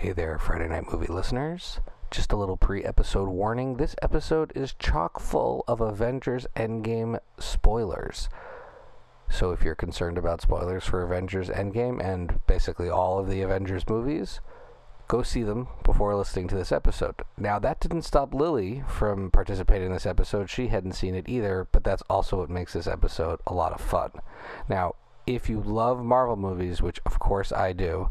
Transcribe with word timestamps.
Hey 0.00 0.12
there, 0.12 0.38
Friday 0.38 0.66
Night 0.66 0.90
Movie 0.90 1.12
listeners. 1.12 1.78
Just 2.10 2.32
a 2.32 2.36
little 2.36 2.56
pre 2.56 2.82
episode 2.82 3.28
warning. 3.28 3.76
This 3.76 3.94
episode 4.00 4.50
is 4.54 4.72
chock 4.72 5.20
full 5.20 5.62
of 5.68 5.82
Avengers 5.82 6.46
Endgame 6.56 7.18
spoilers. 7.38 8.30
So 9.28 9.50
if 9.50 9.62
you're 9.62 9.74
concerned 9.74 10.16
about 10.16 10.40
spoilers 10.40 10.86
for 10.86 11.02
Avengers 11.02 11.50
Endgame 11.50 12.02
and 12.02 12.40
basically 12.46 12.88
all 12.88 13.18
of 13.18 13.28
the 13.28 13.42
Avengers 13.42 13.86
movies, 13.90 14.40
go 15.06 15.22
see 15.22 15.42
them 15.42 15.68
before 15.84 16.16
listening 16.16 16.48
to 16.48 16.56
this 16.56 16.72
episode. 16.72 17.16
Now, 17.36 17.58
that 17.58 17.78
didn't 17.80 18.00
stop 18.00 18.32
Lily 18.32 18.82
from 18.88 19.30
participating 19.30 19.88
in 19.88 19.92
this 19.92 20.06
episode. 20.06 20.48
She 20.48 20.68
hadn't 20.68 20.92
seen 20.92 21.14
it 21.14 21.28
either, 21.28 21.68
but 21.72 21.84
that's 21.84 22.02
also 22.08 22.38
what 22.38 22.48
makes 22.48 22.72
this 22.72 22.86
episode 22.86 23.40
a 23.46 23.52
lot 23.52 23.74
of 23.74 23.82
fun. 23.82 24.12
Now, 24.66 24.94
if 25.26 25.50
you 25.50 25.60
love 25.60 26.02
Marvel 26.02 26.36
movies, 26.36 26.80
which 26.80 27.00
of 27.04 27.18
course 27.18 27.52
I 27.52 27.74
do, 27.74 28.10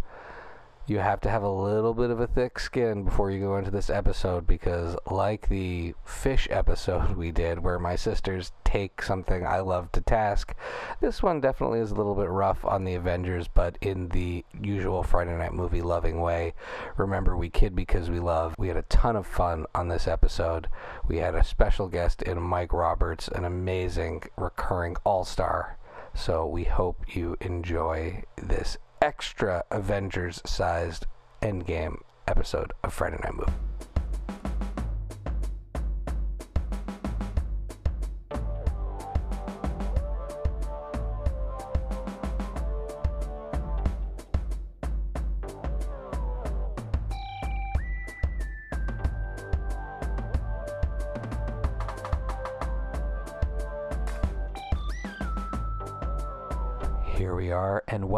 you 0.89 0.97
have 0.99 1.21
to 1.21 1.29
have 1.29 1.43
a 1.43 1.49
little 1.49 1.93
bit 1.93 2.09
of 2.09 2.19
a 2.19 2.27
thick 2.27 2.57
skin 2.57 3.03
before 3.03 3.29
you 3.29 3.39
go 3.39 3.57
into 3.57 3.69
this 3.69 3.89
episode 3.89 4.47
because, 4.47 4.95
like 5.09 5.47
the 5.47 5.93
fish 6.03 6.47
episode 6.49 7.11
we 7.15 7.31
did, 7.31 7.59
where 7.59 7.77
my 7.77 7.95
sisters 7.95 8.51
take 8.63 9.01
something 9.01 9.45
I 9.45 9.59
love 9.59 9.91
to 9.91 10.01
task, 10.01 10.55
this 10.99 11.21
one 11.21 11.41
definitely 11.41 11.79
is 11.79 11.91
a 11.91 11.95
little 11.95 12.15
bit 12.15 12.29
rough 12.29 12.65
on 12.65 12.83
the 12.83 12.95
Avengers, 12.95 13.47
but 13.47 13.77
in 13.81 14.09
the 14.09 14.43
usual 14.59 15.03
Friday 15.03 15.37
Night 15.37 15.53
Movie 15.53 15.81
loving 15.81 16.21
way. 16.21 16.53
Remember, 16.97 17.37
we 17.37 17.49
kid 17.49 17.75
because 17.75 18.09
we 18.09 18.19
love. 18.19 18.55
We 18.57 18.67
had 18.67 18.77
a 18.77 18.83
ton 18.83 19.15
of 19.15 19.27
fun 19.27 19.65
on 19.75 19.89
this 19.89 20.07
episode. 20.07 20.69
We 21.07 21.17
had 21.17 21.35
a 21.35 21.43
special 21.43 21.87
guest 21.87 22.23
in 22.23 22.41
Mike 22.41 22.73
Roberts, 22.73 23.27
an 23.27 23.45
amazing 23.45 24.23
recurring 24.37 24.95
all 25.03 25.23
star. 25.23 25.77
So 26.15 26.47
we 26.47 26.63
hope 26.63 27.15
you 27.15 27.37
enjoy 27.39 28.23
this 28.35 28.77
extra 29.01 29.63
Avengers 29.71 30.41
sized 30.45 31.05
Endgame 31.41 32.01
episode 32.27 32.73
of 32.83 32.93
Friday 32.93 33.17
Night 33.23 33.35
Move. 33.35 33.53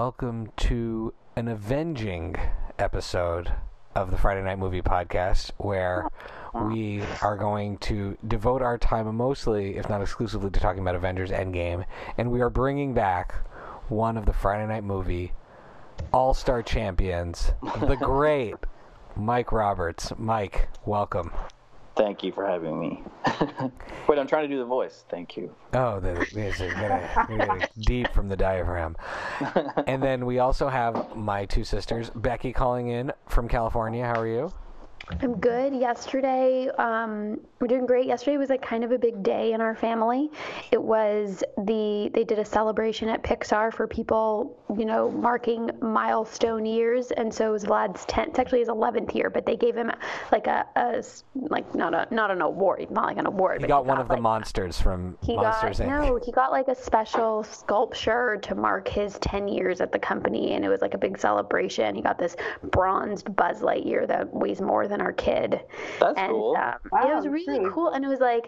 Welcome 0.03 0.51
to 0.57 1.13
an 1.35 1.47
avenging 1.47 2.35
episode 2.79 3.53
of 3.93 4.09
the 4.09 4.17
Friday 4.17 4.41
Night 4.41 4.57
Movie 4.57 4.81
Podcast, 4.81 5.51
where 5.57 6.09
we 6.55 7.03
are 7.21 7.37
going 7.37 7.77
to 7.77 8.17
devote 8.27 8.63
our 8.63 8.79
time 8.79 9.15
mostly, 9.15 9.77
if 9.77 9.87
not 9.89 10.01
exclusively, 10.01 10.49
to 10.49 10.59
talking 10.59 10.81
about 10.81 10.95
Avengers 10.95 11.29
Endgame, 11.29 11.85
and 12.17 12.31
we 12.31 12.41
are 12.41 12.49
bringing 12.49 12.95
back 12.95 13.35
one 13.89 14.17
of 14.17 14.25
the 14.25 14.33
Friday 14.33 14.65
Night 14.65 14.83
Movie 14.83 15.33
All 16.11 16.33
Star 16.33 16.63
champions, 16.63 17.51
the 17.61 17.95
great 18.01 18.55
Mike 19.15 19.51
Roberts. 19.51 20.11
Mike, 20.17 20.67
welcome. 20.83 21.31
Thank 22.01 22.23
you 22.23 22.31
for 22.31 22.47
having 22.47 22.79
me. 22.79 23.03
Wait, 24.07 24.17
I'm 24.17 24.25
trying 24.25 24.41
to 24.41 24.47
do 24.47 24.57
the 24.57 24.65
voice. 24.65 25.05
Thank 25.07 25.37
you. 25.37 25.53
Oh, 25.73 25.99
the, 25.99 26.13
this 26.33 26.59
is 26.59 26.73
gonna, 26.73 27.25
gonna 27.29 27.69
deep 27.77 28.11
from 28.11 28.27
the 28.27 28.35
diaphragm. 28.35 28.97
And 29.85 30.01
then 30.01 30.25
we 30.25 30.39
also 30.39 30.67
have 30.67 31.15
my 31.15 31.45
two 31.45 31.63
sisters, 31.63 32.09
Becky 32.15 32.53
calling 32.53 32.87
in 32.87 33.11
from 33.27 33.47
California. 33.47 34.03
How 34.03 34.19
are 34.19 34.27
you? 34.27 34.51
I'm 35.21 35.39
good. 35.39 35.75
Yesterday, 35.75 36.69
um, 36.77 37.39
we're 37.59 37.67
doing 37.67 37.85
great. 37.85 38.05
Yesterday 38.05 38.37
was 38.37 38.49
like 38.49 38.61
kind 38.61 38.83
of 38.83 38.91
a 38.91 38.97
big 38.97 39.23
day 39.23 39.53
in 39.53 39.61
our 39.61 39.75
family. 39.75 40.29
It 40.71 40.81
was 40.81 41.43
the 41.57 42.09
they 42.13 42.23
did 42.23 42.39
a 42.39 42.45
celebration 42.45 43.09
at 43.09 43.23
Pixar 43.23 43.73
for 43.73 43.87
people, 43.87 44.57
you 44.77 44.85
know, 44.85 45.11
marking 45.11 45.69
milestone 45.81 46.65
years, 46.65 47.11
and 47.11 47.33
so 47.33 47.49
it 47.49 47.51
was 47.51 47.65
Vlad's 47.65 48.05
10th. 48.05 48.39
Actually 48.39 48.59
his 48.59 48.69
11th 48.69 49.13
year, 49.13 49.29
but 49.29 49.45
they 49.45 49.55
gave 49.55 49.75
him 49.75 49.91
like 50.31 50.47
a, 50.47 50.65
a 50.75 51.03
like 51.35 51.73
not 51.75 51.93
a 51.93 52.07
not 52.13 52.31
an 52.31 52.41
award, 52.41 52.89
not 52.91 53.05
like 53.05 53.17
an 53.17 53.25
award. 53.25 53.61
He 53.61 53.67
got 53.67 53.85
one 53.85 53.99
of 53.99 54.07
the 54.07 54.17
monsters 54.17 54.79
from 54.79 55.17
he 55.23 55.35
Monsters 55.35 55.79
got 55.79 55.87
Inc. 55.87 56.05
no, 56.07 56.19
he 56.23 56.31
got 56.31 56.51
like 56.51 56.67
a 56.67 56.75
special 56.75 57.43
sculpture 57.43 58.37
to 58.43 58.55
mark 58.55 58.87
his 58.87 59.17
10 59.19 59.47
years 59.47 59.81
at 59.81 59.91
the 59.91 59.99
company, 59.99 60.53
and 60.53 60.65
it 60.65 60.69
was 60.69 60.81
like 60.81 60.93
a 60.93 60.97
big 60.97 61.17
celebration. 61.17 61.95
He 61.95 62.01
got 62.01 62.17
this 62.17 62.35
bronzed 62.63 63.35
Buzz 63.35 63.61
Lightyear 63.61 64.07
that 64.07 64.33
weighs 64.33 64.61
more 64.61 64.87
than 64.91 65.01
our 65.01 65.13
kid. 65.13 65.59
That's 65.99 66.17
and, 66.17 66.31
cool. 66.31 66.55
Um, 66.55 66.75
yeah, 66.93 67.11
it 67.11 67.15
was 67.15 67.27
really 67.27 67.57
sweet. 67.57 67.71
cool, 67.73 67.89
and 67.89 68.05
it 68.05 68.07
was 68.07 68.19
like. 68.19 68.45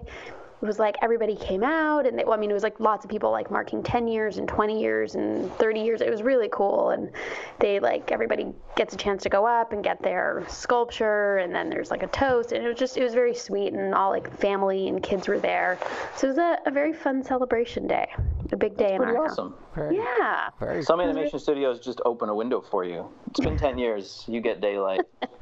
It 0.63 0.65
was 0.65 0.79
like 0.79 0.95
everybody 1.01 1.35
came 1.35 1.61
out, 1.61 2.07
and 2.07 2.17
they, 2.17 2.23
well, 2.23 2.35
I 2.35 2.37
mean, 2.37 2.49
it 2.49 2.53
was 2.53 2.63
like 2.63 2.79
lots 2.79 3.03
of 3.03 3.11
people 3.11 3.31
like 3.31 3.51
marking 3.51 3.83
10 3.83 4.07
years 4.07 4.37
and 4.37 4.47
20 4.47 4.81
years 4.81 5.15
and 5.15 5.51
30 5.57 5.81
years. 5.81 5.99
It 5.99 6.09
was 6.09 6.23
really 6.23 6.47
cool, 6.53 6.91
and 6.91 7.11
they 7.59 7.81
like 7.81 8.13
everybody 8.13 8.47
gets 8.77 8.93
a 8.93 8.97
chance 8.97 9.23
to 9.23 9.29
go 9.29 9.45
up 9.45 9.73
and 9.73 9.83
get 9.83 10.01
their 10.01 10.45
sculpture, 10.47 11.39
and 11.39 11.53
then 11.53 11.69
there's 11.69 11.91
like 11.91 12.01
a 12.01 12.07
toast, 12.07 12.53
and 12.53 12.63
it 12.63 12.67
was 12.69 12.79
just 12.79 12.95
it 12.95 13.03
was 13.03 13.13
very 13.13 13.35
sweet, 13.35 13.73
and 13.73 13.93
all 13.93 14.09
like 14.09 14.33
family 14.39 14.87
and 14.87 15.03
kids 15.03 15.27
were 15.27 15.37
there, 15.37 15.77
so 16.15 16.27
it 16.27 16.29
was 16.29 16.37
a, 16.37 16.57
a 16.65 16.71
very 16.71 16.93
fun 16.93 17.21
celebration 17.21 17.85
day, 17.85 18.07
a 18.53 18.55
big 18.55 18.77
day 18.77 18.93
in 18.93 19.01
Pretty 19.01 19.17
our 19.17 19.25
awesome. 19.25 19.55
Very, 19.75 19.97
house. 19.97 20.05
Yeah. 20.17 20.49
very 20.61 20.81
Some 20.81 21.01
animation 21.01 21.39
studios 21.39 21.81
just 21.81 21.99
open 22.05 22.29
a 22.29 22.35
window 22.35 22.61
for 22.61 22.85
you. 22.85 23.09
It's 23.29 23.41
been 23.41 23.57
10 23.57 23.77
years. 23.77 24.23
You 24.27 24.39
get 24.39 24.61
daylight. 24.61 25.01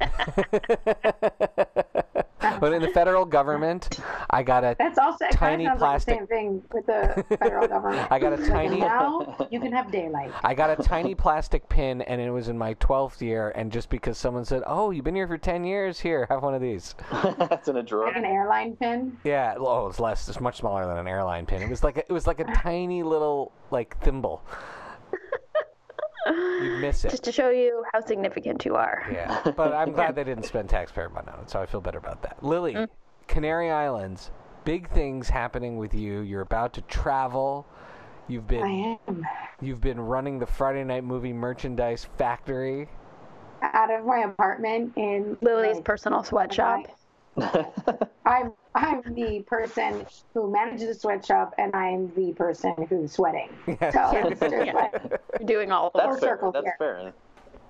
but 2.60 2.72
in 2.72 2.82
the 2.82 2.90
federal 2.94 3.24
government, 3.24 4.00
I 4.34 4.42
got 4.42 4.64
a 4.64 4.74
That's 4.78 4.98
also 4.98 5.26
it 5.26 5.32
Tiny 5.32 5.64
kind 5.66 5.74
of 5.74 5.78
plastic- 5.78 6.20
like 6.20 6.28
the 6.28 6.34
same 6.34 6.60
thing 6.60 6.62
with 6.72 6.86
the 6.86 7.36
federal 7.36 7.68
government. 7.68 8.08
I 8.10 8.18
got 8.18 8.32
a 8.32 8.46
tiny 8.46 8.80
now 8.80 9.46
you 9.50 9.60
can 9.60 9.72
have 9.72 9.92
daylight. 9.92 10.32
I 10.42 10.54
got 10.54 10.70
a 10.70 10.82
tiny 10.82 11.14
plastic 11.14 11.68
pin, 11.68 12.00
and 12.02 12.20
it 12.20 12.30
was 12.30 12.48
in 12.48 12.56
my 12.56 12.72
12th 12.74 13.20
year. 13.20 13.52
And 13.54 13.70
just 13.70 13.90
because 13.90 14.16
someone 14.16 14.46
said, 14.46 14.62
"Oh, 14.66 14.90
you've 14.90 15.04
been 15.04 15.14
here 15.14 15.28
for 15.28 15.36
10 15.36 15.64
years, 15.64 16.00
here, 16.00 16.26
have 16.30 16.42
one 16.42 16.54
of 16.54 16.62
these." 16.62 16.94
That's 17.38 17.68
in 17.68 17.76
a 17.76 17.82
drawer. 17.82 18.06
Like 18.06 18.16
an 18.16 18.24
airline 18.24 18.76
pin. 18.76 19.18
Yeah, 19.22 19.54
oh, 19.58 19.88
it's 19.88 20.00
less. 20.00 20.26
It's 20.28 20.40
much 20.40 20.56
smaller 20.58 20.86
than 20.86 20.96
an 20.96 21.08
airline 21.08 21.44
pin. 21.44 21.60
It 21.60 21.68
was 21.68 21.84
like 21.84 21.98
a, 21.98 22.00
it 22.00 22.12
was 22.12 22.26
like 22.26 22.40
a 22.40 22.44
tiny 22.54 23.02
little 23.02 23.52
like 23.70 24.00
thimble. 24.00 24.42
You'd 26.26 26.80
miss 26.80 27.04
it. 27.04 27.10
Just 27.10 27.24
to 27.24 27.32
show 27.32 27.50
you 27.50 27.84
how 27.92 28.00
significant 28.00 28.64
you 28.64 28.76
are. 28.76 29.06
Yeah, 29.12 29.42
but 29.56 29.72
I'm 29.72 29.92
glad 29.92 30.14
they 30.14 30.24
didn't 30.24 30.44
spend 30.44 30.70
taxpayer 30.70 31.08
money 31.08 31.28
on 31.28 31.40
it, 31.40 31.50
so 31.50 31.60
I 31.60 31.66
feel 31.66 31.80
better 31.80 31.98
about 31.98 32.22
that. 32.22 32.42
Lily, 32.42 32.74
mm. 32.74 32.88
Canary 33.26 33.70
Islands, 33.70 34.30
big 34.64 34.88
things 34.90 35.28
happening 35.28 35.76
with 35.76 35.94
you. 35.94 36.20
You're 36.20 36.40
about 36.42 36.72
to 36.74 36.82
travel. 36.82 37.66
You've 38.28 38.46
been 38.46 38.62
I 38.62 38.98
am 39.10 39.26
you've 39.60 39.80
been 39.80 40.00
running 40.00 40.38
the 40.38 40.46
Friday 40.46 40.84
Night 40.84 41.04
Movie 41.04 41.32
merchandise 41.32 42.06
factory. 42.16 42.88
out 43.62 43.90
of 43.92 44.04
my 44.06 44.18
apartment 44.20 44.92
in 44.96 45.36
Lily's 45.42 45.76
like, 45.76 45.84
personal 45.84 46.22
sweatshop. 46.22 46.86
I'm 48.24 48.52
I'm 48.74 49.02
the 49.14 49.42
person 49.46 50.06
who 50.34 50.50
manages 50.50 50.88
the 50.88 50.94
sweatshop, 50.94 51.54
and 51.58 51.74
I'm 51.74 52.12
the 52.14 52.32
person 52.34 52.74
who's 52.88 53.12
sweating. 53.12 53.48
So 53.66 54.10
it's 54.14 54.40
just 54.40 54.74
like, 54.74 54.94
You're 55.38 55.46
doing 55.46 55.72
all 55.72 55.90
the 55.94 55.98
That's 55.98 56.06
Full 56.08 56.16
it. 56.16 56.20
fair. 56.20 56.28
circle 56.30 56.52
That's 56.52 56.64
here. 56.64 56.76
fair. 56.78 57.12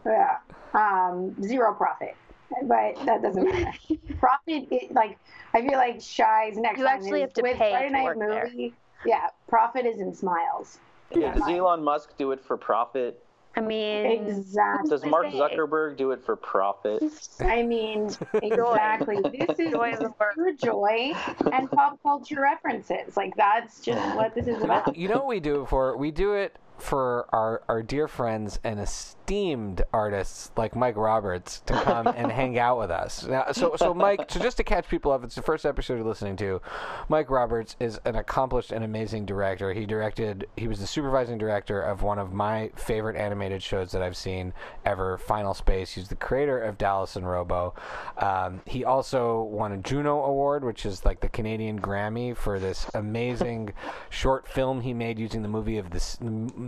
yeah, 0.06 0.38
um, 0.74 1.34
zero 1.42 1.74
profit. 1.74 2.16
But 2.64 3.04
that 3.06 3.22
doesn't 3.22 3.44
matter. 3.44 3.72
profit, 4.18 4.66
it, 4.70 4.92
like 4.92 5.18
I 5.54 5.62
feel 5.62 5.78
like 5.78 6.00
Shy's 6.00 6.56
next 6.56 6.78
You 6.78 6.86
actually 6.86 7.22
is 7.22 7.28
have 7.28 7.34
to 7.34 7.42
with 7.42 7.56
pay 7.56 7.70
Friday 7.70 7.86
to 7.88 7.92
Night 7.92 8.04
work 8.04 8.18
there. 8.18 8.44
Movie. 8.46 8.74
Yeah, 9.04 9.28
profit 9.48 9.86
is 9.86 10.00
in 10.00 10.14
smiles. 10.14 10.78
Yeah, 11.14 11.34
does 11.34 11.48
Elon 11.48 11.82
Musk 11.82 12.16
do 12.16 12.32
it 12.32 12.40
for 12.40 12.56
profit? 12.56 13.22
I 13.54 13.60
mean, 13.60 14.06
Exactly. 14.06 14.88
Does 14.88 15.04
Mark? 15.04 15.26
Zuckerberg 15.26 15.96
do 15.96 16.12
it 16.12 16.24
for 16.24 16.36
profit? 16.36 17.02
I 17.40 17.62
mean, 17.62 18.10
exactly. 18.34 19.18
This 19.32 19.58
is 19.58 19.72
Joy 19.72 19.92
of 20.00 20.14
pure 20.34 20.54
joy 20.54 21.12
and 21.52 21.70
pop 21.70 22.02
culture 22.02 22.40
references. 22.40 23.16
Like 23.16 23.34
that's 23.36 23.80
just 23.80 24.16
what 24.16 24.34
this 24.34 24.46
is 24.46 24.62
about. 24.62 24.96
You 24.96 25.08
know 25.08 25.16
what 25.16 25.26
we 25.26 25.40
do 25.40 25.62
it 25.62 25.68
for? 25.68 25.96
We 25.96 26.10
do 26.10 26.32
it 26.34 26.56
for 26.82 27.26
our, 27.32 27.62
our 27.68 27.82
dear 27.82 28.08
friends 28.08 28.58
and 28.64 28.80
esteemed 28.80 29.82
artists 29.92 30.50
like 30.56 30.74
Mike 30.74 30.96
Roberts 30.96 31.60
to 31.66 31.74
come 31.74 32.08
and 32.08 32.30
hang 32.32 32.58
out 32.58 32.78
with 32.78 32.90
us. 32.90 33.24
Now, 33.24 33.52
so, 33.52 33.76
so 33.76 33.94
Mike, 33.94 34.28
so 34.28 34.40
just 34.40 34.56
to 34.56 34.64
catch 34.64 34.88
people 34.88 35.12
up, 35.12 35.22
it's 35.22 35.36
the 35.36 35.42
first 35.42 35.64
episode 35.64 35.94
you're 35.94 36.04
listening 36.04 36.36
to. 36.38 36.60
Mike 37.08 37.30
Roberts 37.30 37.76
is 37.78 38.00
an 38.04 38.16
accomplished 38.16 38.72
and 38.72 38.84
amazing 38.84 39.24
director. 39.24 39.72
He 39.72 39.86
directed, 39.86 40.48
he 40.56 40.66
was 40.66 40.80
the 40.80 40.86
supervising 40.86 41.38
director 41.38 41.80
of 41.80 42.02
one 42.02 42.18
of 42.18 42.32
my 42.32 42.70
favorite 42.74 43.16
animated 43.16 43.62
shows 43.62 43.92
that 43.92 44.02
I've 44.02 44.16
seen 44.16 44.52
ever, 44.84 45.18
Final 45.18 45.54
Space. 45.54 45.92
He's 45.92 46.08
the 46.08 46.16
creator 46.16 46.60
of 46.60 46.78
Dallas 46.78 47.14
and 47.14 47.28
Robo. 47.28 47.74
Um, 48.18 48.60
he 48.66 48.84
also 48.84 49.42
won 49.44 49.70
a 49.70 49.78
Juno 49.78 50.24
Award, 50.24 50.64
which 50.64 50.84
is 50.84 51.04
like 51.04 51.20
the 51.20 51.28
Canadian 51.28 51.80
Grammy 51.80 52.36
for 52.36 52.58
this 52.58 52.86
amazing 52.94 53.72
short 54.10 54.48
film 54.48 54.80
he 54.80 54.92
made 54.92 55.18
using 55.18 55.42
the 55.42 55.48
movie 55.48 55.78
of 55.78 55.90
this 55.90 56.18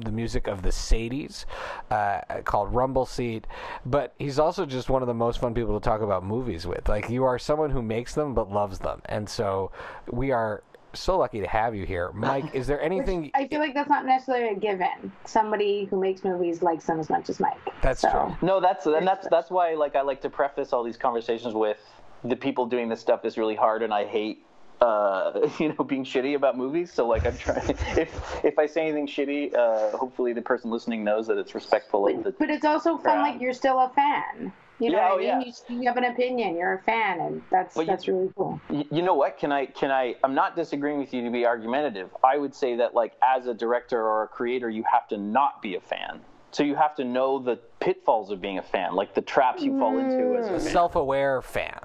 the 0.04 0.12
music 0.12 0.46
of 0.46 0.62
the 0.62 0.68
Sadies, 0.70 1.44
uh, 1.90 2.20
called 2.44 2.74
Rumble 2.74 3.06
Seat. 3.06 3.46
But 3.86 4.14
he's 4.18 4.38
also 4.38 4.66
just 4.66 4.90
one 4.90 5.02
of 5.02 5.08
the 5.08 5.14
most 5.14 5.40
fun 5.40 5.54
people 5.54 5.78
to 5.78 5.84
talk 5.84 6.00
about 6.00 6.24
movies 6.24 6.66
with. 6.66 6.88
Like 6.88 7.08
you 7.10 7.24
are 7.24 7.38
someone 7.38 7.70
who 7.70 7.82
makes 7.82 8.14
them 8.14 8.34
but 8.34 8.50
loves 8.50 8.78
them, 8.78 9.02
and 9.06 9.28
so 9.28 9.70
we 10.10 10.30
are 10.32 10.62
so 10.92 11.18
lucky 11.18 11.40
to 11.40 11.46
have 11.48 11.74
you 11.74 11.84
here, 11.84 12.12
Mike. 12.12 12.54
Is 12.54 12.66
there 12.68 12.80
anything? 12.90 13.30
I 13.34 13.48
feel 13.48 13.58
like 13.58 13.74
that's 13.74 13.90
not 13.90 14.06
necessarily 14.06 14.54
a 14.54 14.58
given. 14.58 15.10
Somebody 15.24 15.86
who 15.86 16.00
makes 16.00 16.22
movies 16.22 16.62
likes 16.62 16.84
them 16.86 17.00
as 17.00 17.10
much 17.10 17.28
as 17.28 17.40
Mike. 17.40 17.58
That's 17.82 18.00
So- 18.00 18.10
true. 18.10 18.36
No, 18.46 18.60
that's 18.60 18.86
and 18.86 19.06
that's 19.06 19.26
that's 19.28 19.50
why 19.50 19.74
like 19.74 19.96
I 19.96 20.02
like 20.02 20.20
to 20.22 20.30
preface 20.30 20.72
all 20.72 20.84
these 20.84 20.96
conversations 20.96 21.54
with 21.54 21.78
the 22.22 22.36
people 22.36 22.64
doing 22.66 22.88
this 22.88 23.00
stuff 23.00 23.24
is 23.24 23.36
really 23.36 23.56
hard, 23.56 23.82
and 23.82 23.92
I 23.92 24.04
hate 24.04 24.46
uh, 24.84 25.48
you 25.58 25.68
know 25.74 25.84
being 25.84 26.04
shitty 26.04 26.34
about 26.34 26.56
movies. 26.56 26.92
So 26.92 27.06
like 27.06 27.26
I'm 27.26 27.36
trying 27.36 27.68
if 27.96 28.44
if 28.44 28.58
I 28.58 28.66
say 28.66 28.82
anything 28.82 29.06
shitty, 29.06 29.54
uh, 29.54 29.96
hopefully 29.96 30.32
the 30.32 30.42
person 30.42 30.70
listening 30.70 31.02
knows 31.04 31.26
that 31.28 31.38
it's 31.38 31.54
respectful 31.54 32.06
of 32.08 32.24
the. 32.24 32.30
But 32.32 32.50
it's 32.50 32.64
also 32.64 32.96
fun, 32.98 33.18
like 33.20 33.40
you're 33.40 33.52
still 33.54 33.78
a 33.80 33.88
fan. 33.94 34.52
You 34.80 34.90
know 34.90 34.96
Yeah, 34.98 35.04
what 35.04 35.12
oh, 35.12 35.14
I 35.14 35.18
mean? 35.38 35.46
yeah. 35.46 35.52
You, 35.68 35.80
you 35.82 35.88
have 35.88 35.96
an 35.96 36.04
opinion. 36.04 36.56
You're 36.56 36.72
a 36.74 36.82
fan, 36.82 37.20
and 37.20 37.42
that's 37.50 37.74
But 37.76 37.82
you- 37.82 37.86
that's 37.86 38.08
really 38.08 38.28
cool. 38.36 38.60
You 38.70 39.02
know 39.02 39.14
what? 39.14 39.38
Can 39.38 39.52
I 39.52 39.66
can 39.66 39.90
I? 39.92 40.16
I'm 40.24 40.34
not 40.34 40.56
disagreeing 40.56 40.98
with 40.98 41.14
you 41.14 41.22
to 41.24 41.30
be 41.30 41.46
argumentative. 41.46 42.10
I 42.24 42.38
would 42.38 42.54
say 42.54 42.74
that 42.76 42.92
like 42.94 43.12
as 43.22 43.46
a 43.46 43.54
director 43.54 44.02
or 44.02 44.24
a 44.24 44.28
creator, 44.28 44.68
you 44.68 44.82
have 44.90 45.06
to 45.08 45.16
not 45.16 45.62
be 45.62 45.76
a 45.76 45.80
fan. 45.80 46.20
So 46.50 46.62
you 46.62 46.74
have 46.76 46.94
to 46.96 47.04
know 47.04 47.38
the 47.40 47.56
pitfalls 47.80 48.30
of 48.30 48.40
being 48.40 48.58
a 48.58 48.62
fan, 48.62 48.94
like 48.94 49.14
the 49.14 49.22
traps 49.22 49.62
you 49.62 49.76
fall 49.78 49.98
into 49.98 50.36
as 50.36 50.46
a 50.46 50.50
fan. 50.50 50.60
Self-aware 50.60 51.42
fan. 51.42 51.80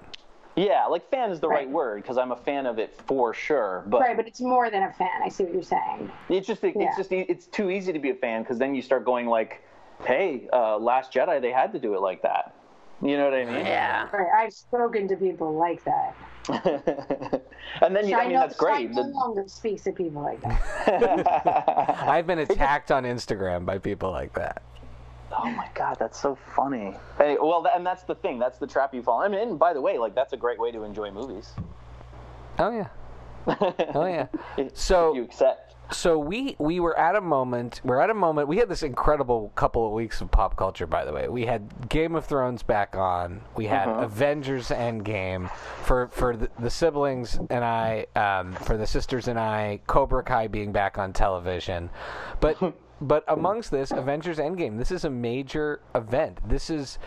Yeah, 0.65 0.87
like 0.87 1.09
fan 1.09 1.31
is 1.31 1.39
the 1.39 1.47
right, 1.47 1.59
Right. 1.59 1.69
word 1.69 2.01
because 2.01 2.17
I'm 2.17 2.31
a 2.31 2.35
fan 2.35 2.65
of 2.65 2.79
it 2.79 2.93
for 3.07 3.33
sure. 3.33 3.83
But 3.87 4.01
Right, 4.01 4.17
but 4.17 4.27
it's 4.27 4.41
more 4.41 4.69
than 4.69 4.83
a 4.83 4.91
fan. 4.91 5.21
I 5.23 5.29
see 5.29 5.45
what 5.45 5.53
you're 5.53 5.63
saying. 5.63 6.11
it's 6.27 6.45
just 6.47 6.61
it's 6.63 6.75
Yeah. 6.77 6.91
just 6.97 7.11
it's 7.13 7.45
too 7.47 7.69
easy 7.69 7.93
to 7.93 7.99
be 7.99 8.09
a 8.09 8.15
fan 8.15 8.41
because 8.43 8.57
then 8.57 8.75
you 8.75 8.81
start 8.81 9.05
going 9.05 9.27
like, 9.27 9.61
hey, 10.05 10.49
uh, 10.51 10.77
Last 10.77 11.13
Jedi, 11.13 11.39
they 11.41 11.51
had 11.51 11.71
to 11.73 11.79
do 11.79 11.93
it 11.95 12.01
like 12.01 12.21
that. 12.23 12.53
You 13.01 13.15
know 13.15 13.23
what 13.25 13.33
I 13.33 13.45
mean? 13.45 13.65
Yeah. 13.65 14.09
Right, 14.11 14.27
I've 14.45 14.53
spoken 14.53 15.07
to 15.07 15.15
people 15.15 15.53
like 15.57 15.81
that. 15.85 16.15
and 17.81 17.95
then 17.95 18.07
you, 18.07 18.15
I 18.15 18.19
Shai 18.19 18.23
mean 18.25 18.33
no- 18.33 18.39
that's 18.41 18.57
great. 18.57 18.93
Shai 18.93 19.01
no 19.01 19.07
longer 19.07 19.43
speaks 19.47 19.83
to 19.83 19.91
people 19.93 20.21
like 20.21 20.41
that. 20.41 21.95
I've 22.07 22.27
been 22.27 22.39
attacked 22.47 22.91
on 22.91 23.03
Instagram 23.05 23.65
by 23.65 23.77
people 23.77 24.11
like 24.11 24.33
that. 24.33 24.63
Oh 25.31 25.49
my 25.51 25.67
god, 25.75 25.97
that's 25.99 26.19
so 26.19 26.35
funny. 26.55 26.95
Hey, 27.17 27.37
well, 27.39 27.65
and 27.73 27.85
that's 27.85 28.03
the 28.03 28.15
thing. 28.15 28.39
That's 28.39 28.57
the 28.57 28.67
trap 28.67 28.93
you 28.93 29.01
fall. 29.03 29.21
I 29.21 29.27
mean, 29.27 29.39
and 29.39 29.59
by 29.59 29.73
the 29.73 29.81
way, 29.81 29.97
like 29.97 30.15
that's 30.15 30.33
a 30.33 30.37
great 30.37 30.59
way 30.59 30.71
to 30.71 30.83
enjoy 30.83 31.11
movies. 31.11 31.51
Oh 32.57 32.71
yeah. 32.71 32.87
Oh 33.95 34.05
yeah. 34.05 34.27
So- 34.73 35.13
you 35.13 35.23
accept. 35.23 35.65
So 35.91 36.19
we 36.19 36.55
we 36.59 36.79
were 36.79 36.95
at 36.99 37.15
a 37.15 37.21
moment. 37.21 37.81
We're 37.83 37.99
at 37.99 38.11
a 38.11 38.13
moment. 38.13 38.47
We 38.47 38.57
had 38.57 38.69
this 38.69 38.83
incredible 38.83 39.51
couple 39.55 39.87
of 39.87 39.91
weeks 39.93 40.21
of 40.21 40.29
pop 40.29 40.55
culture. 40.55 40.85
By 40.85 41.03
the 41.03 41.11
way, 41.11 41.27
we 41.29 41.47
had 41.47 41.89
Game 41.89 42.13
of 42.15 42.25
Thrones 42.25 42.61
back 42.61 42.95
on. 42.95 43.41
We 43.55 43.65
had 43.65 43.87
Avengers 43.89 44.67
Endgame 44.69 45.49
for 45.83 46.09
for 46.09 46.37
the, 46.37 46.47
the 46.59 46.69
siblings 46.69 47.39
and 47.49 47.65
I, 47.65 48.05
um, 48.15 48.53
for 48.53 48.77
the 48.77 48.85
sisters 48.85 49.27
and 49.27 49.39
I. 49.39 49.79
Cobra 49.87 50.21
Kai 50.21 50.45
being 50.45 50.71
back 50.71 50.99
on 50.99 51.11
television, 51.11 51.89
but 52.39 52.55
but 53.01 53.23
amongst 53.27 53.71
this, 53.71 53.91
Avengers 53.91 54.37
Endgame. 54.37 54.77
This 54.77 54.91
is 54.91 55.05
a 55.05 55.09
major 55.09 55.81
event. 55.95 56.39
This 56.47 56.69
is. 56.69 56.97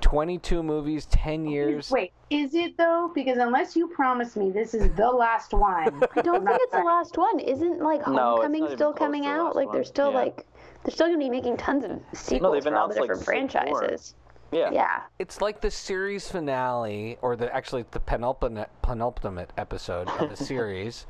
22 0.00 0.62
movies, 0.62 1.06
10 1.06 1.44
years. 1.48 1.90
Wait, 1.90 2.12
is 2.30 2.54
it 2.54 2.78
though? 2.78 3.10
Because 3.12 3.38
unless 3.38 3.74
you 3.74 3.88
promise 3.88 4.36
me 4.36 4.52
this 4.52 4.72
is 4.72 4.88
the 4.94 5.08
last 5.08 5.52
one, 5.52 6.04
I 6.16 6.22
don't 6.22 6.46
think 6.46 6.60
it's 6.62 6.72
the 6.72 6.84
last 6.84 7.18
one. 7.18 7.40
Isn't 7.40 7.80
like 7.80 8.06
No, 8.06 8.36
Homecoming 8.36 8.60
not 8.60 8.70
still 8.74 8.92
coming 8.92 9.24
to 9.24 9.28
the 9.28 9.34
out? 9.34 9.56
Like 9.56 9.72
they're 9.72 9.82
still 9.82 10.10
Yeah. 10.12 10.18
like 10.18 10.46
they're 10.84 10.92
still 10.94 11.08
gonna 11.08 11.18
be 11.18 11.28
making 11.28 11.56
tons 11.56 11.84
of 11.84 12.00
sequels 12.16 12.52
they've 12.54 12.62
for 12.62 12.76
all 12.76 12.86
the 12.86 12.94
announced, 12.94 13.00
like, 13.00 13.08
different 13.18 13.50
six 13.50 13.54
franchises. 13.60 14.14
Yeah. 14.52 14.70
Yeah. 14.70 15.00
It's 15.18 15.40
like 15.40 15.60
the 15.60 15.70
series 15.72 16.30
finale, 16.30 17.18
or 17.20 17.34
the 17.34 17.52
actually 17.52 17.84
the 17.90 17.98
penultimate 18.00 18.70
penultimate 18.82 19.52
episode 19.58 20.08
of 20.20 20.30
the 20.30 20.36
series 20.44 21.06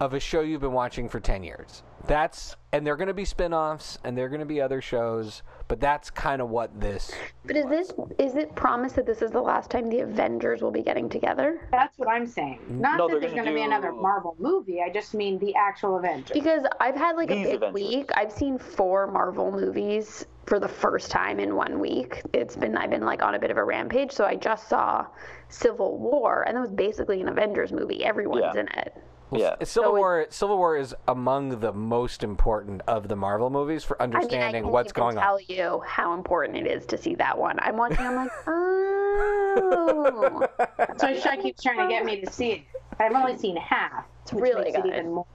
of 0.00 0.14
a 0.14 0.20
show 0.20 0.40
you've 0.40 0.62
been 0.62 0.72
watching 0.72 1.06
for 1.06 1.20
ten 1.20 1.42
years. 1.44 1.82
That's 2.06 2.56
and 2.72 2.86
they're 2.86 2.96
going 2.96 3.08
to 3.08 3.14
be 3.14 3.24
spin-offs 3.24 3.98
and 4.02 4.16
they're 4.16 4.28
going 4.28 4.40
to 4.40 4.46
be 4.46 4.60
other 4.60 4.80
shows, 4.80 5.42
but 5.68 5.78
that's 5.78 6.10
kind 6.10 6.40
of 6.40 6.48
what 6.48 6.80
this. 6.80 7.12
But 7.44 7.56
is 7.56 7.66
this 7.66 7.92
is 8.18 8.34
it 8.34 8.54
promised 8.54 8.96
that 8.96 9.06
this 9.06 9.22
is 9.22 9.30
the 9.30 9.40
last 9.40 9.70
time 9.70 9.88
the 9.88 10.00
Avengers 10.00 10.62
will 10.62 10.70
be 10.70 10.82
getting 10.82 11.08
together? 11.08 11.68
that's 11.70 11.96
what 11.98 12.08
I'm 12.08 12.26
saying. 12.26 12.58
Mm-hmm. 12.64 12.80
Not 12.80 12.98
No, 12.98 13.08
that 13.08 13.20
there's 13.20 13.32
gonna 13.32 13.44
going 13.44 13.54
to 13.56 13.60
be 13.60 13.66
another 13.66 13.92
Marvel 13.92 14.36
movie. 14.38 14.80
I 14.82 14.90
just 14.90 15.14
mean 15.14 15.38
the 15.38 15.54
actual 15.54 15.96
Avengers. 15.98 16.32
Because 16.32 16.64
I've 16.80 16.96
had 16.96 17.16
like 17.16 17.30
a 17.30 17.34
big 17.42 17.54
Avengers. 17.56 17.74
week. 17.74 18.10
I've 18.16 18.32
seen 18.32 18.58
four 18.58 19.06
Marvel 19.06 19.52
movies 19.52 20.26
for 20.46 20.58
the 20.58 20.68
first 20.68 21.10
time 21.10 21.38
in 21.38 21.54
one 21.54 21.78
week. 21.78 22.22
It's 22.32 22.56
been 22.56 22.76
I've 22.76 22.90
been 22.90 23.04
like 23.04 23.22
on 23.22 23.34
a 23.34 23.38
bit 23.38 23.50
of 23.50 23.58
a 23.58 23.64
rampage. 23.64 24.10
So 24.12 24.24
I 24.24 24.34
just 24.34 24.68
saw 24.68 25.06
Civil 25.48 25.98
War, 25.98 26.42
and 26.48 26.56
that 26.56 26.60
was 26.60 26.72
basically 26.72 27.20
an 27.20 27.28
Avengers 27.28 27.72
movie. 27.72 28.04
Everyone's 28.04 28.54
Yeah. 28.54 28.60
in 28.62 28.68
it. 28.78 28.96
Yeah. 29.40 29.56
Civil 29.62 29.90
So 29.90 29.96
it- 29.96 29.98
War. 29.98 30.26
Civil 30.30 30.58
War 30.58 30.76
is 30.76 30.94
among 31.08 31.60
the 31.60 31.72
most 31.72 32.22
important 32.22 32.82
of 32.86 33.08
the 33.08 33.16
Marvel 33.16 33.50
movies 33.50 33.84
for 33.84 34.00
I 34.00 34.06
mean, 34.06 34.14
I 34.14 34.18
understanding 34.18 34.62
can't 34.64 34.72
what's 34.72 34.92
even 34.92 35.02
going 35.02 35.16
tell 35.16 35.34
on. 35.34 35.40
you 35.48 35.82
how 35.86 36.14
important 36.14 36.58
it 36.58 36.66
is 36.66 36.86
to 36.86 36.98
see 36.98 37.14
that 37.16 37.36
one. 37.38 37.58
I'm 37.60 37.76
watching. 37.76 38.06
I'm 38.06 38.16
like, 38.16 38.30
oh, 38.46 40.46
so 40.98 41.18
Shai 41.18 41.36
keeps 41.36 41.62
trying 41.62 41.78
to 41.78 41.88
get 41.88 42.04
me 42.04 42.20
to 42.20 42.30
see 42.32 42.50
it. 42.52 42.62
I've 43.00 43.12
only 43.14 43.36
seen 43.38 43.56
half. 43.56 44.04
It's 44.22 44.32
really 44.32 44.64
makes 44.64 44.76
good. 44.76 44.86
It 44.86 44.98
even 44.98 45.12
more. 45.14 45.26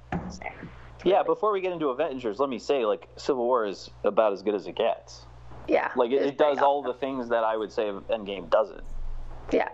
Yeah. 1.04 1.24
Before 1.24 1.52
we 1.52 1.62
get 1.62 1.74
into 1.74 1.88
Avengers, 1.90 2.40
let 2.40 2.50
me 2.50 2.60
say 2.60 2.86
like 2.86 3.08
Civil 3.18 3.46
War 3.46 3.66
is 3.66 3.90
about 4.04 4.34
as 4.34 4.42
good 4.42 4.56
as 4.56 4.68
it 4.68 4.76
gets. 4.76 5.26
yeah. 5.68 5.92
Like 5.96 6.12
it, 6.12 6.22
it 6.22 6.38
does 6.38 6.56
pretty 6.56 6.62
all 6.62 6.80
awesome. 6.80 6.92
the 6.92 6.98
things 7.00 7.30
that 7.30 7.44
I 7.44 7.58
would 7.58 7.72
say 7.72 7.84
Endgame 8.10 8.50
doesn't. 8.50 8.84
Yeah, 9.52 9.70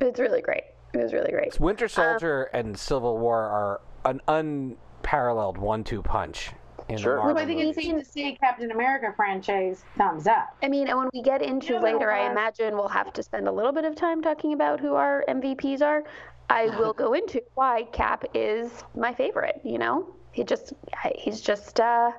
it's 0.00 0.18
really 0.18 0.42
great. 0.42 0.64
It 0.92 0.98
was 0.98 1.12
really 1.12 1.30
great. 1.30 1.58
Winter 1.60 1.88
Soldier 1.88 2.44
and 2.52 2.78
Civil 2.78 3.18
War 3.18 3.38
are 3.38 3.80
an 4.04 4.20
unparalleled 4.28 5.58
one-two 5.58 6.02
punch 6.02 6.50
in 6.88 6.98
Sure. 6.98 7.14
the 7.14 7.20
Well, 7.20 7.34
Marvel 7.34 7.38
So 7.38 7.42
I 7.42 7.46
think 7.46 7.60
it's 7.60 7.76
movies. 7.76 7.92
safe 7.92 8.04
to 8.06 8.10
see 8.12 8.36
Captain 8.40 8.70
America 8.72 9.12
franchise 9.14 9.84
thumbs 9.96 10.26
up. 10.26 10.56
I 10.62 10.68
mean, 10.68 10.88
and 10.88 10.98
when 10.98 11.08
we 11.12 11.22
get 11.22 11.42
into 11.42 11.74
Yeah, 11.74 11.80
later, 11.80 12.10
I 12.10 12.30
imagine 12.30 12.74
we'll 12.74 12.88
have 12.88 13.12
to 13.12 13.22
spend 13.22 13.46
a 13.46 13.52
little 13.52 13.72
bit 13.72 13.84
of 13.84 13.94
time 13.94 14.20
talking 14.22 14.52
about 14.52 14.80
who 14.80 14.94
our 14.94 15.24
MVPs 15.28 15.82
are. 15.82 16.02
I 16.48 16.66
will 16.78 16.92
go 16.92 17.12
into 17.12 17.42
why 17.54 17.84
Cap 17.92 18.24
is 18.34 18.82
my 18.96 19.14
favorite. 19.14 19.60
You 19.62 19.78
know, 19.78 20.08
he 20.32 20.42
just 20.42 20.72
he's 21.14 21.40
just 21.40 21.78
uh, 21.78 22.10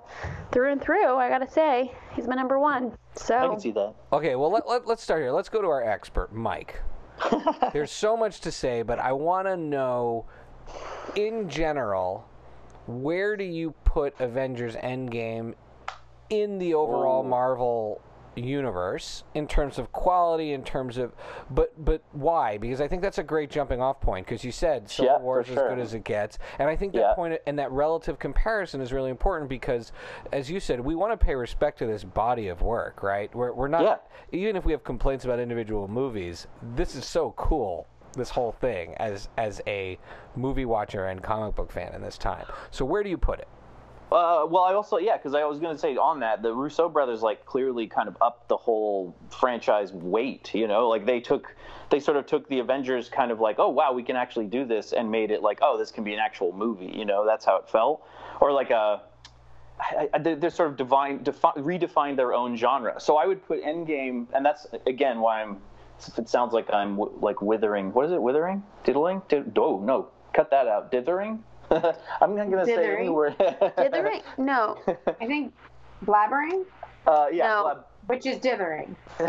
through 0.53 0.71
and 0.71 0.81
through. 0.81 1.15
I 1.17 1.27
gotta 1.27 1.49
say, 1.49 1.91
he's 2.15 2.27
my 2.27 2.35
number 2.35 2.57
one. 2.57 2.93
So 3.15 3.37
I 3.37 3.47
can 3.49 3.59
see 3.59 3.71
that. 3.71 3.93
Okay, 4.13 4.35
well 4.37 4.49
let, 4.51 4.69
let, 4.69 4.87
let's 4.87 5.03
start 5.03 5.21
here. 5.21 5.31
Let's 5.31 5.49
go 5.49 5.61
to 5.61 5.67
our 5.67 5.83
expert, 5.83 6.31
Mike. 6.33 6.79
There's 7.73 7.91
so 7.91 8.15
much 8.17 8.41
to 8.41 8.51
say, 8.51 8.81
but 8.81 8.99
I 8.99 9.11
want 9.13 9.47
to 9.47 9.57
know, 9.57 10.25
in 11.15 11.49
general, 11.49 12.27
where 12.87 13.37
do 13.37 13.43
you 13.43 13.71
put 13.85 14.19
Avengers 14.19 14.75
Endgame 14.75 15.55
in 16.29 16.57
the 16.57 16.73
overall 16.73 17.23
Oh. 17.25 17.27
Marvel 17.27 18.01
universe 18.35 19.23
in 19.33 19.47
terms 19.47 19.77
of 19.77 19.91
quality, 19.91 20.53
in 20.53 20.63
terms 20.63 20.97
of, 20.97 21.13
but 21.49 21.73
but 21.83 22.01
why? 22.11 22.57
Because 22.57 22.79
I 22.81 22.87
think 22.87 23.01
that's 23.01 23.17
a 23.17 23.23
great 23.23 23.49
jumping 23.49 23.81
off 23.81 23.99
point. 23.99 24.25
Because 24.25 24.43
you 24.43 24.51
said 24.51 24.89
Civil 24.89 25.13
Yeah, 25.13 25.19
War 25.19 25.41
is 25.41 25.47
for 25.47 25.53
as 25.53 25.69
good 25.69 25.79
as 25.79 25.93
it 25.93 26.03
gets, 26.03 26.39
and 26.59 26.69
I 26.69 26.75
think 26.75 26.93
that 26.93 26.99
Yeah. 26.99 27.13
point 27.13 27.39
and 27.45 27.59
that 27.59 27.71
relative 27.71 28.19
comparison 28.19 28.81
is 28.81 28.93
really 28.93 29.09
important 29.09 29.49
because, 29.49 29.91
as 30.31 30.49
you 30.49 30.59
said, 30.59 30.79
we 30.79 30.95
want 30.95 31.11
to 31.11 31.23
pay 31.23 31.35
respect 31.35 31.79
to 31.79 31.85
this 31.85 32.03
body 32.03 32.47
of 32.47 32.61
work, 32.61 33.03
right? 33.03 33.33
We're 33.35 33.51
we're 33.53 33.67
not 33.67 33.83
Yeah. 33.83 33.97
even 34.31 34.55
if 34.55 34.65
we 34.65 34.71
have 34.71 34.83
complaints 34.83 35.25
about 35.25 35.39
individual 35.39 35.87
movies. 35.87 36.47
This 36.75 36.95
is 36.95 37.05
so 37.05 37.31
cool. 37.37 37.87
This 38.13 38.29
whole 38.29 38.51
thing 38.51 38.93
as 38.97 39.29
as 39.37 39.61
a 39.67 39.97
movie 40.35 40.65
watcher 40.65 41.05
and 41.05 41.21
comic 41.23 41.55
book 41.55 41.71
fan 41.71 41.93
in 41.93 42.01
this 42.01 42.17
time. 42.17 42.45
So 42.69 42.83
where 42.85 43.03
do 43.03 43.09
you 43.09 43.17
put 43.17 43.39
it? 43.39 43.47
Uh, 44.11 44.45
well, 44.45 44.63
I 44.63 44.73
also 44.73 44.97
yeah, 44.97 45.15
because 45.15 45.33
I 45.33 45.45
was 45.45 45.59
going 45.59 45.73
to 45.73 45.79
say 45.79 45.95
on 45.95 46.19
that 46.19 46.41
the 46.41 46.53
Russo 46.53 46.89
brothers 46.89 47.21
like 47.21 47.45
clearly 47.45 47.87
kind 47.87 48.09
of 48.09 48.17
upped 48.19 48.49
the 48.49 48.57
whole 48.57 49.15
franchise 49.29 49.93
weight. 49.93 50.53
You 50.53 50.67
know, 50.67 50.89
like 50.89 51.05
they 51.05 51.21
took 51.21 51.55
they 51.89 51.99
sort 52.01 52.17
of 52.17 52.25
took 52.25 52.49
the 52.49 52.59
Avengers 52.59 53.07
kind 53.07 53.31
of 53.31 53.39
like 53.39 53.57
oh 53.57 53.69
wow 53.69 53.93
we 53.93 54.03
can 54.03 54.17
actually 54.17 54.47
do 54.47 54.65
this 54.65 54.91
and 54.91 55.09
made 55.09 55.31
it 55.31 55.41
like 55.41 55.59
oh 55.61 55.77
this 55.77 55.91
can 55.91 56.03
be 56.03 56.13
an 56.13 56.19
actual 56.19 56.51
movie. 56.51 56.91
You 56.93 57.05
know, 57.05 57.25
that's 57.25 57.45
how 57.45 57.55
it 57.57 57.69
felt. 57.69 58.05
Or 58.41 58.51
like 58.51 58.69
a 58.71 59.01
they- 60.19 60.35
they're 60.35 60.49
sort 60.49 60.69
of 60.69 60.77
divine, 60.77 61.23
defi- 61.23 62.13
their 62.15 62.33
own 62.33 62.55
genre. 62.55 62.99
So 62.99 63.17
I 63.17 63.25
would 63.25 63.45
put 63.47 63.63
Endgame, 63.63 64.27
and 64.33 64.45
that's 64.45 64.67
again 64.85 65.19
why 65.21 65.41
I'm. 65.41 65.57
It 66.17 66.27
sounds 66.29 66.51
like 66.53 66.71
I'm 66.73 66.97
w- 66.97 67.17
like 67.21 67.41
withering. 67.41 67.93
What 67.93 68.05
is 68.05 68.11
it? 68.11 68.21
Withering? 68.21 68.63
Diddling? 68.83 69.21
Did, 69.29 69.57
oh 69.57 69.79
no, 69.79 70.09
cut 70.33 70.49
that 70.51 70.67
out. 70.67 70.91
Dithering. 70.91 71.43
I'm 72.21 72.35
not 72.35 72.49
gonna 72.49 72.65
say 72.65 72.95
any 72.97 73.09
word. 73.09 73.35
dithering? 73.37 74.21
No, 74.37 74.77
I 75.19 75.25
think 75.25 75.53
blabbering, 76.05 76.65
Uh, 77.07 77.27
yeah. 77.31 77.47
No. 77.47 77.63
blab- 77.63 77.85
which 78.07 78.25
is 78.25 78.39
dithering. 78.39 78.95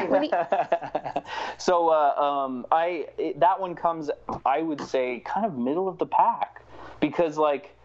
So 1.59 1.89
uh, 1.91 2.15
um, 2.21 2.67
I 2.73 3.07
it, 3.19 3.39
that 3.41 3.61
one 3.61 3.75
comes, 3.75 4.11
I 4.45 4.63
would 4.63 4.81
say, 4.81 5.21
kind 5.25 5.47
of 5.47 5.57
middle 5.57 5.89
of 5.89 5.99
the 5.99 6.07
pack, 6.07 6.63
because 6.99 7.37
like 7.37 7.77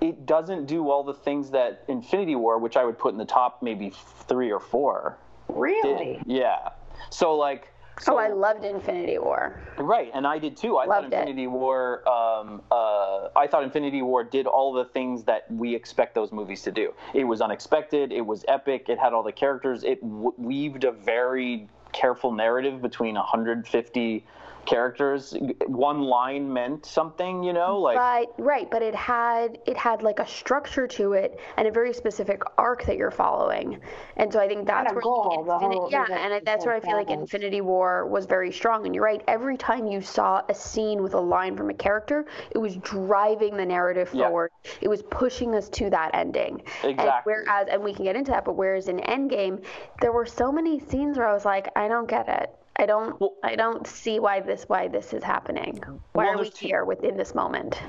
it 0.00 0.26
doesn't 0.26 0.66
do 0.66 0.90
all 0.90 1.04
the 1.04 1.14
things 1.14 1.50
that 1.50 1.84
Infinity 1.88 2.34
War, 2.34 2.58
which 2.58 2.76
I 2.76 2.84
would 2.84 2.98
put 2.98 3.12
in 3.12 3.18
the 3.18 3.24
top 3.24 3.62
maybe 3.62 3.92
three 4.26 4.50
or 4.50 4.58
four. 4.60 5.18
Really? 5.48 6.14
Did. 6.16 6.22
Yeah. 6.26 6.70
So 7.10 7.36
like. 7.36 7.68
So, 8.00 8.14
oh, 8.14 8.18
I 8.18 8.28
loved 8.28 8.64
Infinity 8.64 9.18
War. 9.18 9.60
Right, 9.76 10.10
and 10.14 10.26
I 10.26 10.38
did 10.38 10.56
too. 10.56 10.78
I 10.78 10.86
Loved 10.86 11.10
thought 11.10 11.20
Infinity 11.20 11.46
War. 11.48 12.08
Um, 12.08 12.62
uh, 12.70 13.28
I 13.36 13.46
thought 13.46 13.62
Infinity 13.62 14.00
War 14.00 14.24
did 14.24 14.46
all 14.46 14.72
the 14.72 14.86
things 14.86 15.24
that 15.24 15.50
we 15.50 15.74
expect 15.74 16.14
those 16.14 16.32
movies 16.32 16.62
to 16.62 16.72
do. 16.72 16.94
It 17.12 17.24
was 17.24 17.42
unexpected. 17.42 18.10
It 18.10 18.22
was 18.24 18.44
epic. 18.48 18.88
It 18.88 18.98
had 18.98 19.12
all 19.12 19.22
the 19.22 19.32
characters. 19.32 19.84
It 19.84 20.00
w- 20.00 20.32
weaved 20.38 20.84
a 20.84 20.92
very 20.92 21.68
careful 21.92 22.32
narrative 22.32 22.80
between 22.80 23.16
150 23.16 24.24
characters 24.66 25.34
one 25.66 26.02
line 26.02 26.52
meant 26.52 26.84
something 26.86 27.42
you 27.42 27.52
know 27.52 27.78
like 27.78 27.96
right 27.96 28.28
right 28.38 28.70
but 28.70 28.82
it 28.82 28.94
had 28.94 29.58
it 29.66 29.76
had 29.76 30.02
like 30.02 30.18
a 30.18 30.26
structure 30.26 30.86
to 30.86 31.12
it 31.14 31.40
and 31.56 31.66
a 31.66 31.70
very 31.70 31.92
specific 31.92 32.42
arc 32.58 32.84
that 32.84 32.96
you're 32.96 33.10
following. 33.10 33.80
And 34.16 34.32
so 34.32 34.38
i 34.38 34.46
think 34.46 34.66
that's 34.66 34.92
where 34.92 35.00
goal, 35.02 35.44
the 35.44 35.52
Infini- 35.52 35.74
whole- 35.74 35.88
yeah 35.90 36.04
the- 36.06 36.14
and 36.14 36.32
the 36.34 36.40
that's 36.44 36.66
where 36.66 36.74
i 36.74 36.80
feel 36.80 36.96
like 36.96 37.10
infinity 37.10 37.60
war 37.60 38.06
was 38.06 38.26
very 38.26 38.52
strong. 38.52 38.86
And 38.86 38.94
you're 38.94 39.04
right 39.04 39.22
every 39.28 39.56
time 39.56 39.86
you 39.86 40.00
saw 40.00 40.42
a 40.48 40.54
scene 40.54 41.02
with 41.02 41.14
a 41.14 41.20
line 41.20 41.56
from 41.56 41.70
a 41.70 41.74
character 41.74 42.26
it 42.50 42.58
was 42.58 42.76
driving 42.76 43.56
the 43.56 43.64
narrative 43.66 44.08
forward 44.08 44.20
Yeah. 44.20 44.28
forward. 44.30 44.50
It 44.80 44.88
was 44.88 45.02
pushing 45.04 45.54
us 45.54 45.68
to 45.70 45.90
that 45.90 46.10
ending. 46.14 46.62
And 46.82 46.92
Exactly. 46.92 47.32
whereas 47.32 47.68
and 47.70 47.82
we 47.82 47.92
can 47.94 48.04
get 48.04 48.16
into 48.16 48.30
that 48.32 48.44
but 48.44 48.54
whereas 48.54 48.88
in 48.88 48.98
endgame 48.98 49.64
there 50.00 50.12
were 50.12 50.26
so 50.26 50.52
many 50.52 50.78
scenes 50.80 51.16
where 51.18 51.26
i 51.28 51.32
was 51.32 51.44
like 51.44 51.68
i 51.76 51.88
don't 51.88 52.08
get 52.08 52.28
it 52.28 52.50
I 52.76 52.86
don't. 52.86 53.20
Well- 53.20 53.34
I 53.42 53.56
don't 53.56 53.86
see 53.86 54.20
why 54.20 54.40
this. 54.40 54.64
Why 54.68 54.88
this 54.88 55.12
is 55.12 55.22
happening. 55.22 55.82
Why 56.12 56.24
Well, 56.26 56.38
are 56.38 56.42
we 56.42 56.48
here 56.50 56.84
within 56.84 57.16
this 57.16 57.34
moment? 57.34 57.80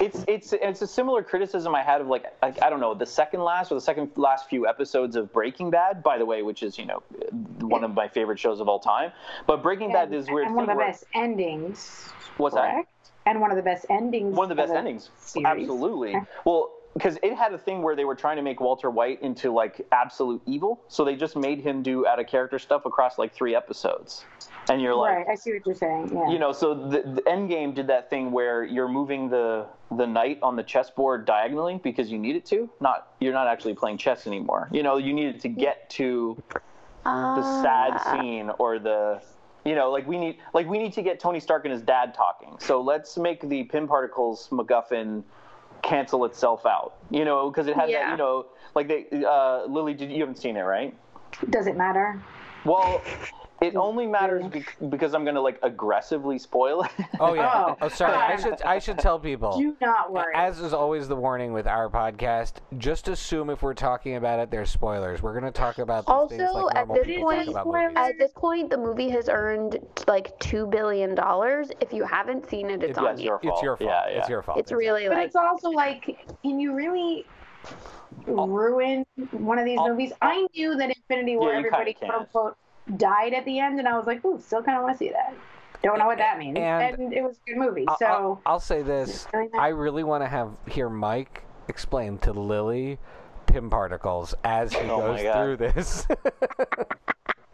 it's 0.00 0.24
it's 0.28 0.52
it's 0.54 0.80
a 0.82 0.86
similar 0.86 1.22
criticism 1.22 1.74
I 1.74 1.82
had 1.82 2.00
of 2.00 2.06
like 2.06 2.24
I, 2.42 2.52
I 2.62 2.70
don't 2.70 2.80
know 2.80 2.94
the 2.94 3.04
second 3.06 3.40
last 3.42 3.70
or 3.72 3.74
the 3.74 3.80
second 3.80 4.10
last 4.16 4.48
few 4.48 4.66
episodes 4.66 5.16
of 5.16 5.32
Breaking 5.32 5.70
Bad, 5.70 6.02
by 6.02 6.18
the 6.18 6.24
way, 6.24 6.42
which 6.42 6.62
is 6.62 6.78
you 6.78 6.86
know 6.86 7.02
one 7.60 7.84
of 7.84 7.94
my 7.94 8.08
favorite 8.08 8.38
shows 8.38 8.60
of 8.60 8.68
all 8.68 8.78
time. 8.80 9.12
But 9.46 9.62
Breaking 9.62 9.92
Bad 9.92 10.12
is 10.14 10.30
weird 10.30 10.46
and 10.46 10.54
one 10.56 10.64
of 10.64 10.70
the 10.70 10.76
where- 10.76 10.86
best 10.86 11.04
endings. 11.14 12.08
What's 12.38 12.54
that? 12.54 12.84
And 13.26 13.42
one 13.42 13.50
of 13.50 13.56
the 13.58 13.62
best 13.62 13.84
endings. 13.90 14.34
one 14.34 14.44
of 14.50 14.56
the 14.56 14.62
best 14.62 14.72
a 14.72 14.78
endings 14.78 15.10
series. 15.18 15.46
absolutely 15.46 16.14
well 16.46 16.70
because 16.94 17.18
it 17.22 17.34
had 17.34 17.52
a 17.52 17.58
thing 17.58 17.82
where 17.82 17.94
they 17.94 18.04
were 18.04 18.14
trying 18.14 18.36
to 18.36 18.42
make 18.42 18.60
walter 18.60 18.90
white 18.90 19.20
into 19.22 19.52
like 19.52 19.86
absolute 19.92 20.40
evil 20.46 20.80
so 20.88 21.04
they 21.04 21.14
just 21.16 21.36
made 21.36 21.60
him 21.60 21.82
do 21.82 22.06
out 22.06 22.18
of 22.18 22.26
character 22.26 22.58
stuff 22.58 22.84
across 22.86 23.18
like 23.18 23.32
three 23.32 23.54
episodes 23.54 24.24
and 24.70 24.82
you're 24.82 24.94
like 24.94 25.16
right, 25.16 25.26
I 25.30 25.34
see 25.34 25.52
what 25.52 25.64
you're 25.66 25.74
saying. 25.74 26.10
Yeah. 26.12 26.30
you 26.30 26.38
know 26.38 26.52
so 26.52 26.74
the, 26.74 27.02
the 27.02 27.28
end 27.28 27.48
game 27.48 27.72
did 27.72 27.86
that 27.88 28.10
thing 28.10 28.32
where 28.32 28.64
you're 28.64 28.88
moving 28.88 29.28
the 29.28 29.66
the 29.96 30.06
knight 30.06 30.38
on 30.42 30.56
the 30.56 30.62
chessboard 30.62 31.24
diagonally 31.24 31.80
because 31.82 32.10
you 32.10 32.18
need 32.18 32.36
it 32.36 32.44
to 32.46 32.68
not 32.80 33.12
you're 33.20 33.32
not 33.32 33.46
actually 33.46 33.74
playing 33.74 33.96
chess 33.98 34.26
anymore 34.26 34.68
you 34.72 34.82
know 34.82 34.96
you 34.96 35.12
needed 35.12 35.40
to 35.40 35.48
get 35.48 35.88
to 35.90 36.40
the 37.04 37.62
sad 37.62 37.92
Ah. 37.94 38.18
scene 38.20 38.50
or 38.58 38.78
the 38.78 39.22
you 39.64 39.74
know 39.74 39.90
like 39.90 40.06
we 40.06 40.18
need 40.18 40.38
like 40.52 40.66
we 40.68 40.78
need 40.78 40.92
to 40.92 41.02
get 41.02 41.18
tony 41.18 41.40
stark 41.40 41.64
and 41.64 41.72
his 41.72 41.82
dad 41.82 42.12
talking 42.14 42.56
so 42.58 42.80
let's 42.80 43.16
make 43.16 43.40
the 43.48 43.64
Pym 43.64 43.88
particles 43.88 44.48
macguffin 44.50 45.22
cancel 45.82 46.24
itself 46.24 46.66
out 46.66 46.94
you 47.10 47.24
know 47.24 47.50
because 47.50 47.66
it 47.66 47.74
had 47.74 47.88
that 47.90 48.10
you 48.10 48.16
know 48.16 48.46
like 48.74 48.88
they 48.88 49.06
uh 49.26 49.64
lily 49.66 49.94
did 49.94 50.10
you 50.10 50.20
haven't 50.20 50.36
seen 50.38 50.56
it 50.56 50.62
right 50.62 50.94
Does 51.50 51.66
it 51.66 51.76
matter? 51.76 52.22
well 52.64 53.02
it 53.60 53.74
oh, 53.76 53.82
only 53.82 54.06
matters 54.06 54.44
bec- 54.46 54.76
because 54.88 55.14
i'm 55.14 55.24
gonna 55.24 55.40
like 55.40 55.58
aggressively 55.62 56.38
spoil 56.38 56.82
it 56.82 56.90
Oh 57.20 57.34
yeah. 57.34 57.64
Oh. 57.66 57.76
Oh, 57.82 57.88
sorry. 57.88 58.14
I 58.14 58.36
should 58.36 58.62
I 58.62 58.78
should 58.78 58.98
tell 58.98 59.18
people. 59.18 59.58
Do 59.58 59.76
not 59.80 60.12
worry. 60.12 60.32
As 60.36 60.60
is 60.60 60.72
always 60.72 61.08
the 61.08 61.16
warning 61.16 61.52
with 61.52 61.66
our 61.66 61.88
podcast, 61.88 62.54
just 62.78 63.08
assume 63.08 63.50
if 63.50 63.60
we're 63.62 63.74
talking 63.74 64.14
about 64.16 64.38
it, 64.38 64.50
there's 64.52 64.70
spoilers. 64.70 65.20
We're 65.20 65.32
going 65.32 65.50
to 65.52 65.56
talk 65.56 65.78
about 65.78 66.06
these 66.06 66.38
things 66.38 66.48
Also, 66.50 66.66
like 66.66 66.76
at 66.76 66.88
this 66.94 67.16
point, 67.64 67.96
at 67.96 68.18
this 68.18 68.30
point, 68.36 68.70
the 68.70 68.76
movie 68.78 69.08
has 69.10 69.28
earned 69.28 69.78
like 70.06 70.38
two 70.38 70.66
billion 70.68 71.14
dollars. 71.16 71.70
If 71.80 71.92
you 71.92 72.04
haven't 72.04 72.48
seen 72.48 72.70
it, 72.70 72.82
it's 72.84 72.96
Yeah, 72.98 73.04
on 73.04 73.12
it's 73.14 73.20
you. 73.22 73.26
your 73.26 73.38
fault 73.40 73.54
It's 73.54 73.62
your 73.64 73.76
fault. 73.76 73.90
yeah, 73.90 74.04
It's 74.18 74.28
your 74.28 74.42
fault. 74.42 74.58
It's 74.58 74.70
really 74.72 75.08
but 75.08 75.16
like 75.16 75.26
it's 75.26 75.36
also 75.36 75.70
like, 75.70 76.04
can 76.42 76.60
you 76.60 76.74
really 76.74 77.26
ruin 78.26 79.04
one 79.32 79.58
of 79.58 79.64
these 79.64 79.78
I'll- 79.78 79.88
movies? 79.88 80.12
I 80.22 80.46
knew 80.54 80.76
that 80.76 80.90
Infinity 80.96 81.36
War, 81.36 81.50
Yeah, 81.52 81.58
everybody 81.58 81.94
kinda 81.94 82.06
quote 82.14 82.20
unquote 82.22 82.56
died 82.96 83.34
at 83.34 83.44
the 83.44 83.58
end, 83.58 83.78
and 83.78 83.86
I 83.88 83.96
was 83.96 84.06
like, 84.06 84.24
ooh, 84.24 84.40
still 84.40 84.62
kind 84.62 84.78
of 84.78 84.84
want 84.84 84.94
to 84.94 84.98
see 84.98 85.10
that. 85.10 85.34
Don't 85.82 85.98
know 85.98 86.06
what 86.06 86.18
that 86.18 86.38
means. 86.38 86.58
And- 86.58 86.98
And, 87.00 87.12
it 87.12 87.22
was 87.22 87.36
a 87.46 87.50
good 87.50 87.58
movie. 87.58 87.84
I'll- 87.88 87.98
So 87.98 88.06
I'll, 88.06 88.42
I'll 88.46 88.60
say 88.60 88.82
this: 88.82 89.26
I 89.58 89.68
really 89.68 90.02
want 90.04 90.24
to 90.24 90.28
have 90.28 90.50
hear 90.66 90.88
Mike 90.88 91.42
explain 91.68 92.18
to 92.18 92.32
Lily 92.32 92.98
Pym 93.46 93.70
particles 93.70 94.34
as 94.44 94.72
he 94.72 94.78
Oh 94.90 94.98
goes 94.98 95.20
through 95.20 95.56
this. 95.58 96.06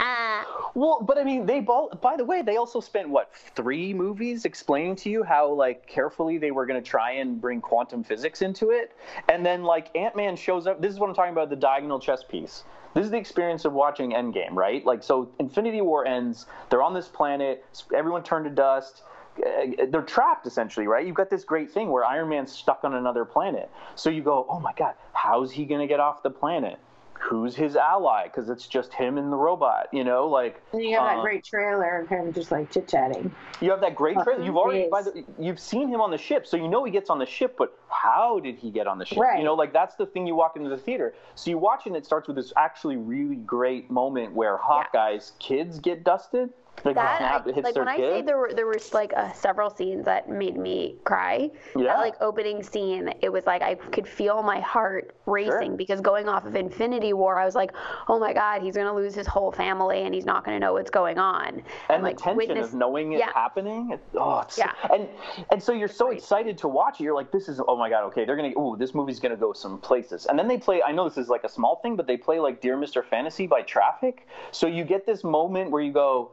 ah, 0.01 0.47
Well, 0.75 1.03
but 1.03 1.19
I 1.19 1.25
mean, 1.25 1.47
they 1.47 1.61
both. 1.61 2.01
By 2.01 2.17
the 2.17 2.25
way, 2.25 2.43
they 2.43 2.57
also 2.57 2.81
spent 2.81 3.09
what 3.09 3.31
three 3.55 3.95
movies 3.95 4.45
explaining 4.45 4.97
to 4.97 5.11
you 5.11 5.23
how 5.23 5.49
like 5.53 5.87
carefully 5.87 6.37
they 6.39 6.51
were 6.51 6.67
going 6.67 6.83
to 6.83 6.89
try 6.89 7.13
and 7.13 7.41
bring 7.41 7.61
quantum 7.61 8.03
physics 8.03 8.43
into 8.43 8.71
it, 8.71 8.93
and 9.29 9.45
then 9.47 9.63
like 9.63 9.95
Ant 9.97 10.17
Man 10.17 10.35
shows 10.35 10.67
up. 10.67 10.81
This 10.81 10.93
is 10.93 10.99
what 10.99 11.09
I'm 11.09 11.15
talking 11.15 11.33
about. 11.33 11.49
The 11.51 11.57
diagonal 11.57 12.01
chess 12.01 12.25
piece. 12.25 12.65
This 12.95 13.05
is 13.05 13.11
the 13.11 13.19
experience 13.19 13.65
of 13.65 13.73
watching 13.73 14.13
Endgame, 14.13 14.53
right? 14.53 14.85
Like, 14.87 15.03
so 15.03 15.29
Infinity 15.41 15.81
War 15.81 16.07
ends. 16.07 16.47
They're 16.71 16.83
on 16.83 16.95
this 16.95 17.09
planet. 17.09 17.65
Everyone 17.95 18.23
turned 18.23 18.45
to 18.45 18.51
dust. 18.51 19.03
Uh, 19.37 19.87
They're 19.91 20.03
trapped 20.03 20.47
essentially, 20.47 20.87
right? 20.87 21.05
You've 21.05 21.17
got 21.17 21.29
this 21.29 21.43
great 21.43 21.71
thing 21.71 21.91
where 21.91 22.05
Iron 22.05 22.29
Man's 22.29 22.53
stuck 22.53 22.85
on 22.85 22.95
another 22.95 23.25
planet. 23.25 23.69
So 23.97 24.11
you 24.11 24.23
go, 24.23 24.47
oh 24.49 24.61
my 24.61 24.73
God, 24.75 24.95
how's 25.13 25.51
he 25.51 25.65
going 25.65 25.81
to 25.81 25.89
get 25.89 25.99
off 25.99 26.23
the 26.23 26.31
planet? 26.31 26.79
Who's 27.21 27.57
his 27.57 27.75
ally? 27.75 28.25
Because 28.25 28.51
it's 28.51 28.67
just 28.67 28.93
him 28.93 29.17
and 29.17 29.33
the 29.33 29.37
robot, 29.37 29.89
you 29.93 30.05
know? 30.05 30.27
Like, 30.29 30.61
and 30.73 30.83
you 30.83 30.95
have 30.97 31.05
that 31.05 31.19
uh, 31.19 31.23
great 31.23 31.43
trailer 31.45 32.01
of 32.01 32.09
him 32.09 32.33
just 32.33 32.51
like 32.51 32.71
chit 32.71 32.87
chatting. 32.89 33.35
you 33.61 33.71
have 33.71 33.81
that 33.81 33.95
great 33.95 34.19
trailer. 34.23 34.43
You've 34.45 34.57
already 34.57 34.89
by 34.91 35.03
the, 35.03 35.25
you've 35.39 35.59
seen 35.61 35.89
him 35.89 36.01
on 36.01 36.11
the 36.11 36.19
ship, 36.19 36.47
so 36.47 36.57
you 36.57 36.69
know 36.69 36.85
he 36.85 36.91
gets 36.91 37.09
on 37.11 37.19
the 37.19 37.27
ship. 37.27 37.55
But 37.57 37.79
how 37.89 38.41
did 38.41 38.57
he 38.57 38.71
get 38.71 38.87
on 38.87 38.99
the 38.99 39.07
ship? 39.07 39.19
Right. 39.19 39.39
You 39.39 39.45
know, 39.45 39.55
like 39.55 39.73
that's 39.73 39.95
the 39.95 40.07
thing. 40.07 40.27
You 40.27 40.35
walk 40.35 40.57
into 40.57 40.69
the 40.69 40.77
theater, 40.79 41.15
so 41.35 41.51
you 41.51 41.57
watch 41.59 41.87
it. 41.87 41.91
and 41.91 41.97
It 41.97 42.05
starts 42.05 42.29
with 42.29 42.37
this 42.37 42.53
actually 42.57 42.97
really 42.97 43.37
great 43.37 43.91
moment 43.91 44.35
where 44.35 44.57
Hawkeye's 44.59 45.33
kids 45.39 45.79
get 45.79 46.05
dusted. 46.05 46.51
Like 46.85 46.97
that 46.97 47.23
I, 47.23 47.61
like 47.61 47.77
when 47.77 47.89
I 47.89 47.97
say 47.97 48.23
there 48.23 48.37
were 48.37 48.53
there 48.55 48.67
were 48.67 48.77
like 48.93 49.13
uh, 49.17 49.33
several 49.33 49.71
scenes 49.71 50.05
that 50.05 50.29
made 50.29 50.57
me 50.57 50.97
cry. 51.05 51.51
Yeah. 51.77 51.85
That 51.85 51.99
like 51.99 52.15
opening 52.21 52.63
scene, 52.63 53.13
it 53.23 53.31
was 53.33 53.47
like 53.47 53.63
I 53.63 53.75
could 53.77 54.07
feel 54.07 54.43
my 54.43 54.61
heart 54.61 55.15
racing 55.27 55.51
Sure. 55.69 55.77
because 55.77 56.01
going 56.01 56.29
off 56.29 56.45
of 56.45 56.55
Infinity 56.57 57.13
War, 57.15 57.39
I 57.39 57.45
was 57.47 57.55
like, 57.55 57.73
oh 58.09 58.19
my 58.19 58.33
God, 58.35 58.61
he's 58.63 58.77
gonna 58.77 58.95
lose 58.95 59.15
his 59.15 59.27
whole 59.27 59.51
family 59.51 60.03
and 60.03 60.15
he's 60.15 60.27
not 60.27 60.45
gonna 60.45 60.59
know 60.59 60.75
what's 60.75 60.91
going 60.91 61.19
on. 61.19 61.63
and 61.89 62.03
like 62.03 62.17
the 62.19 62.23
tension 62.23 62.37
witness- 62.37 62.69
of 62.69 62.75
knowing 62.75 63.13
it's 63.13 63.21
yeah. 63.21 63.33
happening. 63.33 63.93
It, 63.93 64.01
oh, 64.15 64.41
it's, 64.41 64.59
Yeah. 64.59 64.73
And 64.93 65.09
and 65.51 65.63
so 65.63 65.73
you're 65.73 65.89
so 65.89 66.11
excited 66.11 66.59
to 66.59 66.69
watch 66.69 67.01
it. 67.01 67.05
You're 67.05 67.15
like, 67.15 67.31
this 67.33 67.49
is 67.49 67.61
oh 67.67 67.77
my 67.77 67.89
god, 67.89 68.05
okay, 68.05 68.25
they're 68.27 68.37
gonna 68.37 68.53
ooh, 68.59 68.77
this 68.77 68.95
movie's 68.95 69.21
gonna 69.21 69.37
go 69.37 69.53
some 69.55 69.79
places. 69.79 70.27
And 70.27 70.39
then 70.39 70.49
they 70.49 70.59
play. 70.59 70.83
I 70.83 70.93
know 70.93 71.09
this 71.09 71.19
is 71.19 71.29
like 71.29 71.45
a 71.45 71.49
small 71.49 71.77
thing, 71.77 71.97
but 71.97 72.07
they 72.07 72.17
play 72.19 72.41
like 72.41 72.61
Dear 72.61 72.77
Mr. 72.77 73.05
Fantasy 73.05 73.47
by 73.47 73.63
Traffic. 73.63 74.27
So 74.51 74.67
you 74.67 74.85
get 74.85 75.07
this 75.07 75.25
moment 75.25 75.71
where 75.71 75.83
you 75.83 75.93
go, 75.93 76.33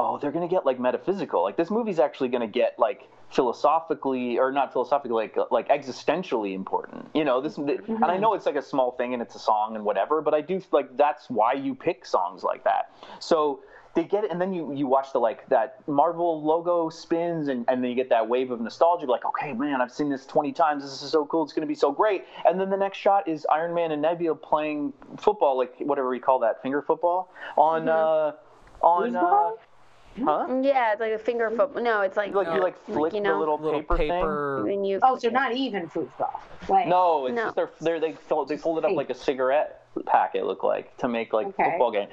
oh, 0.00 0.18
they're 0.18 0.32
gonna 0.32 0.48
get 0.48 0.64
like 0.64 0.80
metaphysical. 0.80 1.42
Like 1.42 1.56
this 1.56 1.70
movie's 1.70 1.98
actually 1.98 2.30
gonna 2.30 2.46
get 2.46 2.78
like 2.78 3.08
philosophically 3.30 4.38
or 4.38 4.50
not 4.50 4.72
philosophically 4.72 5.14
like 5.14 5.36
like 5.50 5.68
existentially 5.68 6.54
important. 6.54 7.08
You 7.14 7.24
know 7.24 7.40
this 7.40 7.58
and 7.58 8.04
i 8.04 8.16
know 8.16 8.34
it's 8.34 8.46
like 8.46 8.56
a 8.56 8.62
small 8.62 8.92
thing 8.92 9.12
and 9.12 9.22
it's 9.22 9.34
a 9.34 9.38
song 9.38 9.76
and 9.76 9.84
whatever 9.84 10.20
but 10.20 10.34
i 10.34 10.40
do 10.40 10.60
like 10.72 10.96
that's 10.96 11.28
why 11.30 11.52
you 11.52 11.74
pick 11.74 12.06
songs 12.06 12.42
like 12.42 12.64
that. 12.64 12.92
So 13.20 13.60
they 13.94 14.04
get 14.04 14.24
it 14.24 14.30
and 14.30 14.40
then 14.40 14.52
you 14.52 14.72
you 14.72 14.86
watch 14.86 15.12
the 15.12 15.18
like 15.18 15.46
that 15.48 15.86
marvel 15.86 16.42
logo 16.42 16.88
spins 16.88 17.48
and, 17.48 17.64
and 17.68 17.82
then 17.82 17.90
you 17.90 17.96
get 17.96 18.08
that 18.08 18.26
wave 18.26 18.50
of 18.50 18.60
nostalgia 18.60 19.06
like 19.06 19.24
okay 19.24 19.52
man 19.52 19.80
i've 19.80 19.92
seen 19.92 20.08
this 20.08 20.24
20 20.26 20.52
times. 20.52 20.82
This 20.82 21.02
is 21.02 21.10
so 21.10 21.26
cool. 21.26 21.44
It's 21.44 21.52
going 21.52 21.66
to 21.66 21.68
be 21.68 21.74
so 21.74 21.92
great. 21.92 22.24
And 22.46 22.58
then 22.58 22.70
the 22.70 22.76
next 22.76 22.98
shot 22.98 23.28
is 23.28 23.46
iron 23.52 23.74
man 23.74 23.92
and 23.92 24.00
nebula 24.00 24.34
playing 24.34 24.94
football 25.18 25.58
like 25.58 25.74
whatever 25.80 26.08
we 26.08 26.20
call 26.20 26.38
that 26.40 26.62
finger 26.62 26.80
football 26.80 27.30
on 27.56 27.88
uh 27.88 28.32
on 28.82 29.14
uh? 29.14 29.50
Mm-hmm. 30.20 30.52
huh 30.54 30.60
Yeah, 30.62 30.92
it's 30.92 31.00
like 31.00 31.12
a 31.12 31.18
finger 31.18 31.48
mm-hmm. 31.50 31.72
foot. 31.74 31.82
No, 31.82 32.00
it's 32.02 32.16
like 32.16 32.34
like 32.34 32.48
you 32.48 32.60
like 32.62 32.78
flick 32.84 33.12
you 33.14 33.22
the 33.22 33.34
little, 33.34 33.58
Little 33.58 33.80
paper, 33.80 33.96
paper. 33.96 34.64
when 34.64 34.84
you 34.84 34.98
Oh, 35.02 35.18
so 35.18 35.28
not 35.28 35.52
even 35.54 35.88
foosball. 35.88 36.40
Like, 36.68 36.84
thing. 36.84 36.88
No, 36.90 37.26
it's 37.26 37.34
No. 37.36 37.44
just 37.44 37.56
they're, 37.56 37.70
they're 37.80 38.00
they 38.00 38.12
fold 38.12 38.48
they 38.48 38.56
fold 38.56 38.78
it 38.78 38.84
up 38.84 38.92
like 38.92 39.10
a 39.10 39.14
cigarette 39.14 39.76
packet 40.06 40.46
look 40.46 40.62
like 40.62 40.96
to 40.98 41.08
make 41.08 41.32
like 41.32 41.48
Okay. 41.48 41.64
football 41.64 41.90
game. 41.90 42.08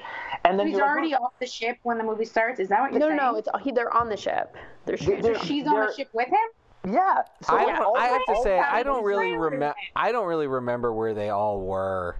And 0.45 0.57
then 0.59 0.67
he's 0.67 0.77
you're 0.77 0.85
like, 0.85 0.91
already 0.95 1.13
off 1.15 1.33
the 1.39 1.45
ship 1.45 1.77
when 1.83 1.97
the 1.97 2.03
movie 2.03 2.25
starts. 2.25 2.59
Is 2.59 2.69
that 2.69 2.81
what 2.81 2.91
you're 2.91 2.99
No, 2.99 3.07
saying? 3.07 3.17
no, 3.17 3.31
no, 3.33 3.37
it's 3.37 3.47
he, 3.61 3.71
they're 3.71 3.93
on 3.93 4.09
the 4.09 4.17
ship. 4.17 4.55
They're 4.85 4.97
shooting. 4.97 5.21
they're- 5.21 5.39
she's 5.43 5.67
on 5.67 5.75
they're- 5.75 5.87
the 5.87 5.93
ship 5.95 6.09
with 6.13 6.27
him. 6.27 6.93
yeah. 6.93 7.21
So 7.43 7.55
I, 7.57 7.65
like, 7.65 7.79
all 7.79 7.95
I 7.97 8.07
have 8.07 8.25
to 8.27 8.41
say, 8.43 8.57
I 8.59 8.81
don't 8.83 9.03
really 9.03 9.33
remember. 9.35 9.75
I 9.95 10.11
don't 10.11 10.25
really 10.27 10.47
remember 10.47 10.93
where 10.93 11.13
they 11.13 11.29
all 11.29 11.61
were 11.61 12.17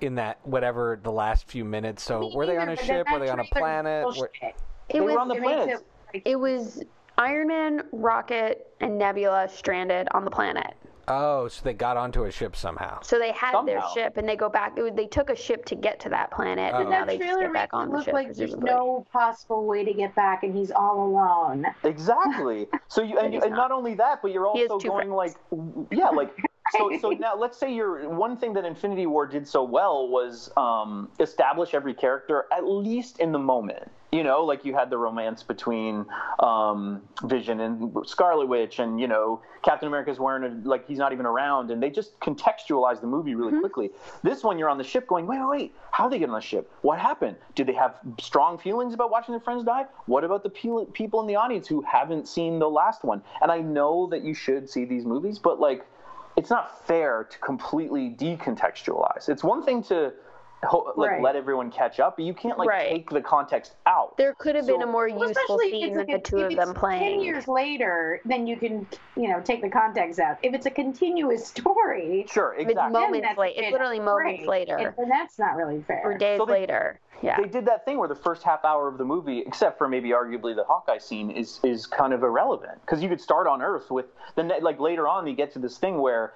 in 0.00 0.14
that 0.16 0.38
whatever 0.44 0.98
the 1.02 1.12
last 1.12 1.48
few 1.48 1.64
minutes. 1.64 2.02
So 2.02 2.20
Me 2.20 2.32
were 2.34 2.46
they 2.46 2.56
on 2.56 2.68
a 2.68 2.76
ship? 2.76 3.06
Were 3.12 3.18
they 3.18 3.28
on 3.28 3.40
a 3.40 3.44
planet? 3.44 4.06
Were- 4.06 4.12
bullshit. 4.12 4.54
It 4.88 4.94
They 4.94 5.00
was 5.00 5.14
were 5.14 5.20
on 5.20 5.28
the 5.28 5.34
It 5.36 5.40
makes 5.40 5.80
it, 6.14 6.22
it 6.24 6.36
was 6.36 6.82
Iron 7.18 7.48
Man, 7.48 7.82
Rocket, 7.92 8.66
and 8.80 8.98
Nebula 8.98 9.48
stranded 9.48 10.08
on 10.12 10.24
the 10.24 10.30
planet. 10.30 10.74
Oh, 11.06 11.48
so 11.48 11.60
they 11.64 11.74
got 11.74 11.98
onto 11.98 12.24
a 12.24 12.30
ship 12.30 12.56
somehow. 12.56 13.02
So 13.02 13.18
they 13.18 13.32
had 13.32 13.62
their 13.66 13.82
ship, 13.92 14.16
and 14.16 14.26
they 14.26 14.36
go 14.36 14.48
back. 14.48 14.74
They 14.94 15.06
took 15.06 15.28
a 15.28 15.36
ship 15.36 15.64
to 15.66 15.74
get 15.74 16.00
to 16.00 16.08
that 16.08 16.30
planet, 16.30 16.72
Oh. 16.74 16.80
and 16.80 16.90
now 16.90 17.04
they 17.04 17.18
just 17.18 17.38
get 17.40 17.52
back 17.52 17.70
on 17.74 17.90
the 17.90 17.96
look 17.96 18.04
ship. 18.06 18.14
like 18.14 18.32
there's 18.34 18.56
no 18.56 19.06
possible 19.12 19.66
way 19.66 19.84
to 19.84 19.92
get 19.92 20.14
back, 20.14 20.44
and 20.44 20.56
he's 20.56 20.70
all 20.70 21.06
alone. 21.06 21.66
Exactly. 21.84 22.66
So 22.88 23.02
you 23.02 23.18
and, 23.18 23.34
he's 23.34 23.42
and 23.42 23.50
not. 23.50 23.70
not 23.70 23.72
only 23.72 23.94
that, 23.94 24.22
but 24.22 24.30
you're 24.32 24.46
also 24.46 24.78
two 24.78 24.88
going 24.88 25.10
like, 25.10 25.34
yeah, 25.90 26.08
like. 26.10 26.34
So, 26.72 26.90
so 27.00 27.10
now 27.10 27.36
let's 27.36 27.58
say 27.58 27.74
you're 27.74 28.08
one 28.08 28.36
thing 28.36 28.52
that 28.54 28.64
Infinity 28.64 29.06
War 29.06 29.26
did 29.26 29.46
so 29.46 29.62
well 29.64 30.08
was 30.08 30.50
um, 30.56 31.10
establish 31.20 31.74
every 31.74 31.92
character 31.92 32.46
at 32.52 32.64
least 32.66 33.18
in 33.18 33.32
the 33.32 33.38
moment. 33.38 33.90
You 34.14 34.22
know, 34.22 34.44
like 34.44 34.64
you 34.64 34.74
had 34.74 34.90
the 34.90 34.96
romance 34.96 35.42
between 35.42 36.06
um, 36.38 37.02
Vision 37.24 37.58
and 37.58 37.92
Scarlet 38.06 38.46
Witch, 38.46 38.78
and 38.78 39.00
you 39.00 39.08
know 39.08 39.42
Captain 39.64 39.88
America's 39.88 40.20
wearing 40.20 40.44
a, 40.44 40.68
like 40.68 40.86
he's 40.86 40.98
not 40.98 41.12
even 41.12 41.26
around, 41.26 41.72
and 41.72 41.82
they 41.82 41.90
just 41.90 42.20
contextualize 42.20 43.00
the 43.00 43.08
movie 43.08 43.34
really 43.34 43.58
quickly. 43.58 43.90
This 44.22 44.44
one, 44.44 44.56
you're 44.56 44.68
on 44.68 44.78
the 44.78 44.84
ship 44.84 45.08
going, 45.08 45.26
wait, 45.26 45.40
wait, 45.40 45.48
wait, 45.48 45.74
how 45.90 46.08
they 46.08 46.20
get 46.20 46.28
on 46.28 46.36
the 46.36 46.40
ship? 46.40 46.70
What 46.82 47.00
happened? 47.00 47.36
Did 47.56 47.66
they 47.66 47.72
have 47.72 47.96
strong 48.20 48.56
feelings 48.56 48.94
about 48.94 49.10
watching 49.10 49.32
their 49.32 49.40
friends 49.40 49.64
die? 49.64 49.86
What 50.06 50.22
about 50.22 50.44
the 50.44 50.50
pe- 50.50 50.92
people 50.92 51.20
in 51.20 51.26
the 51.26 51.34
audience 51.34 51.66
who 51.66 51.82
haven't 51.82 52.28
seen 52.28 52.60
the 52.60 52.70
last 52.70 53.02
one? 53.02 53.20
And 53.42 53.50
I 53.50 53.58
know 53.62 54.06
that 54.12 54.22
you 54.22 54.32
should 54.32 54.70
see 54.70 54.84
these 54.84 55.04
movies, 55.04 55.40
but 55.40 55.58
like, 55.58 55.84
it's 56.36 56.50
not 56.50 56.86
fair 56.86 57.24
to 57.30 57.38
completely 57.38 58.10
decontextualize. 58.10 59.28
It's 59.28 59.42
one 59.42 59.64
thing 59.64 59.82
to 59.84 60.12
ho- 60.64 60.92
like 60.96 61.10
Right. 61.12 61.22
let 61.22 61.36
everyone 61.36 61.70
catch 61.70 62.00
up, 62.00 62.16
but 62.16 62.24
you 62.24 62.34
can't 62.34 62.58
like 62.58 62.68
Right. 62.68 62.88
take 62.90 63.10
the 63.10 63.20
context 63.20 63.74
out. 63.86 64.16
There 64.16 64.34
could 64.34 64.54
have 64.56 64.66
been 64.66 64.82
a 64.82 64.86
more 64.86 65.08
Well, 65.08 65.28
useful 65.28 65.58
scene 65.58 65.84
it's 65.86 65.96
than 65.96 66.06
like 66.06 66.22
the 66.22 66.28
two 66.30 66.38
if 66.38 66.44
of 66.46 66.52
it's 66.52 66.72
them 66.72 66.74
Ten 66.90 67.20
years 67.20 67.48
later, 67.48 68.20
then 68.24 68.46
you 68.46 68.56
can, 68.56 68.86
you 69.16 69.28
know, 69.28 69.40
take 69.40 69.62
the 69.62 69.70
context 69.70 70.18
out. 70.20 70.38
If 70.42 70.54
it's 70.54 70.66
a 70.66 70.70
continuous 70.70 71.46
story, 71.54 72.26
Sure, 72.28 72.54
It's 72.58 72.70
exactly. 72.70 72.92
moments 73.00 73.38
later. 73.38 73.60
It's 73.62 73.72
literally 73.72 74.00
moments 74.00 74.44
great. 74.44 74.48
later. 74.68 74.76
And, 74.76 74.94
and 74.98 75.10
that's 75.10 75.38
not 75.38 75.56
really 75.56 75.82
fair. 75.82 76.02
Or 76.04 76.16
days 76.16 76.38
So 76.38 76.46
they- 76.46 76.52
later. 76.52 77.00
Yeah. 77.22 77.40
they 77.40 77.48
did 77.48 77.64
that 77.66 77.84
thing 77.86 77.98
where 77.98 78.08
the 78.08 78.14
first 78.14 78.42
half 78.42 78.64
hour 78.66 78.86
of 78.86 78.98
the 78.98 79.04
movie, 79.04 79.38
except 79.46 79.78
for 79.78 79.88
maybe 79.88 80.10
arguably 80.10 80.54
the 80.54 80.64
Hawkeye 80.64 80.98
scene, 80.98 81.30
is 81.30 81.58
is 81.62 81.86
kind 81.86 82.12
of 82.12 82.22
irrelevant 82.22 82.80
because 82.82 83.02
you 83.02 83.08
could 83.08 83.20
start 83.20 83.46
on 83.46 83.62
Earth 83.62 83.90
with 83.90 84.06
then 84.34 84.52
like 84.60 84.78
later 84.78 85.08
on 85.08 85.26
you 85.26 85.34
get 85.34 85.52
to 85.52 85.58
this 85.58 85.78
thing 85.78 86.00
where. 86.02 86.34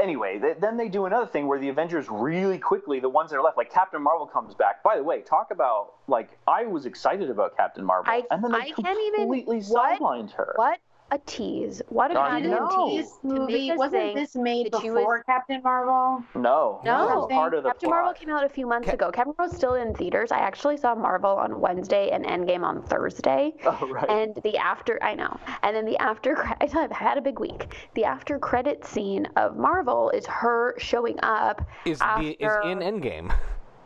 Anyway, 0.00 0.38
th- 0.38 0.56
then 0.60 0.76
they 0.76 0.88
do 0.88 1.04
another 1.04 1.26
thing 1.26 1.46
where 1.46 1.58
the 1.58 1.68
Avengers 1.68 2.08
really 2.08 2.58
quickly, 2.58 3.00
the 3.00 3.08
ones 3.08 3.30
that 3.30 3.36
are 3.36 3.42
left, 3.42 3.56
like 3.58 3.70
Captain 3.70 4.00
Marvel 4.02 4.26
comes 4.26 4.54
back. 4.54 4.82
By 4.82 4.96
the 4.96 5.02
way, 5.04 5.20
talk 5.20 5.50
about 5.50 5.92
like 6.08 6.30
I 6.48 6.64
was 6.64 6.86
excited 6.86 7.28
about 7.28 7.56
Captain 7.56 7.84
Marvel, 7.84 8.10
I- 8.10 8.24
and 8.30 8.42
then 8.42 8.52
they 8.52 8.58
I 8.58 8.70
can't 8.70 8.98
even- 9.00 9.20
completely 9.20 9.60
what? 9.62 10.00
sidelined 10.00 10.32
her. 10.32 10.52
What 10.56 10.78
a 11.12 11.18
tease. 11.26 11.82
What 11.88 12.10
a 12.10 12.18
I 12.20 12.40
goddamn 12.40 12.50
know. 12.50 12.88
tease. 12.88 13.10
To 13.22 13.28
make 13.28 13.38
movie 13.40 13.72
wasn't 13.76 14.14
this 14.14 14.36
made 14.36 14.66
that 14.72 14.80
before 14.82 15.16
was- 15.16 15.22
Captain 15.26 15.60
Marvel? 15.62 16.22
No, 16.34 16.80
No. 16.84 17.06
was 17.20 17.28
part 17.32 17.54
of 17.54 17.62
the 17.64 17.70
Captain 17.70 17.88
plot. 17.88 17.96
Marvel 18.04 18.14
came 18.14 18.30
out 18.30 18.44
a 18.44 18.48
few 18.48 18.66
months 18.66 18.88
Ca- 18.88 18.94
ago. 18.94 19.10
Captain 19.10 19.34
Marvel's 19.36 19.56
still 19.56 19.74
in 19.74 19.94
theaters. 19.94 20.30
I 20.32 20.38
actually 20.38 20.76
saw 20.76 20.94
Marvel 20.94 21.32
on 21.32 21.60
Wednesday 21.60 22.10
and 22.10 22.24
Endgame 22.24 22.64
on 22.64 22.82
Thursday. 22.82 23.54
Oh, 23.64 23.88
right. 23.88 24.08
And 24.10 24.34
the 24.42 24.56
after, 24.58 24.98
I 25.02 25.14
know. 25.14 25.38
And 25.62 25.74
then 25.76 25.84
the 25.84 25.96
after, 25.98 26.34
cre- 26.34 26.54
I 26.60 26.66
tell 26.66 26.82
you, 26.82 26.88
I've 26.90 26.96
had 26.96 27.18
a 27.18 27.22
big 27.22 27.38
week. 27.40 27.74
The 27.94 28.04
after 28.04 28.38
credit 28.38 28.84
scene 28.84 29.26
of 29.36 29.56
Marvel 29.56 30.10
is 30.10 30.26
her 30.26 30.74
showing 30.78 31.18
up 31.22 31.62
Is 31.84 32.00
after. 32.00 32.22
the 32.24 32.30
is 32.44 32.52
in 32.64 32.78
Endgame. 32.80 33.32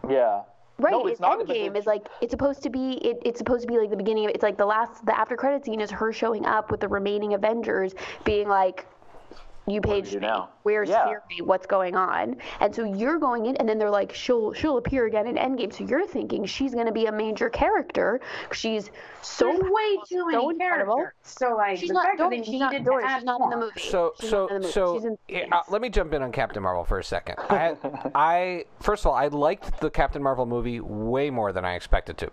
yeah. 0.09 0.43
Right, 0.79 0.91
No, 0.91 1.03
it's 1.07 1.13
it's 1.13 1.21
not, 1.21 1.39
Endgame 1.39 1.67
it's- 1.67 1.83
is 1.83 1.87
like 1.87 2.09
it's 2.21 2.33
supposed 2.33 2.63
to 2.65 2.71
be. 2.71 2.95
It, 2.95 3.19
it's 3.25 3.39
supposed 3.39 3.63
to 3.63 3.69
be 3.69 3.79
like 3.79 3.91
the 3.91 3.97
beginning 3.97 4.25
of. 4.25 4.33
It's 4.33 4.43
like 4.43 4.57
the 4.57 4.67
last, 4.67 5.07
the 5.07 5.17
after 5.17 5.37
credit 5.37 5.65
scene 5.65 5.81
is 5.81 5.91
her 5.93 6.13
showing 6.13 6.45
up 6.47 6.71
with 6.73 6.81
the 6.81 6.89
remaining 6.89 7.35
Avengers, 7.35 7.95
being 8.25 8.49
like, 8.49 8.87
"You 9.67 9.81
do 9.81 9.89
we 9.89 9.95
paged 10.03 10.13
do 10.13 10.21
me. 10.21 10.27
now?" 10.27 10.51
Where's 10.63 10.89
Yeah. 10.89 11.05
Fury? 11.07 11.41
What's 11.43 11.67
going 11.67 11.97
on?" 11.97 12.37
And 12.61 12.75
so 12.75 12.85
you're 12.85 13.19
going 13.19 13.47
in, 13.47 13.57
and 13.57 13.69
then 13.69 13.79
they're 13.79 13.91
like, 13.91 14.13
"She'll 14.15 14.53
she'll 14.53 14.77
appear 14.79 15.07
again 15.07 15.27
in 15.27 15.37
Endgame." 15.37 15.73
So 15.73 15.85
you're 15.85 16.07
thinking 16.07 16.45
she's 16.45 16.75
going 16.75 16.87
to 16.87 16.93
be 16.93 17.07
a 17.07 17.13
major 17.13 17.49
character. 17.51 18.21
She's 18.53 18.91
so 19.23 19.47
There's 19.47 19.61
way 19.63 19.97
too 20.09 20.19
so 20.19 20.27
many 20.27 20.51
incredible. 20.51 20.97
characters. 20.97 21.15
So 21.23 21.55
like 21.57 21.79
She's 21.79 21.89
the 21.89 21.95
not. 21.95 22.05
fact 22.05 22.19
Don't, 22.19 22.45
she's 22.45 22.61
not, 22.61 22.73
needed 22.73 22.85
don't 22.85 22.85
to 22.85 22.91
worry, 22.93 23.05
add 23.05 23.17
she's 23.19 23.25
not 23.25 23.41
in 23.41 23.51
the 23.51 23.57
movie. 23.57 23.81
So 23.81 24.13
She's 24.21 24.31
so 24.31 24.41
not 24.47 24.51
in 24.51 24.55
the 24.57 24.61
movie. 24.61 24.73
so 24.73 24.95
She's 24.97 25.05
in 25.05 25.19
yeah, 25.29 25.45
uh, 25.53 25.63
let 25.71 25.81
me 25.81 25.89
jump 25.89 26.13
in 26.13 26.23
on 26.23 26.31
Captain 26.31 26.63
Marvel 26.63 26.85
for 26.85 26.99
a 26.99 27.05
second. 27.05 27.37
I, 27.49 27.77
I 28.15 28.65
first 28.81 29.03
of 29.05 29.07
all 29.09 29.15
I 29.15 29.29
liked 29.29 29.81
the 29.81 29.89
Captain 29.91 30.23
Marvel 30.23 30.45
movie 30.47 30.81
way 30.81 31.31
more 31.31 31.53
than 31.53 31.65
I 31.65 31.75
expected 31.75 32.19
to. 32.19 32.31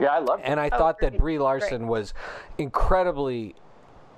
Yeah, 0.00 0.08
I 0.08 0.18
loved 0.18 0.42
it. 0.42 0.46
And 0.48 0.58
I 0.58 0.68
thought 0.68 0.98
that 1.00 1.16
Brie 1.18 1.38
Larson 1.38 1.86
was 1.86 2.12
incredibly 2.58 3.54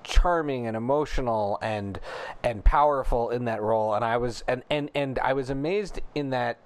charming 0.05 0.67
and 0.67 0.77
emotional 0.77 1.59
and 1.63 1.99
and 2.43 2.65
powerful 2.65 3.31
in 3.31 3.47
that 3.47 3.63
role. 3.63 3.95
And 3.95 4.05
I 4.05 4.17
was 4.17 4.45
and 4.47 4.63
and 4.71 4.91
and 4.95 5.19
I 5.19 5.33
was 5.33 5.51
amazed 5.51 6.01
in 6.15 6.31
that 6.31 6.59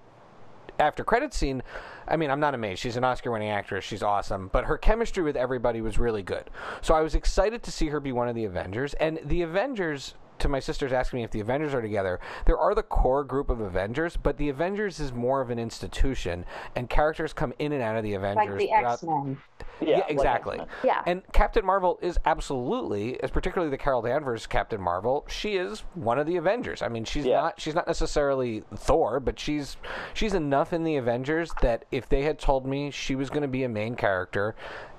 after 0.78 1.02
credit 1.02 1.34
scene 1.34 1.62
I 2.06 2.16
mean 2.16 2.30
I'm 2.30 2.40
not 2.40 2.54
amazed. 2.54 2.80
She's 2.80 2.96
an 2.96 3.04
Oscar 3.04 3.30
winning 3.30 3.50
actress. 3.50 3.84
She's 3.84 4.02
awesome. 4.02 4.48
But 4.52 4.64
her 4.64 4.78
chemistry 4.78 5.22
with 5.22 5.36
everybody 5.36 5.80
was 5.80 5.98
really 5.98 6.22
good. 6.22 6.50
So 6.82 6.94
I 6.94 7.00
was 7.00 7.14
excited 7.14 7.62
to 7.62 7.72
see 7.72 7.88
her 7.88 8.00
be 8.00 8.12
one 8.12 8.28
of 8.28 8.34
the 8.34 8.44
Avengers. 8.44 8.94
And 8.94 9.20
the 9.24 9.42
Avengers 9.42 10.14
to 10.40 10.48
my 10.48 10.60
sisters 10.60 10.92
asking 10.92 11.18
me 11.18 11.24
if 11.24 11.30
the 11.30 11.40
Avengers 11.40 11.74
are 11.74 11.82
together, 11.82 12.20
there 12.46 12.58
are 12.58 12.74
the 12.74 12.82
core 12.82 13.24
group 13.24 13.50
of 13.50 13.60
Avengers, 13.60 14.16
but 14.16 14.36
the 14.36 14.48
Avengers 14.48 15.00
is 15.00 15.12
more 15.12 15.40
of 15.40 15.50
an 15.50 15.58
institution, 15.58 16.44
and 16.76 16.88
characters 16.88 17.32
come 17.32 17.52
in 17.58 17.72
and 17.72 17.82
out 17.82 17.96
of 17.96 18.02
the 18.02 18.14
Avengers. 18.14 18.48
like 18.48 18.58
the 18.58 18.66
throughout- 18.68 18.92
X 18.92 19.02
Men. 19.02 19.38
yeah, 19.80 19.96
like 19.98 20.10
exactly. 20.10 20.58
X-Men. 20.60 20.76
Yeah. 20.84 21.02
And 21.06 21.22
Captain 21.32 21.64
Marvel 21.64 21.98
is 22.02 22.18
absolutely, 22.24 23.20
as 23.22 23.30
particularly 23.30 23.70
the 23.70 23.78
Carol 23.78 24.02
Danvers 24.02 24.46
Captain 24.46 24.80
Marvel, 24.80 25.24
she 25.28 25.56
is 25.56 25.80
one 25.94 26.18
of 26.18 26.26
the 26.26 26.36
Avengers. 26.36 26.82
I 26.82 26.88
mean, 26.88 27.04
she's 27.04 27.24
Yeah. 27.26 27.40
not 27.42 27.60
she's 27.60 27.74
not 27.74 27.86
necessarily 27.86 28.62
Thor, 28.74 29.20
but 29.20 29.38
she's 29.38 29.76
she's 30.14 30.34
enough 30.34 30.72
in 30.72 30.84
the 30.84 30.96
Avengers 30.96 31.52
that 31.62 31.84
if 31.90 32.08
they 32.08 32.22
had 32.22 32.38
told 32.38 32.66
me 32.66 32.90
she 32.90 33.14
was 33.14 33.30
going 33.30 33.42
to 33.42 33.48
be 33.48 33.64
a 33.64 33.68
main 33.68 33.94
character 33.96 34.54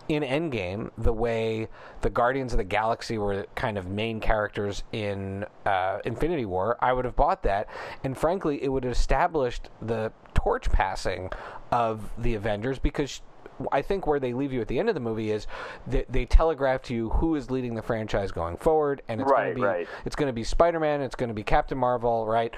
in 0.09 0.23
Endgame, 0.23 0.89
the 0.97 1.13
way 1.13 1.69
the 2.01 2.09
Guardians 2.09 2.51
of 2.51 2.57
the 2.57 2.63
Galaxy 2.63 3.17
were 3.17 3.45
kind 3.55 3.77
of 3.77 3.87
main 3.87 4.19
characters 4.19 4.83
in 4.91 5.45
uh, 5.65 5.99
Infinity 6.03 6.45
War, 6.45 6.77
I 6.81 6.91
would 6.91 7.05
have 7.05 7.15
bought 7.15 7.43
that. 7.43 7.69
And 8.03 8.17
frankly, 8.17 8.61
it 8.61 8.69
would 8.69 8.83
have 8.83 8.93
established 8.93 9.69
the 9.81 10.11
torch 10.33 10.71
passing 10.71 11.31
of 11.71 12.09
the 12.17 12.33
Avengers 12.33 12.79
because 12.79 13.21
I 13.71 13.81
think 13.81 14.07
where 14.07 14.19
they 14.19 14.33
leave 14.33 14.51
you 14.51 14.61
at 14.61 14.67
the 14.67 14.79
end 14.79 14.89
of 14.89 14.95
the 14.95 15.01
movie 15.01 15.31
is 15.31 15.45
they, 15.85 16.05
they 16.09 16.25
telegraph 16.25 16.81
to 16.83 16.93
you 16.95 17.09
who 17.09 17.35
is 17.35 17.51
leading 17.51 17.75
the 17.75 17.81
franchise 17.81 18.31
going 18.31 18.57
forward, 18.57 19.01
and 19.07 19.21
it's 19.21 19.29
going 19.29 19.49
to 19.49 19.55
be 19.55 19.61
right. 19.61 19.87
it's 20.05 20.15
going 20.15 20.27
to 20.27 20.33
be 20.33 20.43
Spider 20.43 20.79
Man, 20.79 21.01
it's 21.01 21.15
going 21.15 21.27
to 21.27 21.33
be 21.33 21.43
Captain 21.43 21.77
Marvel, 21.77 22.25
right? 22.25 22.53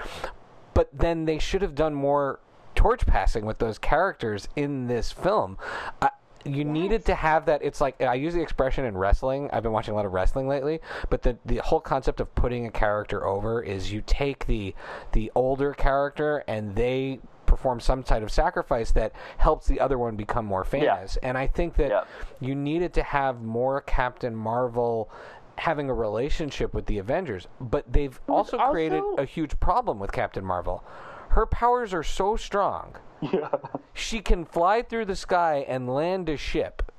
But 0.74 0.90
then 0.94 1.26
they 1.26 1.40
should 1.40 1.62
have 1.64 1.76
done 1.76 1.94
more 1.94 2.40
torch 2.76 3.06
passing 3.06 3.46
with 3.46 3.58
those 3.58 3.78
characters 3.78 4.48
in 4.56 4.88
this 4.88 5.12
film. 5.12 5.58
I, 6.02 6.12
you 6.46 6.64
needed 6.64 7.06
to 7.06 7.16
have 7.16 7.46
that. 7.46 7.62
It's 7.64 7.82
like 7.82 8.02
I 8.02 8.16
use 8.16 8.34
the 8.34 8.42
expression 8.42 8.86
in 8.86 8.98
wrestling. 8.98 9.50
I've 9.54 9.64
been 9.64 9.72
watching 9.72 9.94
a 9.94 9.96
lot 9.96 10.06
of 10.06 10.14
wrestling 10.14 10.48
lately, 10.48 10.80
but 11.10 11.22
the 11.22 11.38
the 11.46 11.58
whole 11.58 11.80
concept 11.82 12.20
of 12.20 12.34
putting 12.36 12.66
a 12.68 12.72
character 12.72 13.26
over 13.26 13.62
is 13.62 13.92
you 13.92 14.02
take 14.06 14.46
the 14.48 14.74
the 15.12 15.32
older 15.36 15.74
character 15.74 16.44
and 16.48 16.76
they 16.76 17.20
perform 17.46 17.80
some 17.82 18.02
type 18.02 18.24
of 18.24 18.32
sacrifice 18.32 18.92
that 18.92 19.12
helps 19.38 19.68
the 19.68 19.80
other 19.80 19.98
one 19.98 20.16
become 20.16 20.46
more 20.46 20.64
famous. 20.64 21.18
And 21.22 21.38
I 21.38 21.48
think 21.48 21.76
that 21.76 21.90
Yeah. 21.90 22.04
you 22.40 22.56
needed 22.56 22.94
to 22.94 23.04
have 23.04 23.42
more 23.42 23.82
Captain 23.82 24.34
Marvel 24.34 25.10
having 25.58 25.90
a 25.90 25.94
relationship 25.94 26.74
with 26.74 26.86
the 26.86 26.98
Avengers, 26.98 27.48
but 27.60 27.92
they've 27.92 28.20
also, 28.30 28.58
created 28.72 29.04
a 29.18 29.26
huge 29.26 29.60
problem 29.60 30.00
with 30.00 30.12
Captain 30.14 30.44
Marvel. 30.46 30.82
Her 31.32 31.46
powers 31.46 31.94
are 31.94 32.04
so 32.04 32.36
strong. 32.36 32.96
Yeah. 33.22 33.50
She 33.94 34.20
can 34.20 34.46
fly 34.46 34.82
through 34.82 35.06
the 35.06 35.16
sky 35.16 35.64
and 35.68 35.88
land 35.88 36.28
a 36.28 36.38
ship, 36.38 36.91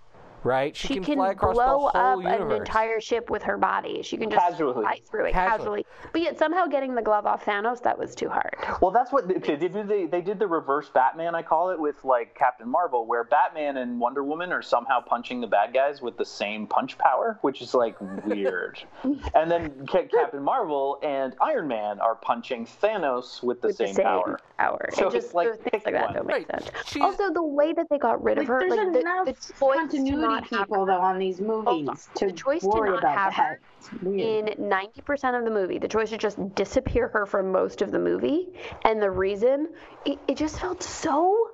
right? 0.45 0.75
she 0.77 0.95
can, 1.01 1.05
fly 1.05 1.31
across 1.33 1.55
blow 1.55 1.91
the 1.93 1.99
whole 1.99 2.19
up 2.19 2.23
universe. 2.23 2.53
an 2.53 2.57
entire 2.59 3.01
ship 3.01 3.31
with 3.31 3.43
her 3.43 3.57
body. 3.59 4.03
She 4.03 4.17
can 4.17 4.31
just 4.31 4.41
Casually. 4.45 4.83
fly 4.83 5.01
through 5.11 5.27
it 5.27 5.33
Casually. 5.33 5.83
casually. 5.83 5.87
But 6.13 6.21
yet 6.23 6.39
somehow 6.39 6.67
getting 6.67 6.95
the 6.95 7.03
glove 7.03 7.27
off 7.27 7.45
Thanos, 7.45 7.83
that 7.83 7.99
was 7.99 8.15
too 8.15 8.29
hard. 8.29 8.57
Well, 8.81 8.91
that's 8.91 9.13
what 9.13 9.25
okay, 9.31 9.57
they 9.57 9.69
did. 9.69 9.89
They, 9.89 10.07
they 10.07 10.21
did 10.21 10.39
the 10.39 10.47
reverse 10.47 10.89
Batman, 10.91 11.35
I 11.35 11.43
call 11.43 11.71
it, 11.71 11.79
with 11.81 12.05
like 12.05 12.35
Captain 12.35 12.69
Marvel, 12.69 13.07
where 13.07 13.25
Batman 13.25 13.77
and 13.79 13.99
Wonder 14.01 14.25
Woman 14.25 14.53
are 14.53 14.63
somehow 14.63 15.01
punching 15.01 15.41
the 15.41 15.47
bad 15.47 15.73
guys 15.73 16.01
with 16.03 16.17
the 16.17 16.25
same 16.25 16.67
punch 16.67 16.99
power, 16.99 17.39
which 17.43 17.63
is 17.63 17.75
like 17.75 17.97
weird. 18.27 18.79
and 19.35 19.51
then 19.51 19.87
Ca- 19.87 20.07
Captain 20.13 20.43
Marvel 20.43 20.99
and 21.03 21.35
Iron 21.41 21.69
Man 21.69 22.01
are 22.01 22.15
punching 22.15 22.67
Thanos 22.67 23.43
with 23.43 23.61
the, 23.61 23.69
with 23.69 23.77
same, 23.77 23.89
the 23.89 23.95
same 23.95 24.05
power. 24.05 24.41
power. 24.59 24.89
So 24.95 25.09
it 25.09 25.13
just 25.13 25.27
it's 25.27 25.35
like, 25.35 25.49
things 25.71 25.85
like 25.85 25.95
that 25.95 26.05
one. 26.07 26.15
don't 26.15 26.27
make 26.27 26.49
Right. 26.51 26.63
sense. 26.65 26.71
She's- 26.87 27.03
Also, 27.05 27.33
the 27.33 27.43
way 27.43 27.73
that 27.73 27.87
they 27.91 27.99
got 27.99 28.23
rid 28.23 28.39
of 28.39 28.43
Like, 28.43 28.49
her, 28.49 28.61
there's 28.61 28.73
like 28.77 28.93
the, 28.93 29.01
enough 29.01 29.27
the 29.27 29.33
choice 29.33 29.77
continuity 29.77 30.32
not 30.33 30.45
have 30.49 30.59
people 30.69 30.87
though 30.87 31.01
on 31.01 31.19
these 31.19 31.41
movies 31.41 31.89
on. 31.89 31.97
to 32.17 32.27
The 32.27 32.33
choice 32.33 32.63
to 32.63 32.69
not 32.69 32.99
about 32.99 33.17
have 33.19 33.37
that. 33.37 33.37
her 33.37 33.61
in 34.05 34.47
90% 34.59 35.39
of 35.39 35.45
the 35.45 35.51
movie, 35.51 35.79
the 35.79 35.89
choice 35.89 36.11
to 36.11 36.19
just 36.19 36.55
disappear 36.55 37.09
her 37.09 37.27
for 37.27 37.43
most 37.43 37.83
of 37.83 37.91
the 37.91 37.99
movie, 37.99 38.49
and 38.85 39.01
the 39.03 39.11
reason, 39.11 39.69
it, 40.05 40.19
it 40.29 40.37
just 40.37 40.61
felt 40.61 40.83
so 40.83 41.51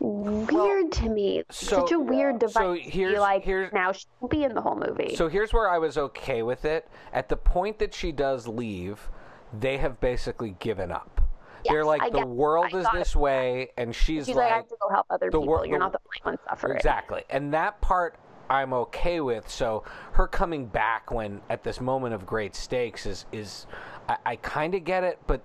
weird 0.00 0.92
to 0.92 1.08
me. 1.08 1.42
so- 1.50 1.80
Such 1.80 1.92
a 1.92 1.98
weird 1.98 2.38
device. 2.38 2.54
so 2.54 2.74
to 2.74 2.82
be 2.82 2.90
here's- 2.90 3.18
like, 3.18 3.42
here's- 3.44 3.72
now 3.72 3.92
she 3.92 4.06
won't 4.20 4.30
be 4.30 4.44
in 4.44 4.54
the 4.54 4.60
whole 4.60 4.76
movie. 4.76 5.14
So 5.16 5.28
here's 5.28 5.52
where 5.52 5.68
I 5.68 5.78
was 5.78 5.96
okay 5.98 6.42
with 6.42 6.64
it. 6.64 6.86
At 7.12 7.28
the 7.28 7.36
point 7.36 7.78
that 7.78 7.94
she 7.94 8.12
does 8.12 8.46
leave, 8.46 9.08
they 9.58 9.78
have 9.78 10.00
basically 10.00 10.56
given 10.58 10.90
up. 10.90 11.20
They're 11.72 11.84
like 11.84 12.02
I 12.02 12.10
the 12.10 12.26
world 12.26 12.68
I 12.72 12.78
is 12.78 12.86
this 12.92 13.16
way, 13.16 13.70
and 13.76 13.94
she's, 13.94 14.26
She's 14.26 14.34
like, 14.36 14.52
I 14.52 14.56
have 14.56 14.68
to 14.68 14.76
go 14.80 14.88
help 14.90 15.06
other 15.10 15.26
the 15.26 15.38
people. 15.38 15.46
wor- 15.46 15.66
You're 15.66 15.78
the- 15.78 15.84
not 15.84 15.92
the 15.92 15.98
only 16.06 16.36
one 16.36 16.38
suffering. 16.48 16.76
Exactly. 16.76 17.22
And 17.30 17.52
that 17.54 17.80
part 17.80 18.16
I'm 18.50 18.72
okay 18.74 19.20
with. 19.20 19.48
So 19.48 19.84
her 20.12 20.26
coming 20.26 20.66
back 20.66 21.10
when 21.10 21.40
at 21.48 21.62
this 21.64 21.80
moment 21.80 22.14
of 22.14 22.26
great 22.26 22.54
stakes 22.54 23.06
is 23.06 23.24
is 23.32 23.66
I, 24.08 24.16
I 24.26 24.36
kind 24.36 24.74
of 24.74 24.84
get 24.84 25.02
it, 25.04 25.18
but 25.26 25.40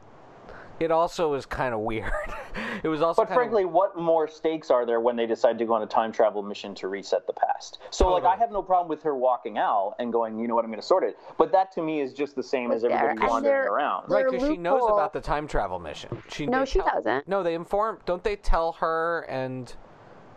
it 0.79 0.91
also 0.91 1.33
is 1.33 1.45
kind 1.45 1.73
of 1.73 1.81
weird. 1.81 2.11
it 2.83 2.87
was 2.87 3.01
also 3.01 3.21
But 3.21 3.27
kinda- 3.29 3.39
frankly, 3.39 3.65
what 3.65 3.97
more 3.97 4.27
stakes 4.27 4.69
are 4.71 4.85
there 4.85 4.99
when 4.99 5.15
they 5.15 5.25
decide 5.25 5.57
to 5.59 5.65
go 5.65 5.73
on 5.73 5.81
a 5.81 5.87
time 5.87 6.11
travel 6.11 6.41
mission 6.43 6.73
to 6.75 6.87
reset 6.87 7.25
the 7.27 7.33
past? 7.33 7.79
So, 7.89 8.09
like, 8.11 8.23
I 8.23 8.35
have 8.35 8.51
no 8.51 8.61
problem 8.61 8.87
with 8.89 9.03
her 9.03 9.15
walking 9.15 9.57
out 9.57 9.95
and 9.99 10.11
going, 10.13 10.39
you 10.39 10.47
know 10.47 10.55
what, 10.55 10.63
I'm 10.65 10.71
going 10.71 10.81
to 10.81 10.85
sort 10.87 11.03
it. 11.03 11.17
But 11.37 11.51
that 11.51 11.71
to 11.73 11.81
me 11.81 12.01
is 12.01 12.13
just 12.13 12.35
the 12.35 12.43
same 12.43 12.71
as 12.71 12.81
But 12.81 12.89
there- 12.89 12.97
everybody 12.97 13.21
and 13.21 13.29
wandering 13.29 13.53
there- 13.53 13.71
around. 13.73 14.09
right 14.09 14.25
because 14.29 14.47
she 14.47 14.57
knows 14.57 14.83
about 14.89 15.13
the 15.13 15.21
time 15.21 15.47
travel 15.47 15.79
mission. 15.79 16.21
She 16.29 16.45
No, 16.45 16.65
she 16.65 16.79
tell- 16.79 16.89
doesn't. 16.95 17.27
No, 17.27 17.43
they 17.43 17.55
inform. 17.55 17.99
Don't 18.05 18.23
they 18.23 18.35
tell 18.35 18.73
her 18.73 19.25
and? 19.29 19.73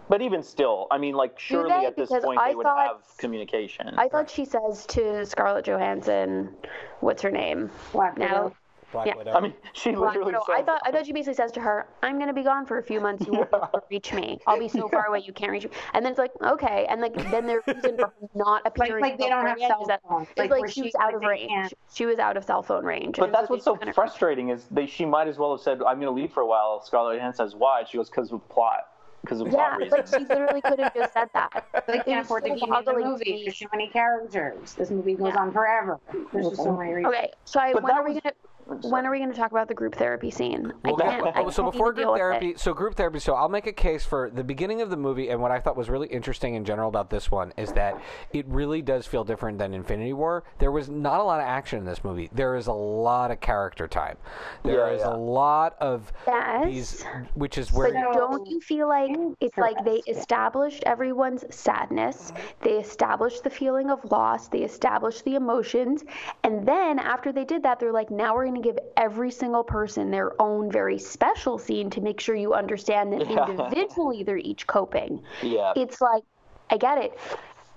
But 0.09 0.21
even 0.21 0.43
still, 0.43 0.89
I 0.91 0.99
mean, 0.99 1.15
like, 1.15 1.39
surely 1.39 1.71
they? 1.71 1.87
at 1.87 1.97
this 1.97 2.09
Because 2.11 2.25
point 2.25 2.39
I 2.39 2.49
they 2.51 2.55
would 2.57 2.65
thought- 2.65 2.87
have 2.87 3.17
communication. 3.19 3.95
I 3.97 4.09
thought 4.09 4.29
she 4.29 4.45
says 4.45 4.85
to 4.89 5.25
Scarlett 5.25 5.65
Johansson, 5.65 6.55
"What's 7.01 7.23
her 7.23 7.31
name?" 7.31 7.71
Black 7.93 8.17
Widow. 8.19 8.29
Natalie. 8.29 8.53
Black 8.93 9.07
Yeah. 9.07 9.17
Widow. 9.17 9.33
I 9.33 9.41
mean, 9.41 9.55
she 9.73 9.91
Black 9.93 10.11
literally 10.15 10.33
Widow. 10.33 10.45
says, 10.47 10.55
I 10.59 10.63
thought 10.63 10.83
I 10.85 10.93
thought 10.93 11.07
she 11.07 11.13
basically 11.13 11.35
says 11.35 11.51
to 11.53 11.61
her, 11.61 11.87
"I'm 12.03 12.19
gonna 12.19 12.33
be 12.35 12.43
gone 12.43 12.67
for 12.67 12.79
a 12.79 12.83
few 12.83 13.01
months. 13.01 13.27
You 13.27 13.33
won't 13.33 13.51
be 13.51 13.57
reach 13.97 14.13
me. 14.13 14.39
I'll 14.47 14.59
be 14.59 14.69
so 14.69 14.89
far 14.89 15.07
away 15.07 15.21
you 15.27 15.33
can't 15.33 15.51
reach 15.51 15.65
me." 15.65 15.71
And 15.95 16.05
then 16.05 16.13
it's 16.13 16.19
like, 16.19 16.31
okay, 16.43 16.87
and 16.89 17.01
like 17.01 17.15
then 17.31 17.47
their 17.47 17.63
reason 17.67 17.97
for 17.97 18.07
her 18.07 18.13
not 18.35 18.65
Like, 18.65 18.77
appearing 18.79 19.03
like 19.03 19.13
in 19.15 19.19
they 19.19 19.29
don't 19.31 19.47
have 19.47 19.59
cell 19.59 19.83
is 19.83 19.89
that 19.89 20.03
phones. 20.09 20.29
it's 20.31 20.39
like, 20.39 20.51
where 20.51 20.69
she 20.69 20.83
was 20.83 20.93
out 21.01 21.15
of 21.15 21.23
range. 21.23 21.49
can't- 21.49 21.75
She 21.93 22.07
was 22.07 22.19
out 22.19 22.37
of 22.37 22.45
cell 22.45 22.63
phone 22.63 22.85
range. 22.85 23.17
But 23.19 23.33
that's 23.33 23.49
what's 23.51 23.65
so 23.65 23.73
they 23.73 23.79
kind 23.79 23.89
of- 23.89 23.95
frustrating 23.95 24.51
is 24.51 24.67
they 24.71 24.87
she 24.87 25.05
might 25.07 25.27
as 25.27 25.39
well 25.39 25.53
have 25.53 25.61
said, 25.61 25.79
"I'm 25.79 26.01
going 26.01 26.03
to 26.03 26.11
leave 26.11 26.33
for 26.33 26.41
a 26.43 26.47
while." 26.47 26.83
Scarlett 26.83 27.17
Johansson 27.19 27.47
says, 27.47 27.57
"Why?" 27.57 27.85
She 27.85 27.97
goes, 27.97 28.11
"Because 28.11 28.31
of 28.33 28.47
plot." 28.49 28.89
Because 29.23 29.41
of 29.41 29.47
Yeah, 29.53 29.77
plot 29.77 29.89
like 29.93 30.07
she 30.09 30.19
literally 30.27 30.61
could 30.61 30.81
have 30.81 30.93
just 30.97 31.13
said 31.13 31.29
that. 31.33 31.65
They 31.87 31.99
It 32.01 32.05
can't 32.07 32.19
was 32.19 32.27
afford 32.27 32.43
to 32.45 32.57
keep 32.57 32.69
making 32.69 32.85
the 32.85 32.93
movie. 33.05 33.43
There's 33.45 33.57
too 33.57 33.67
many 33.73 33.87
characters. 33.87 34.75
This 34.75 34.91
movie 34.91 35.15
goes 35.15 35.29
Yeah. 35.33 35.41
on 35.41 35.53
forever. 35.53 36.01
There's 36.33 36.49
just 36.51 36.61
so 36.65 36.73
many 36.77 36.93
reasons. 36.93 37.15
Okay, 37.15 37.31
so 37.45 37.61
I, 37.61 37.73
But 37.73 37.85
when 37.85 37.95
that 37.95 38.01
are 38.01 38.05
we 38.09 38.21
gonna 38.21 38.35
when 38.67 39.07
are 39.07 39.11
we 39.11 39.19
gonna 39.19 39.35
talk 39.35 39.51
about 39.51 39.69
the 39.69 39.75
group 39.75 39.95
therapy 39.95 40.31
scene? 40.31 40.73
I 40.85 40.93
can't. 40.93 41.37
I 41.37 41.51
so 41.51 41.63
can't 41.63 41.73
before 41.73 41.93
group 41.93 42.17
therapy, 42.17 42.55
so 42.57 42.73
group 42.75 42.95
therapy. 42.95 43.19
So 43.19 43.35
I'll 43.35 43.49
make 43.49 43.67
a 43.67 43.73
case 43.73 44.05
for 44.05 44.31
the 44.31 44.45
beginning 44.45 44.81
of 44.81 44.91
the 44.91 44.97
movie, 44.97 45.31
and 45.31 45.41
what 45.41 45.51
I 45.51 45.59
thought 45.59 45.77
was 45.77 45.91
really 45.91 46.09
interesting 46.09 46.55
in 46.55 46.65
general 46.65 46.89
about 46.89 47.11
this 47.11 47.31
one 47.31 47.53
is 47.57 47.73
that 47.73 48.01
it 48.33 48.47
really 48.49 48.83
does 48.83 49.07
feel 49.07 49.25
different 49.25 49.59
than 49.59 49.75
Infinity 49.75 50.13
War. 50.13 50.45
There 50.59 50.71
was 50.73 50.89
not 50.89 51.21
a 51.21 51.23
lot 51.23 51.41
of 51.41 51.47
action 51.47 51.79
in 51.79 51.85
this 51.85 52.05
movie. 52.05 52.31
There 52.33 52.57
is 52.57 52.67
a 52.67 52.73
lot 52.73 53.31
of 53.31 53.41
character 53.41 53.89
time. 53.89 54.17
There 54.63 54.89
is 54.93 55.01
Yeah, 55.01 55.09
yeah. 55.09 55.15
a 55.15 55.17
lot 55.17 55.77
of 55.81 56.13
Yes. 56.27 56.65
these, 56.67 57.05
which 57.35 57.59
is 57.59 57.73
where 57.73 57.93
But 57.93 58.15
don't 58.15 58.47
you 58.49 58.61
feel 58.61 58.89
like 58.89 59.17
it's 59.41 59.59
like 59.59 59.85
they 59.85 60.03
established 60.07 60.83
everyone's 60.87 61.45
sadness, 61.55 62.33
they 62.61 62.73
established 62.79 63.45
the 63.45 63.51
feeling 63.51 63.91
of 63.91 64.05
loss, 64.11 64.49
they 64.49 64.63
established 64.63 65.25
the 65.25 65.35
emotions, 65.35 66.05
and 66.45 66.67
then 66.67 66.99
after 66.99 67.33
they 67.33 67.45
did 67.45 67.63
that, 67.63 67.79
they're 67.81 67.93
like, 67.93 68.11
now 68.11 68.35
we're 68.35 68.45
going 68.53 68.63
to 68.63 68.69
give 68.69 68.79
every 68.97 69.31
single 69.31 69.65
person 69.65 70.11
their 70.11 70.41
own 70.41 70.71
very 70.71 70.99
special 70.99 71.59
scene 71.59 71.91
to 71.91 72.01
make 72.01 72.21
sure 72.21 72.35
you 72.35 72.55
understand 72.55 73.13
that 73.13 73.29
Yeah. 73.29 73.47
individually 73.49 74.23
they're 74.23 74.37
each 74.39 74.67
coping. 74.67 75.23
yeah. 75.43 75.73
It's 75.77 76.01
like, 76.01 76.23
I 76.71 76.77
get 76.77 76.99
it. 76.99 77.19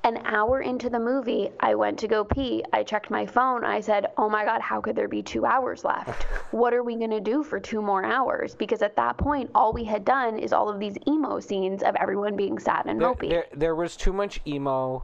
An 0.04 0.18
hour 0.26 0.62
into 0.62 0.88
the 0.88 1.00
movie, 1.00 1.50
I 1.60 1.74
went 1.74 1.98
to 2.00 2.08
go 2.08 2.24
pee. 2.24 2.64
I 2.72 2.84
checked 2.84 3.10
my 3.10 3.26
phone. 3.26 3.64
I 3.66 3.80
said, 3.80 4.06
Oh 4.18 4.30
my 4.30 4.46
God, 4.46 4.62
how 4.62 4.80
could 4.80 4.96
there 4.96 5.08
be 5.08 5.24
two 5.24 5.46
hours 5.46 5.84
left? 5.84 6.24
what 6.52 6.76
are 6.76 6.84
we 6.84 6.96
going 6.96 7.10
to 7.10 7.20
do 7.20 7.42
for 7.42 7.60
two 7.60 7.82
more 7.82 8.06
hours? 8.06 8.54
Because 8.54 8.84
at 8.84 8.96
that 8.98 9.18
point, 9.18 9.50
all 9.56 9.74
we 9.74 9.84
had 9.84 10.06
done 10.06 10.38
is 10.38 10.54
all 10.54 10.70
of 10.70 10.80
these 10.80 10.96
emo 11.08 11.40
scenes 11.40 11.82
of 11.82 11.96
everyone 11.96 12.36
being 12.36 12.60
sad 12.60 12.86
and 12.86 13.02
there, 13.02 13.14
mopey. 13.16 13.30
there, 13.30 13.46
there 13.56 13.76
was 13.76 13.98
too 13.98 14.14
much 14.14 14.42
emo. 14.46 15.04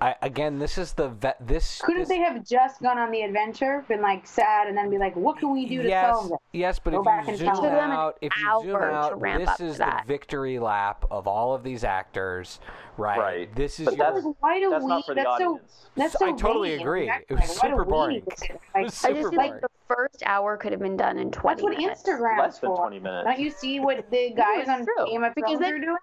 I, 0.00 0.14
again, 0.20 0.58
this 0.58 0.76
is 0.76 0.92
the 0.92 1.08
vet. 1.08 1.36
This 1.46 1.80
Couldn't 1.82 2.02
this, 2.02 2.08
they 2.08 2.18
have 2.18 2.44
just 2.44 2.82
gone 2.82 2.98
on 2.98 3.10
the 3.10 3.22
adventure, 3.22 3.82
been 3.88 4.02
like 4.02 4.26
sad, 4.26 4.68
and 4.68 4.76
then 4.76 4.90
be 4.90 4.98
like, 4.98 5.16
"What 5.16 5.38
can 5.38 5.52
we 5.52 5.64
do 5.66 5.82
to 5.82 5.88
yes, 5.88 6.14
solve 6.14 6.28
this?" 6.28 6.38
Yes, 6.52 6.78
but 6.78 6.90
Go 6.92 6.98
if 7.00 7.04
back 7.06 7.22
you 7.24 7.28
and 7.30 7.38
zoom 7.38 7.48
tell 7.48 7.62
them. 7.62 7.72
Give 7.72 7.80
out, 7.80 8.18
if 8.20 8.36
you 8.36 8.60
zoom 8.62 8.70
to 8.72 8.84
out, 8.84 9.20
ramp 9.20 9.44
this 9.46 9.60
is 9.60 9.72
to 9.74 9.84
the 9.84 10.02
victory 10.06 10.58
lap 10.58 11.06
of 11.10 11.26
all 11.26 11.54
of 11.54 11.62
these 11.64 11.82
actors, 11.82 12.60
right? 12.98 13.18
Right. 13.18 13.54
This 13.56 13.80
is 13.80 13.86
But 13.86 13.96
your. 13.96 14.06
that's- 14.06 14.24
why 14.40 14.60
do 14.60 14.68
That's 14.70 14.82
we? 14.84 14.88
not 14.88 15.06
for 15.06 15.14
the 15.14 15.22
that's 15.22 15.38
so. 15.38 15.60
That's 15.96 16.12
So- 16.12 16.18
so. 16.18 16.26
I 16.26 16.32
totally 16.36 16.70
vain. 16.76 16.80
agree. 16.80 17.02
Exactly. 17.04 17.26
It 17.36 17.40
was 17.40 17.48
Like, 17.62 17.70
super 17.70 17.84
boring. 17.86 18.16
It 18.16 18.60
Like, 18.74 18.84
was 18.84 19.04
I 19.04 19.08
super 19.08 19.14
just 19.14 19.30
feel 19.30 19.30
boring. 19.38 19.50
like 19.52 19.60
the 19.62 19.68
first 19.88 20.22
hour 20.26 20.56
could 20.58 20.72
have 20.72 20.80
been 20.82 20.96
done 20.98 21.16
in 21.18 21.30
20 21.30 21.54
that's 21.54 21.62
what 21.62 21.78
minutes. 21.78 22.02
Instagram's 22.02 22.38
Less 22.38 22.58
than 22.58 22.70
for. 22.70 22.76
20 22.76 22.98
minutes. 22.98 23.24
Don't 23.26 23.38
you 23.38 23.50
see 23.50 23.80
what 23.80 24.10
the 24.10 24.30
guys 24.36 24.68
on 24.68 24.84
true, 24.84 25.06
Game 25.06 25.24
of 25.24 25.32
Thrones 25.34 25.58
they- 25.58 25.70
are 25.70 25.78
doing? 25.78 25.96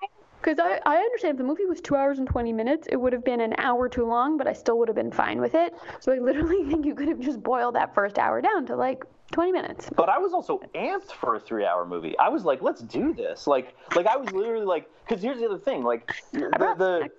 Because 0.43 0.59
I, 0.59 0.79
I 0.85 0.97
understand 0.97 1.35
if 1.35 1.37
the 1.37 1.45
movie 1.45 1.65
was 1.65 1.79
two 1.79 1.95
hours 1.95 2.19
and 2.19 2.27
20 2.27 2.51
minutes, 2.51 2.87
it 2.91 2.97
would 2.97 3.13
have 3.13 3.23
been 3.23 3.39
an 3.39 3.55
hour 3.57 3.87
too 3.87 4.05
long, 4.05 4.37
but 4.37 4.45
I 4.45 4.53
still 4.53 4.77
would 4.79 4.89
have 4.89 4.95
been 4.95 5.11
fine 5.11 5.39
with 5.39 5.55
it. 5.55 5.73
So 6.01 6.11
I 6.11 6.17
literally 6.17 6.63
think 6.69 6.85
you 6.85 6.95
could 6.95 7.07
have 7.07 7.19
just 7.19 7.41
boiled 7.41 7.75
that 7.75 7.95
first 7.95 8.19
hour 8.19 8.41
down 8.41 8.65
to 8.65 8.75
like 8.75 9.05
20 9.31 9.53
minutes. 9.53 9.89
But 9.95 10.09
I 10.09 10.17
was 10.17 10.33
also 10.33 10.59
amped 10.75 11.11
for 11.11 11.35
a 11.35 11.39
three-hour 11.39 11.85
movie. 11.85 12.17
I 12.19 12.27
was 12.29 12.43
like, 12.43 12.61
"Let's 12.61 12.81
do 12.81 13.13
this!" 13.13 13.47
Like, 13.47 13.73
like 13.95 14.05
I 14.05 14.17
was 14.17 14.31
literally 14.31 14.65
like, 14.65 14.89
because 15.07 15.23
here's 15.23 15.39
the 15.39 15.45
other 15.45 15.57
thing, 15.57 15.83
like, 15.83 16.11
the, 16.33 16.49
the 16.77 17.09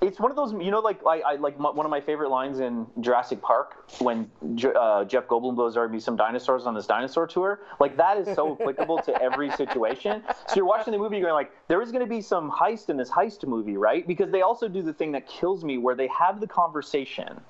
it's 0.00 0.20
one 0.20 0.30
of 0.30 0.36
those, 0.36 0.52
you 0.52 0.70
know, 0.70 0.78
like 0.78 1.00
I, 1.06 1.20
I 1.20 1.34
like 1.36 1.58
my, 1.58 1.70
one 1.70 1.84
of 1.84 1.90
my 1.90 2.00
favorite 2.00 2.28
lines 2.30 2.60
in 2.60 2.86
Jurassic 3.00 3.42
Park 3.42 3.90
when 4.00 4.30
J- 4.54 4.72
uh, 4.74 5.04
Jeff 5.04 5.26
Goldblum 5.26 5.56
goes, 5.56 5.74
"There 5.74 5.88
be 5.88 5.98
some 5.98 6.16
dinosaurs 6.16 6.66
on 6.66 6.74
this 6.74 6.86
dinosaur 6.86 7.26
tour." 7.26 7.60
Like 7.80 7.96
that 7.96 8.16
is 8.18 8.34
so 8.36 8.56
applicable 8.60 8.98
to 9.02 9.22
every 9.22 9.50
situation. 9.52 10.22
So 10.46 10.56
you're 10.56 10.66
watching 10.66 10.92
the 10.92 10.98
movie, 10.98 11.16
you're 11.16 11.26
going 11.26 11.34
like, 11.34 11.52
"There 11.66 11.82
is 11.82 11.90
going 11.90 12.04
to 12.04 12.08
be 12.08 12.20
some 12.20 12.50
heist 12.50 12.90
in 12.90 12.96
this 12.96 13.10
heist 13.10 13.46
movie, 13.46 13.76
right?" 13.76 14.06
Because 14.06 14.30
they 14.30 14.42
also 14.42 14.68
do 14.68 14.82
the 14.82 14.92
thing 14.92 15.12
that 15.12 15.26
kills 15.26 15.64
me, 15.64 15.78
where 15.78 15.96
they 15.96 16.08
have 16.08 16.40
the 16.40 16.46
conversation 16.46 17.40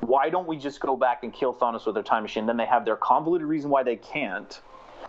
why 0.00 0.28
don't 0.28 0.48
we 0.48 0.56
just 0.56 0.80
go 0.80 0.96
back 0.96 1.22
and 1.22 1.32
kill 1.32 1.54
Thanos 1.54 1.86
with 1.86 1.94
their 1.94 2.02
time 2.02 2.24
machine? 2.24 2.44
Then 2.44 2.56
they 2.56 2.66
have 2.66 2.84
their 2.84 2.96
convoluted 2.96 3.46
reason 3.46 3.70
why 3.70 3.84
they 3.84 3.94
can't. 3.94 4.60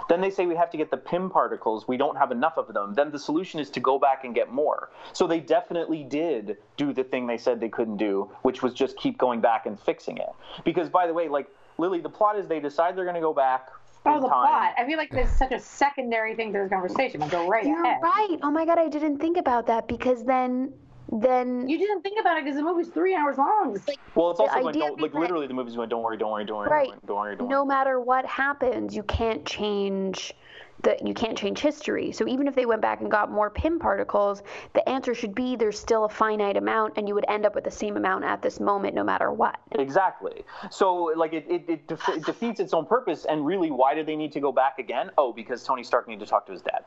Then 0.09 0.21
they 0.21 0.29
say 0.29 0.45
we 0.45 0.55
have 0.55 0.69
to 0.71 0.77
get 0.77 0.91
the 0.91 0.97
Pym 0.97 1.29
particles. 1.29 1.87
We 1.87 1.97
don't 1.97 2.17
have 2.17 2.31
enough 2.31 2.57
of 2.57 2.73
them. 2.73 2.93
Then 2.93 3.11
the 3.11 3.19
solution 3.19 3.59
is 3.59 3.69
to 3.71 3.79
go 3.79 3.97
back 3.99 4.23
and 4.23 4.33
get 4.35 4.51
more. 4.51 4.89
So 5.13 5.27
they 5.27 5.39
definitely 5.39 6.03
did 6.03 6.57
do 6.77 6.93
the 6.93 7.03
thing 7.03 7.27
they 7.27 7.37
said 7.37 7.59
they 7.59 7.69
couldn't 7.69 7.97
do, 7.97 8.29
which 8.41 8.61
was 8.61 8.73
just 8.73 8.97
keep 8.97 9.17
going 9.17 9.41
back 9.41 9.65
and 9.65 9.79
fixing 9.79 10.17
it. 10.17 10.29
Because 10.63 10.89
by 10.89 11.07
the 11.07 11.13
way, 11.13 11.27
like 11.27 11.47
Lily, 11.77 12.01
the 12.01 12.09
plot 12.09 12.37
is 12.37 12.47
they 12.47 12.59
decide 12.59 12.95
they're 12.95 13.05
going 13.05 13.15
to 13.15 13.21
go 13.21 13.33
back. 13.33 13.69
Oh, 14.05 14.15
the 14.19 14.27
time. 14.27 14.45
plot. 14.45 14.73
I 14.77 14.85
feel 14.85 14.97
like 14.97 15.11
there's 15.11 15.31
such 15.31 15.53
a 15.53 15.59
secondary 15.59 16.35
thing 16.35 16.51
to 16.51 16.59
this 16.59 16.69
conversation. 16.69 17.21
Like, 17.21 17.31
go 17.31 17.47
right 17.47 17.65
You're 17.65 17.81
ahead. 17.81 18.01
right. 18.01 18.37
Oh 18.43 18.51
my 18.51 18.65
God, 18.65 18.77
I 18.77 18.89
didn't 18.89 19.19
think 19.19 19.37
about 19.37 19.65
that 19.67 19.87
because 19.87 20.25
then, 20.25 20.73
then 21.11 21.67
You 21.67 21.77
didn't 21.77 22.01
think 22.01 22.19
about 22.19 22.37
it 22.37 22.43
because 22.45 22.57
the 22.57 22.63
movie's 22.63 22.89
three 22.89 23.15
hours 23.15 23.37
long. 23.37 23.79
Well, 24.15 24.31
it's 24.31 24.39
The 24.39 24.43
also 24.43 24.61
going, 24.61 24.73
don't, 24.77 25.01
like 25.01 25.13
literally 25.13 25.47
the 25.47 25.53
movie's 25.53 25.75
going, 25.75 25.89
don't 25.89 26.01
worry, 26.03 26.17
don't 26.17 26.31
worry, 26.31 26.45
don't 26.45 26.57
worry, 26.57 26.69
Right. 26.69 26.89
don't 27.05 27.17
worry, 27.17 27.35
don't 27.35 27.47
worry. 27.47 27.55
no 27.55 27.65
matter 27.65 27.99
what 27.99 28.25
happens, 28.25 28.95
you 28.95 29.03
can't 29.03 29.45
change 29.45 30.33
the 30.81 30.97
you 31.05 31.13
can't 31.13 31.37
change 31.37 31.59
history. 31.59 32.11
So 32.11 32.27
even 32.27 32.47
if 32.47 32.55
they 32.55 32.65
went 32.65 32.81
back 32.81 32.99
and 33.01 33.09
got 33.09 33.31
more 33.31 33.49
Pym 33.49 33.79
particles, 33.79 34.43
the 34.73 34.87
answer 34.89 35.13
should 35.15 35.33
be 35.33 35.55
there's 35.55 35.79
still 35.79 36.03
a 36.05 36.09
finite 36.09 36.57
amount, 36.57 36.97
and 36.97 37.07
you 37.07 37.13
would 37.15 37.25
end 37.29 37.45
up 37.45 37.55
with 37.55 37.63
the 37.63 37.71
same 37.71 37.95
amount 37.95 38.25
at 38.25 38.41
this 38.41 38.59
moment, 38.59 38.93
no 38.93 39.03
matter 39.03 39.31
what. 39.31 39.57
Exactly. 39.71 40.43
So, 40.71 41.13
like, 41.15 41.31
it, 41.31 41.45
it, 41.49 41.63
it, 41.69 41.87
def- 41.87 42.09
it 42.09 42.25
defeats 42.25 42.59
its 42.59 42.73
own 42.73 42.85
purpose. 42.85 43.25
And 43.25 43.45
really, 43.45 43.71
why 43.71 43.93
did 43.93 44.05
they 44.07 44.15
need 44.17 44.33
to 44.33 44.41
go 44.41 44.51
back 44.51 44.77
again? 44.77 45.09
Oh, 45.17 45.31
because 45.31 45.63
Tony 45.63 45.83
Stark 45.83 46.07
needed 46.07 46.25
to 46.25 46.29
talk 46.29 46.45
to 46.47 46.51
his 46.51 46.61
dad. 46.61 46.83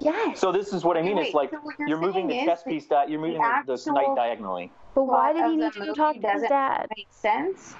Yes. 0.00 0.40
So 0.40 0.50
this 0.52 0.72
is 0.72 0.84
what 0.84 0.96
I 0.96 1.02
mean. 1.02 1.16
Wait, 1.16 1.26
it's 1.26 1.34
like 1.34 1.50
so 1.50 1.58
you're 1.78 1.88
you're 1.88 1.98
moving 2.00 2.26
the 2.26 2.44
chess 2.44 2.62
piece 2.62 2.86
that 2.86 3.08
you're 3.10 3.20
moving 3.20 3.40
the, 3.66 3.76
the 3.76 3.92
knight 3.92 4.16
diagonally. 4.16 4.72
but 4.94 5.04
why 5.04 5.32
plot 5.32 5.44
did 5.46 5.50
he 5.50 5.56
need 5.56 5.72
to 5.72 5.92
talk 5.94 6.14
to 6.14 6.20
his 6.20 6.32
doesn't 6.32 6.48
dad? 6.48 6.86
Make 6.96 7.08
sense. 7.10 7.74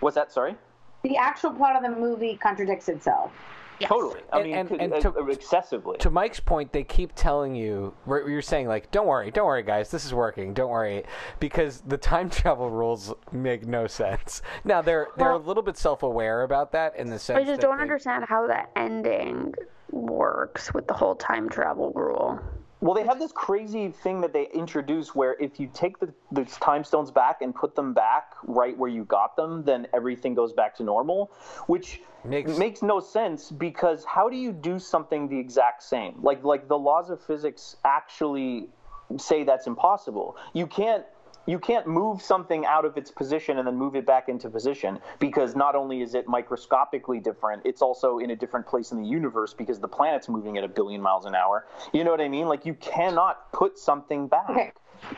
What's 0.00 0.14
that? 0.16 0.32
Sorry. 0.32 0.56
The 1.02 1.16
actual 1.16 1.52
plot 1.52 1.76
of 1.76 1.82
the 1.82 1.98
movie 2.00 2.36
contradicts 2.36 2.88
itself. 2.88 3.30
Yes. 3.78 3.90
Totally. 3.90 4.20
I 4.32 4.38
And- 4.40 4.44
mean, 4.46 4.56
and- 4.56 4.80
and 4.80 4.92
uh, 4.94 5.00
to- 5.00 5.18
uh, 5.20 5.26
excessively. 5.26 5.98
to 5.98 6.08
Mike's 6.08 6.40
point, 6.40 6.72
they 6.72 6.82
keep 6.82 7.12
telling 7.14 7.54
you, 7.54 7.92
you're 8.06 8.40
saying 8.40 8.68
like, 8.68 8.90
"Don't 8.90 9.06
worry, 9.06 9.30
don't 9.30 9.44
worry, 9.46 9.62
guys, 9.62 9.90
this 9.90 10.06
is 10.06 10.14
working. 10.14 10.54
Don't 10.54 10.70
worry," 10.70 11.04
because 11.40 11.82
the 11.82 11.98
time 11.98 12.30
travel 12.40 12.70
rules 12.70 13.12
make 13.32 13.66
no 13.66 13.86
sense. 13.86 14.40
Now 14.64 14.80
they're 14.80 15.08
they're 15.18 15.32
a 15.32 15.36
little 15.36 15.62
bit 15.62 15.76
self-aware 15.76 16.42
about 16.42 16.72
that 16.72 16.96
in 16.96 17.10
the 17.10 17.18
sense. 17.18 17.36
I 17.38 17.44
just 17.44 17.60
that 17.60 17.66
don't 17.66 17.76
they- 17.76 17.82
understand 17.82 18.24
how 18.26 18.46
the 18.46 18.62
ending 18.78 19.52
works 19.96 20.72
with 20.74 20.86
the 20.86 20.94
whole 20.94 21.14
time 21.14 21.48
travel 21.48 21.92
rule. 21.94 22.40
Well, 22.80 22.94
they 22.94 23.04
have 23.04 23.18
this 23.18 23.32
crazy 23.32 23.88
thing 23.88 24.20
that 24.20 24.34
they 24.34 24.48
introduce 24.52 25.14
where 25.14 25.34
if 25.40 25.58
you 25.58 25.70
take 25.72 25.98
the, 25.98 26.12
the 26.30 26.44
time 26.44 26.84
stones 26.84 27.10
back 27.10 27.40
and 27.40 27.54
put 27.54 27.74
them 27.74 27.94
back 27.94 28.34
right 28.44 28.76
where 28.76 28.90
you 28.90 29.04
got 29.04 29.34
them, 29.34 29.64
then 29.64 29.86
everything 29.94 30.34
goes 30.34 30.52
back 30.52 30.76
to 30.76 30.84
normal, 30.84 31.32
which 31.66 32.02
Makes- 32.22 32.58
makes, 32.58 32.82
no 32.82 33.00
sense 33.00 33.50
because 33.50 34.04
how 34.04 34.28
do 34.28 34.36
you 34.36 34.52
do 34.52 34.78
something 34.78 35.28
the 35.28 35.38
exact 35.38 35.82
same? 35.82 36.18
Like 36.22 36.44
like 36.44 36.68
the 36.68 36.78
laws 36.78 37.08
of 37.08 37.22
physics 37.22 37.76
actually 37.84 38.68
say 39.16 39.44
that's 39.44 39.66
impossible. 39.66 40.36
You 40.52 40.66
can't 40.66 41.04
you 41.46 41.58
can't 41.58 41.86
move 41.86 42.20
something 42.20 42.64
out 42.66 42.84
of 42.84 42.96
its 42.96 43.10
position 43.10 43.58
and 43.58 43.66
then 43.66 43.76
move 43.76 43.94
it 43.96 44.04
back 44.04 44.28
into 44.28 44.50
position 44.50 44.98
because 45.18 45.54
not 45.56 45.74
only 45.74 46.02
is 46.02 46.14
it 46.14 46.26
microscopically 46.28 47.20
different, 47.20 47.62
it's 47.64 47.82
also 47.82 48.18
in 48.18 48.30
a 48.30 48.36
different 48.36 48.66
place 48.66 48.92
in 48.92 49.00
the 49.00 49.08
universe 49.08 49.54
because 49.54 49.78
the 49.80 49.88
planet's 49.88 50.28
moving 50.28 50.58
at 50.58 50.64
a 50.64 50.68
billion 50.68 51.00
miles 51.00 51.24
an 51.24 51.34
hour. 51.34 51.66
You 51.92 52.04
know 52.04 52.10
what 52.10 52.20
I 52.20 52.28
mean? 52.28 52.46
Like 52.48 52.66
you 52.66 52.74
cannot 52.74 53.52
put 53.52 53.78
something 53.78 54.26
back. 54.28 54.50
Okay. 54.50 54.72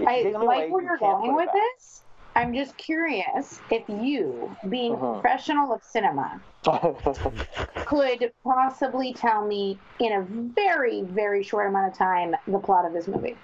I 0.06 0.22
like 0.22 0.34
away, 0.34 0.70
where 0.70 0.82
you 0.82 0.88
you're 0.88 0.98
going 0.98 1.34
with 1.34 1.46
back. 1.46 1.54
this. 1.54 2.02
I'm 2.36 2.54
just 2.54 2.76
curious 2.76 3.58
if 3.70 3.88
you, 3.88 4.54
being 4.68 4.92
a 4.92 4.96
Mhm. 4.96 5.20
professional 5.20 5.72
of 5.72 5.82
cinema, 5.82 6.40
could 7.86 8.32
possibly 8.44 9.12
tell 9.12 9.44
me 9.46 9.78
in 9.98 10.12
a 10.12 10.22
very, 10.22 11.02
very 11.02 11.42
short 11.42 11.68
amount 11.68 11.90
of 11.90 11.98
time 11.98 12.36
the 12.46 12.58
plot 12.58 12.84
of 12.84 12.92
this 12.92 13.08
movie. 13.08 13.36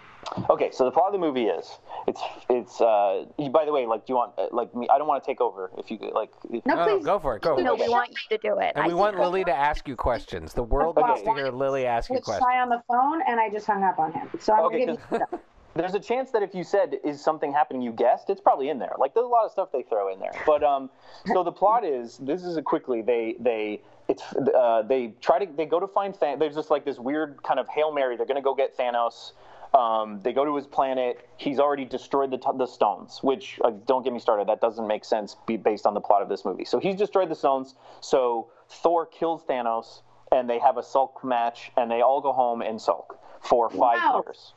Okay, 0.51 0.71
so 0.73 0.85
the 0.85 0.91
plot 0.91 1.07
of 1.07 1.13
the 1.13 1.19
movie 1.19 1.47
is 1.47 1.79
it's 2.07 2.21
it's. 2.49 2.81
Uh, 2.81 3.25
by 3.53 3.65
the 3.65 3.73
way, 3.73 3.87
like, 3.87 4.07
do 4.07 4.13
you 4.13 4.17
want 4.17 4.33
uh, 4.39 4.47
like 4.53 4.75
me? 4.75 4.89
I 4.93 4.99
don't 4.99 5.07
want 5.07 5.23
to 5.23 5.27
take 5.27 5.41
over. 5.41 5.71
If 5.79 5.91
you 5.91 5.99
like, 6.15 6.31
if, 6.51 6.65
No, 6.67 6.75
No, 6.75 6.85
no, 6.87 6.97
please. 6.99 7.05
go 7.05 7.19
for 7.19 7.37
it. 7.37 7.43
Go. 7.43 7.57
No, 7.57 7.75
we 7.75 7.89
want 7.89 8.11
you 8.11 8.37
to 8.37 8.39
do 8.39 8.59
it. 8.59 8.73
And 8.75 8.85
I 8.85 8.89
we 8.89 8.95
want 8.95 9.15
think- 9.17 9.25
Lily 9.25 9.45
to 9.45 9.55
ask 9.55 9.87
you 9.89 9.97
questions. 9.97 10.53
The 10.55 10.63
world 10.63 10.97
Okay. 10.99 11.07
wants 11.07 11.23
to 11.23 11.35
hear 11.35 11.49
Lily 11.51 11.87
ask 11.87 12.11
you 12.11 12.15
With 12.17 12.25
questions. 12.25 12.47
Shy 12.51 12.61
on 12.61 12.69
the 12.69 12.83
phone, 12.89 13.23
and 13.27 13.39
I 13.41 13.51
just 13.51 13.67
hung 13.67 13.83
up 13.85 13.99
on 13.99 14.13
him. 14.13 14.29
So 14.41 14.53
I'm 14.55 14.65
Okay, 14.67 14.87
gonna 14.87 14.99
give 15.11 15.21
you. 15.33 15.39
there's 15.77 15.95
a 15.95 16.01
chance 16.01 16.31
that 16.31 16.43
if 16.43 16.55
you 16.55 16.65
said 16.65 16.97
is 17.05 17.23
something 17.23 17.53
happening 17.53 17.83
you 17.83 17.93
guessed, 17.93 18.31
it's 18.31 18.41
probably 18.41 18.69
in 18.71 18.79
there. 18.79 18.93
Like 18.99 19.15
there's 19.15 19.27
a 19.27 19.29
lot 19.29 19.45
of 19.45 19.51
stuff 19.51 19.71
they 19.73 19.83
throw 19.83 20.13
in 20.13 20.21
there. 20.21 20.33
But 20.47 20.63
um, 20.63 20.91
so 21.27 21.43
the 21.43 21.53
plot 21.53 21.85
is 21.85 22.19
this 22.19 22.45
is 22.45 22.57
a 22.57 22.63
quickly 22.63 23.03
they 23.03 23.37
they. 23.41 23.81
It's 24.07 24.23
uh, 24.37 24.83
they 24.87 25.15
try 25.23 25.43
to 25.43 25.51
they 25.57 25.65
go 25.65 25.81
to 25.81 25.87
find 25.87 26.15
Thanos. 26.15 26.39
There's 26.39 26.55
just 26.55 26.71
like 26.71 26.85
this 26.85 26.99
weird 26.99 27.43
kind 27.43 27.59
of 27.59 27.67
hail 27.69 27.91
mary. 27.91 28.17
They're 28.19 28.27
gonna 28.27 28.43
go 28.43 28.55
get 28.55 28.77
Thanos. 28.77 29.33
Um, 29.75 30.21
they 30.23 30.33
go 30.33 30.45
to 30.45 30.55
his 30.55 30.67
planet. 30.67 31.29
He's 31.37 31.59
already 31.59 31.85
destroyed 31.85 32.31
the, 32.31 32.39
t- 32.39 32.49
the 32.57 32.67
stones, 32.67 33.19
which 33.23 33.59
uh, 33.65 33.71
don't 33.87 34.05
get 34.05 34.13
me 34.13 34.21
started. 34.21 34.47
That 34.49 34.61
doesn't 34.61 34.87
make 34.87 35.05
sense 35.05 35.37
be 35.47 35.57
based 35.57 35.85
on 35.85 35.95
the 35.95 36.01
plot 36.01 36.23
of 36.23 36.29
this 36.29 36.45
movie. 36.45 36.65
So 36.65 36.79
he's 36.79 36.95
destroyed 36.97 37.29
the 37.29 37.35
stones. 37.35 37.75
So 38.01 38.49
Thor 38.69 39.05
kills 39.07 39.43
Thanos, 39.43 40.03
and 40.31 40.49
they 40.49 40.61
have 40.61 40.77
a 40.79 40.83
sulk 40.83 41.25
match, 41.25 41.73
and 41.77 41.91
they 41.91 42.03
all 42.03 42.21
go 42.21 42.33
home 42.33 42.63
and 42.63 42.81
sulk 42.81 43.19
for 43.41 43.69
five 43.69 43.99
Wow. 43.99 44.23
years. 44.25 44.55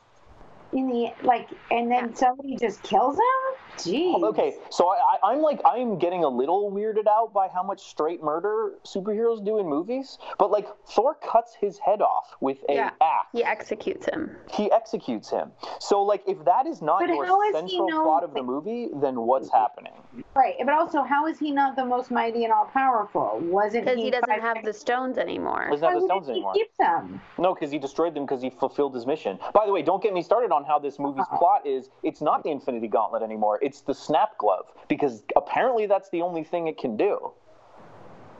In 0.72 0.86
the 0.86 1.12
like, 1.22 1.48
and 1.70 1.90
then 1.90 2.14
somebody 2.14 2.56
just 2.56 2.82
kills 2.82 3.16
him. 3.16 3.47
Jeez. 3.78 4.22
Okay, 4.24 4.56
so 4.70 4.88
I, 4.88 4.96
I, 5.22 5.32
I'm 5.32 5.40
like 5.40 5.60
I'm 5.64 5.98
getting 5.98 6.24
a 6.24 6.28
little 6.28 6.70
weirded 6.72 7.06
out 7.06 7.32
by 7.32 7.46
how 7.48 7.62
much 7.62 7.80
straight 7.82 8.22
murder 8.22 8.72
superheroes 8.84 9.44
do 9.44 9.58
in 9.58 9.66
movies, 9.68 10.18
but 10.36 10.50
like 10.50 10.66
Thor 10.88 11.14
cuts 11.14 11.54
his 11.54 11.78
head 11.78 12.02
off 12.02 12.34
with 12.40 12.58
a 12.68 12.74
Yeah. 12.74 12.90
axe. 13.00 13.28
He 13.32 13.44
executes 13.44 14.06
him. 14.06 14.36
He 14.50 14.70
executes 14.72 15.30
him. 15.30 15.52
So 15.78 16.02
like 16.02 16.22
if 16.26 16.44
that 16.44 16.66
is 16.66 16.82
not 16.82 17.00
But 17.00 17.10
your 17.10 17.24
how 17.24 17.40
is 17.42 17.54
central 17.54 17.88
known- 17.88 18.02
plot 18.04 18.24
of 18.24 18.34
the 18.34 18.42
movie, 18.42 18.88
then 18.94 19.20
what's 19.20 19.52
happening? 19.52 19.92
Right, 20.34 20.54
but 20.64 20.74
also, 20.74 21.02
how 21.02 21.26
is 21.26 21.38
he 21.38 21.52
not 21.52 21.76
the 21.76 21.84
most 21.84 22.10
mighty 22.10 22.42
and 22.44 22.52
all 22.52 22.64
powerful? 22.64 23.38
Wasn't 23.42 23.84
Because 23.84 23.98
he 23.98 24.10
doesn't 24.10 24.40
have 24.40 24.64
the 24.64 24.72
stones 24.72 25.16
anymore. 25.18 25.68
Doesn't 25.70 25.84
Why 25.86 25.92
have 25.92 26.00
the 26.00 26.06
wouldn't 26.06 26.24
stones 26.24 26.26
he 26.26 26.32
anymore. 26.32 26.52
keep 26.54 26.76
them? 26.76 27.20
No, 27.38 27.54
because 27.54 27.70
he 27.70 27.78
destroyed 27.78 28.14
them 28.14 28.24
because 28.24 28.42
he 28.42 28.50
fulfilled 28.50 28.94
his 28.94 29.06
mission. 29.06 29.38
By 29.54 29.66
the 29.66 29.72
way, 29.72 29.82
don't 29.82 30.02
get 30.02 30.12
me 30.12 30.22
started 30.22 30.50
on 30.50 30.64
how 30.64 30.78
this 30.80 30.98
movie's 30.98 31.22
uh-huh. 31.22 31.38
plot 31.38 31.66
is. 31.66 31.90
It's 32.02 32.20
not 32.20 32.42
the 32.42 32.50
Infinity 32.50 32.88
Gauntlet 32.88 33.22
anymore. 33.22 33.47
It's 33.62 33.80
the 33.80 33.94
Snap 33.94 34.36
Glove 34.38 34.66
because 34.88 35.22
apparently 35.36 35.86
that's 35.86 36.10
the 36.10 36.20
only 36.22 36.44
thing 36.44 36.66
it 36.66 36.76
can 36.76 36.96
do, 36.96 37.32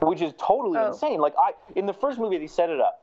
which 0.01 0.21
is 0.21 0.33
totally 0.37 0.77
Oh. 0.79 0.87
insane. 0.89 1.19
Like 1.19 1.33
I, 1.39 1.53
in 1.75 1.85
the 1.85 1.93
first 1.93 2.19
movie, 2.19 2.37
they 2.37 2.47
set 2.47 2.69
it 2.69 2.79
up. 2.79 3.01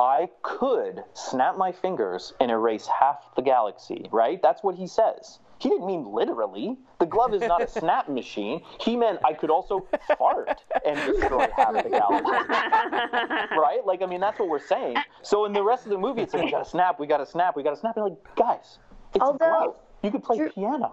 I 0.00 0.28
could 0.42 1.02
snap 1.14 1.56
my 1.56 1.72
fingers 1.72 2.32
and 2.40 2.52
erase 2.52 2.86
half 2.86 3.34
the 3.34 3.42
galaxy. 3.42 4.06
Right? 4.12 4.40
That's 4.40 4.62
what 4.62 4.76
he 4.76 4.86
says. 4.86 5.40
He 5.60 5.68
didn't 5.68 5.86
mean 5.86 6.04
literally. 6.06 6.78
The 7.00 7.06
glove 7.06 7.34
is 7.34 7.42
not 7.42 7.60
a 7.60 7.66
snap 7.80 8.08
machine. 8.08 8.60
He 8.80 8.96
meant 8.96 9.18
I 9.24 9.32
could 9.32 9.50
also 9.50 9.88
fart 10.16 10.62
and 10.86 10.94
destroy 11.12 11.48
half 11.56 11.72
the 11.82 11.90
galaxy 11.90 12.30
right? 13.58 13.80
Like, 13.84 14.00
I 14.02 14.06
mean, 14.06 14.20
that's 14.20 14.38
what 14.38 14.48
we're 14.48 14.60
saying. 14.64 14.96
So 15.22 15.46
in 15.46 15.52
the 15.52 15.62
rest 15.64 15.82
of 15.84 15.90
the 15.90 15.98
movie, 15.98 16.22
it's 16.22 16.32
like 16.32 16.44
we 16.44 16.50
got 16.52 16.62
to 16.62 16.70
snap, 16.70 17.00
we 17.00 17.08
got 17.08 17.16
to 17.18 17.26
snap, 17.26 17.56
we 17.56 17.64
got 17.64 17.70
to 17.70 17.76
snap. 17.76 17.96
And 17.96 18.04
like, 18.04 18.36
guys, 18.36 18.78
it's 19.14 19.22
Although- 19.22 19.44
a 19.44 19.48
glove. 19.64 19.76
You 20.04 20.12
could 20.12 20.22
play 20.22 20.36
Drew- 20.36 20.50
piano. 20.50 20.92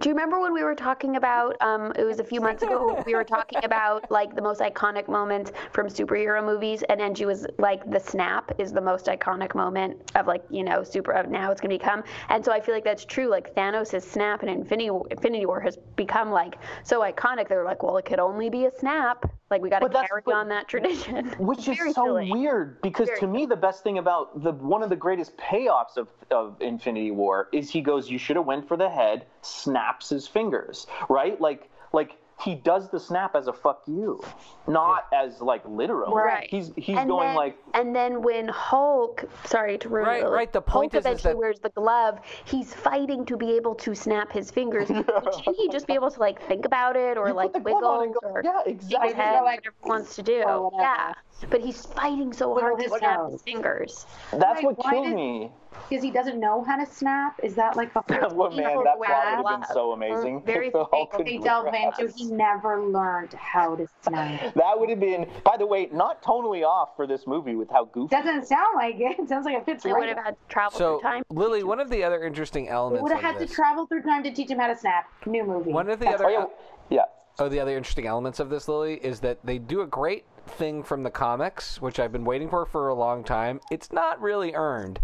Do 0.00 0.08
you 0.08 0.14
remember 0.14 0.40
when 0.40 0.52
we 0.52 0.64
were 0.64 0.74
talking 0.74 1.16
about? 1.16 1.56
Um, 1.60 1.92
it 1.96 2.04
was 2.04 2.18
a 2.18 2.24
few 2.24 2.40
months 2.40 2.64
ago. 2.64 3.02
We 3.06 3.14
were 3.14 3.22
talking 3.22 3.60
about 3.64 4.10
like 4.10 4.34
the 4.34 4.42
most 4.42 4.60
iconic 4.60 5.08
moments 5.08 5.52
from 5.72 5.86
superhero 5.86 6.44
movies, 6.44 6.82
and 6.88 7.00
Angie 7.00 7.26
was 7.26 7.46
like, 7.58 7.88
"The 7.88 8.00
snap 8.00 8.50
is 8.58 8.72
the 8.72 8.80
most 8.80 9.06
iconic 9.06 9.54
moment 9.54 10.10
of 10.16 10.26
like 10.26 10.42
you 10.50 10.64
know 10.64 10.82
super 10.82 11.12
of 11.12 11.30
now 11.30 11.52
it's 11.52 11.60
gonna 11.60 11.74
become." 11.74 12.02
And 12.28 12.44
so 12.44 12.50
I 12.52 12.60
feel 12.60 12.74
like 12.74 12.84
that's 12.84 13.04
true. 13.04 13.28
Like 13.28 13.54
Thanos' 13.54 14.02
snap 14.02 14.42
and 14.42 14.50
Infinity 14.50 14.90
Infinity 15.10 15.46
War 15.46 15.60
has 15.60 15.78
become 15.94 16.30
like 16.32 16.58
so 16.82 17.00
iconic. 17.00 17.48
They're 17.48 17.64
like, 17.64 17.82
well, 17.84 17.96
it 17.96 18.04
could 18.04 18.18
only 18.18 18.50
be 18.50 18.66
a 18.66 18.70
snap. 18.72 19.24
Like 19.50 19.60
we 19.60 19.70
got 19.70 19.80
to 19.80 19.88
carry 19.88 20.22
on 20.34 20.48
that 20.48 20.68
tradition. 20.68 21.26
Which 21.38 21.68
is 21.68 21.78
so 21.78 21.92
silly. 21.92 22.30
weird 22.30 22.80
because 22.80 23.08
Very 23.08 23.20
to 23.20 23.26
me 23.26 23.46
the 23.46 23.56
best 23.56 23.82
thing 23.84 23.98
about 23.98 24.42
the 24.42 24.52
one 24.52 24.82
of 24.82 24.88
the 24.88 24.96
greatest 24.96 25.36
payoffs 25.36 25.96
of, 25.96 26.08
of 26.30 26.56
Infinity 26.60 27.10
War 27.10 27.48
is 27.52 27.70
he 27.70 27.80
goes, 27.80 28.10
You 28.10 28.18
should 28.18 28.36
have 28.36 28.46
went 28.46 28.66
for 28.66 28.76
the 28.76 28.88
head, 28.88 29.26
snaps 29.42 30.08
his 30.08 30.26
fingers. 30.26 30.86
Right? 31.08 31.40
Like 31.40 31.70
like 31.92 32.16
he 32.42 32.54
does 32.56 32.90
the 32.90 32.98
snap 33.00 33.36
as 33.36 33.46
a 33.46 33.52
fuck 33.52 33.82
you. 33.86 34.22
Not 34.66 35.06
as 35.14 35.40
like 35.40 35.62
literal. 35.66 36.12
Right. 36.14 36.48
He's 36.50 36.72
he's 36.76 36.96
and 36.98 37.08
going 37.08 37.28
then, 37.28 37.36
like 37.36 37.56
and 37.74 37.94
then 37.94 38.22
when 38.22 38.48
Hulk, 38.48 39.24
sorry 39.44 39.78
to 39.78 39.88
ruin 39.88 40.06
Right, 40.08 40.22
it, 40.24 40.28
right, 40.28 40.52
the 40.52 40.60
point 40.60 40.92
Hulk 40.92 40.94
is- 40.94 40.98
is 41.00 41.06
eventually 41.06 41.32
that- 41.34 41.38
wears 41.38 41.60
the 41.60 41.70
glove. 41.70 42.18
He's 42.44 42.74
fighting 42.74 43.24
to 43.26 43.36
be 43.36 43.52
able 43.56 43.74
to 43.76 43.94
snap 43.94 44.32
his 44.32 44.50
fingers. 44.50 44.88
Shouldn't 44.88 45.56
he 45.56 45.68
just 45.70 45.86
be 45.86 45.94
able 45.94 46.10
to 46.10 46.18
like 46.20 46.42
think 46.48 46.64
about 46.66 46.96
it 46.96 47.16
or 47.16 47.28
You 47.28 47.34
like 47.34 47.52
the 47.52 47.60
glove 47.60 47.82
on 47.84 48.00
wiggle 48.00 48.00
and 48.02 48.14
go- 48.14 48.28
or 48.30 48.42
yeah, 48.44 48.62
exactly. 48.66 49.08
his 49.08 49.16
head, 49.16 49.40
Like- 49.40 49.44
whatever 49.60 49.74
he 49.84 49.88
wants 49.88 50.16
to 50.16 50.22
do? 50.22 50.42
or 50.42 50.70
whatever. 50.70 50.82
Yeah, 50.82 51.12
but 51.50 51.60
he's 51.60 51.84
fighting 51.86 52.32
so 52.32 52.58
hard 52.58 52.78
to 52.80 52.88
snap 52.88 53.16
toes. 53.18 53.32
his 53.32 53.42
fingers. 53.42 54.06
that's 54.32 54.62
Like, 54.62 54.64
what 54.78 54.90
killed 54.90 55.06
did- 55.06 55.14
me. 55.14 55.52
Because 55.88 56.02
he 56.02 56.10
doesn't 56.10 56.40
know 56.40 56.62
how 56.64 56.76
to 56.76 56.86
snap? 56.86 57.38
Is 57.42 57.54
that 57.56 57.76
like 57.76 57.94
a 57.94 58.02
well, 58.34 58.50
man, 58.50 58.82
that 58.84 58.96
plot 58.96 58.98
would 58.98 59.46
have 59.50 59.60
been 59.60 59.68
so 59.74 59.92
amazing. 59.92 60.42
Very 60.44 60.68
if 60.68 60.72
the 60.72 60.84
Hulk 60.84 61.12
could 61.12 61.26
they 61.26 61.38
delve 61.38 61.66
into? 61.74 62.12
He 62.16 62.24
never 62.30 62.82
learned 62.82 63.34
how 63.34 63.76
to 63.76 63.86
snap. 64.02 64.54
That 64.64 64.78
would 64.78 64.88
have 64.90 65.00
been, 65.00 65.26
by 65.44 65.56
the 65.56 65.66
way, 65.66 65.88
not 65.92 66.22
tonally 66.22 66.64
off 66.64 66.96
for 66.96 67.06
this 67.06 67.26
movie 67.26 67.54
with 67.54 67.70
how 67.70 67.84
goofy. 67.86 68.14
Doesn't 68.16 68.46
sound 68.46 68.76
like 68.76 68.96
it. 68.98 69.18
It 69.18 69.28
sounds 69.28 69.44
like 69.44 69.56
it 69.56 69.64
fits 69.66 69.82
They 69.84 69.92
right. 69.92 70.00
would 70.00 70.08
have 70.08 70.24
had 70.24 70.30
to 70.32 70.48
travel 70.48 70.78
So, 70.78 70.98
through 71.00 71.10
time. 71.10 71.22
Lily, 71.30 71.62
one 71.64 71.80
of 71.80 71.90
the 71.90 72.02
other 72.02 72.24
interesting 72.24 72.64
They 72.66 72.70
elements 72.70 73.02
would 73.02 73.12
have 73.12 73.24
of 73.34 73.40
had 73.40 73.46
to 73.48 73.52
travel 73.54 73.86
through 73.86 74.02
time 74.02 74.22
to 74.24 74.32
teach 74.32 74.50
him 74.50 74.58
how 74.58 74.68
to 74.68 74.76
snap. 74.76 75.06
New 75.26 75.44
movie. 75.44 75.70
one 75.72 75.88
of 75.90 75.98
the 75.98 76.06
That's- 76.06 76.20
other 76.20 76.30
Oh, 76.30 76.50
yeah. 76.90 76.98
yeah. 76.98 77.04
Oh, 77.38 77.48
the 77.48 77.58
other 77.60 77.76
interesting 77.76 78.06
elements 78.06 78.38
of 78.40 78.48
this, 78.48 78.68
Lily, 78.68 78.94
is 79.04 79.18
that 79.20 79.38
they 79.44 79.58
do 79.58 79.80
a 79.80 79.86
great 79.86 80.24
thing 80.46 80.82
from 80.84 81.02
the 81.02 81.10
comics, 81.10 81.80
which 81.82 81.98
I've 81.98 82.12
been 82.12 82.24
waiting 82.24 82.48
for 82.48 82.64
for 82.64 82.88
a 82.88 82.94
long 82.94 83.24
time. 83.24 83.60
It's 83.72 83.90
not 83.92 84.20
really 84.20 84.54
earned, 84.54 85.00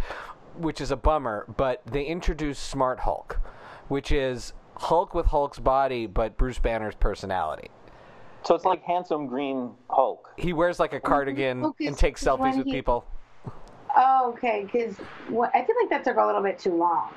which 0.56 0.80
is 0.80 0.90
a 0.90 0.96
bummer, 0.96 1.46
but 1.56 1.82
they 1.86 2.04
introduce 2.04 2.58
Smart 2.58 3.00
Hulk, 3.00 3.40
which 3.88 4.12
is 4.12 4.52
Hulk 4.76 5.14
with 5.14 5.26
Hulk's 5.26 5.58
body, 5.58 6.06
but 6.06 6.36
Bruce 6.36 6.58
Banner's 6.58 6.94
personality. 6.94 7.70
So 8.44 8.54
it's 8.54 8.64
like 8.64 8.82
handsome 8.82 9.26
green 9.26 9.72
Hulk. 9.90 10.30
He 10.36 10.52
wears 10.52 10.80
like 10.80 10.92
a 10.94 11.00
cardigan 11.00 11.62
Lucas, 11.62 11.86
and 11.86 11.96
takes 11.96 12.24
when 12.24 12.38
selfies 12.38 12.56
with 12.56 12.66
he- 12.66 12.72
people. 12.72 13.04
Oh, 13.96 14.32
okay. 14.34 14.62
Because 14.64 14.94
I 14.98 15.64
feel 15.64 15.76
like 15.80 15.90
that 15.90 16.04
took 16.04 16.16
a 16.16 16.24
little 16.24 16.42
bit 16.42 16.58
too 16.58 16.74
long. 16.74 17.10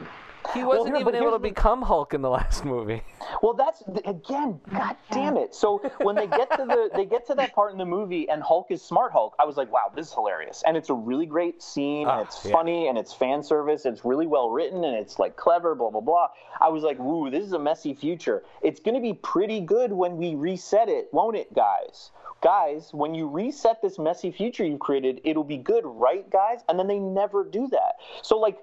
He 0.53 0.63
wasn't 0.63 0.87
here- 0.95 0.97
even 0.97 1.15
able 1.15 1.31
to 1.31 1.39
become 1.39 1.81
Hulk 1.91 2.13
in 2.13 2.21
the 2.21 2.29
last 2.29 2.65
movie. 2.65 3.01
Well, 3.41 3.53
that's 3.53 3.81
again, 4.05 4.59
god 4.71 4.95
damn 5.11 5.37
it. 5.37 5.53
So 5.55 5.79
when 6.01 6.15
they 6.15 6.27
get 6.27 6.49
to 6.51 6.65
the 6.65 6.89
they 6.95 7.05
get 7.05 7.25
to 7.27 7.35
that 7.35 7.53
part 7.53 7.71
in 7.71 7.77
the 7.77 7.85
movie 7.85 8.29
and 8.29 8.41
Hulk 8.43 8.67
is 8.71 8.81
smart 8.81 9.11
Hulk, 9.11 9.35
I 9.39 9.45
was 9.45 9.57
like, 9.57 9.71
wow, 9.71 9.91
this 9.95 10.07
is 10.07 10.13
hilarious. 10.13 10.63
And 10.65 10.75
it's 10.77 10.89
a 10.89 10.93
really 10.93 11.25
great 11.25 11.61
scene 11.61 12.07
Ah, 12.07 12.19
and 12.19 12.27
it's 12.27 12.45
yeah. 12.45 12.51
funny 12.51 12.87
and 12.87 12.97
it's 12.97 13.13
fan 13.13 13.41
service, 13.43 13.85
it's 13.85 14.03
really 14.05 14.27
well 14.27 14.49
written 14.49 14.83
and 14.83 14.95
it's 14.95 15.19
like 15.19 15.35
clever, 15.35 15.75
blah 15.75 15.89
blah 15.89 16.01
blah. 16.01 16.27
I 16.59 16.69
was 16.69 16.83
like, 16.83 16.99
woo, 16.99 17.29
this 17.29 17.43
is 17.45 17.53
a 17.53 17.59
messy 17.59 17.93
future. 17.93 18.43
It's 18.61 18.79
gonna 18.79 19.01
be 19.01 19.13
pretty 19.13 19.59
good 19.61 19.91
when 19.91 20.17
we 20.17 20.35
reset 20.35 20.89
it, 20.89 21.07
won't 21.11 21.35
it, 21.37 21.53
guys? 21.53 22.11
Guys, 22.41 22.89
when 22.93 23.15
you 23.15 23.25
reset 23.27 23.81
this 23.81 23.97
messy 23.97 24.29
future 24.29 24.65
you've 24.65 24.81
created, 24.81 25.21
it'll 25.23 25.45
be 25.45 25.55
good, 25.57 25.83
right, 25.85 26.29
guys? 26.29 26.59
And 26.67 26.77
then 26.77 26.87
they 26.87 26.99
never 26.99 27.45
do 27.45 27.67
that. 27.69 27.93
So 28.21 28.37
like 28.37 28.57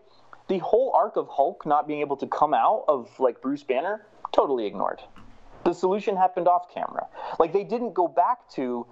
the 0.50 0.58
whole 0.58 0.92
arc 0.96 1.16
of 1.16 1.28
Hulk 1.28 1.64
not 1.64 1.86
being 1.86 2.00
able 2.00 2.16
to 2.16 2.26
come 2.26 2.52
out 2.52 2.84
of 2.88 3.08
like 3.20 3.40
Bruce 3.40 3.62
Banner, 3.62 4.04
totally 4.32 4.66
ignored. 4.66 5.00
The 5.64 5.72
solution 5.72 6.16
happened 6.16 6.48
off 6.48 6.74
camera. 6.74 7.06
Like 7.38 7.52
they 7.52 7.62
didn't 7.62 7.94
go 7.94 8.08
back 8.08 8.48
to 8.54 8.84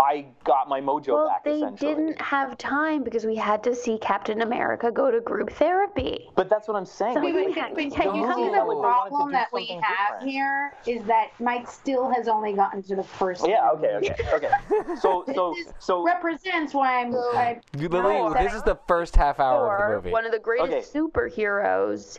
I 0.00 0.26
got 0.42 0.68
my 0.68 0.80
mojo 0.80 1.14
Well, 1.14 1.28
back 1.28 1.44
they 1.44 1.56
essentially. 1.58 1.94
didn't 1.94 2.20
have 2.20 2.58
time 2.58 3.04
because 3.04 3.24
we 3.24 3.36
had 3.36 3.62
to 3.64 3.74
see 3.74 3.96
Captain 3.98 4.42
America 4.42 4.90
go 4.90 5.10
to 5.10 5.20
group 5.20 5.50
therapy. 5.50 6.30
But 6.34 6.48
that's 6.48 6.66
what 6.66 6.76
I'm 6.76 6.84
saying. 6.84 7.14
So 7.14 7.20
Like, 7.20 7.34
we 7.34 7.44
they- 7.46 7.52
had- 7.52 7.68
But 7.70 7.76
we 7.76 7.84
you 7.84 7.90
see 7.90 7.96
the 7.96 8.02
felt 8.02 8.16
like 8.18 8.24
they 8.24 8.58
wanted 8.58 8.74
to 8.74 8.80
problem 8.82 9.32
that 9.32 9.48
we 9.52 9.66
have 9.66 10.08
different. 10.20 10.30
here 10.30 10.74
is 10.86 11.04
that 11.04 11.28
Mike 11.38 11.68
still 11.70 12.10
has 12.10 12.26
only 12.28 12.52
gotten 12.54 12.82
to 12.84 12.96
the 12.96 13.02
first. 13.04 13.46
Yeah, 13.46 13.70
movie. 13.74 13.86
okay, 13.88 14.14
okay, 14.32 14.34
okay. 14.34 14.96
So 15.00 15.24
so 15.34 15.54
This 15.56 15.72
so 15.78 16.02
represents 16.04 16.74
why 16.74 17.00
I'm. 17.00 17.14
I, 17.14 17.60
Lily, 17.76 17.90
No, 18.00 18.34
this 18.34 18.52
is 18.54 18.62
the 18.64 18.78
first 18.88 19.14
half 19.14 19.38
hour 19.38 19.76
of 19.76 19.90
the 19.90 19.96
movie. 19.96 20.10
one 20.12 20.26
of 20.26 20.32
the 20.32 20.38
greatest 20.40 20.92
superheroes 20.92 22.18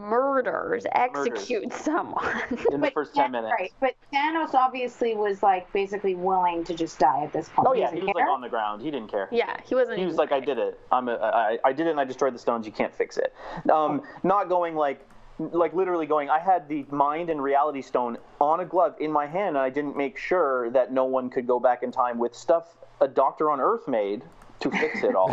murders, 0.00 0.86
executes 0.92 1.80
someone. 1.84 2.24
in 2.70 2.80
the 2.80 2.90
first 2.90 3.14
ten 3.14 3.32
minutes. 3.32 3.54
Right, 3.58 3.72
but 3.80 3.94
Thanos 4.12 4.54
obviously 4.54 5.14
was 5.14 5.42
like 5.42 5.70
basically 5.72 6.14
willing 6.14 6.64
to 6.64 6.74
just 6.74 6.98
die 6.98 7.24
at 7.24 7.32
this 7.32 7.48
point. 7.48 7.68
Oh 7.68 7.74
yeah, 7.74 7.90
he 7.90 8.00
doesn't 8.00 8.06
was 8.06 8.14
like 8.16 8.28
on 8.28 8.40
the 8.40 8.48
ground. 8.48 8.82
He 8.82 8.90
didn't 8.90 9.10
care. 9.10 9.28
yeah, 9.32 9.56
he 9.64 9.74
wasn't. 9.74 9.98
He 9.98 10.06
was 10.06 10.16
like, 10.16 10.32
I 10.32 10.40
did 10.40 10.58
it. 10.58 10.78
I'm 10.90 11.08
a, 11.08 11.14
I, 11.14 11.58
I 11.64 11.72
did 11.72 11.86
it, 11.86 11.90
and 11.90 12.00
I 12.00 12.04
destroyed 12.04 12.34
the 12.34 12.38
stones. 12.38 12.66
You 12.66 12.72
can't 12.72 12.94
fix 12.94 13.16
it. 13.16 13.34
Um, 13.70 14.02
not 14.22 14.48
going 14.48 14.74
like, 14.74 15.06
like 15.38 15.74
literally 15.74 16.06
going. 16.06 16.30
I 16.30 16.38
had 16.38 16.68
the 16.68 16.86
mind 16.90 17.30
and 17.30 17.42
reality 17.42 17.82
stone 17.82 18.18
on 18.40 18.60
a 18.60 18.64
glove 18.64 18.96
in 19.00 19.10
my 19.10 19.26
hand, 19.26 19.56
and 19.56 19.58
I 19.58 19.70
didn't 19.70 19.96
make 19.96 20.18
sure 20.18 20.70
that 20.70 20.92
no 20.92 21.04
one 21.04 21.30
could 21.30 21.46
go 21.46 21.58
back 21.60 21.82
in 21.82 21.92
time 21.92 22.18
with 22.18 22.34
stuff 22.34 22.76
a 23.00 23.08
doctor 23.08 23.50
on 23.50 23.60
Earth 23.60 23.88
made 23.88 24.22
to 24.62 24.70
fix 24.70 25.02
it 25.02 25.14
all. 25.14 25.28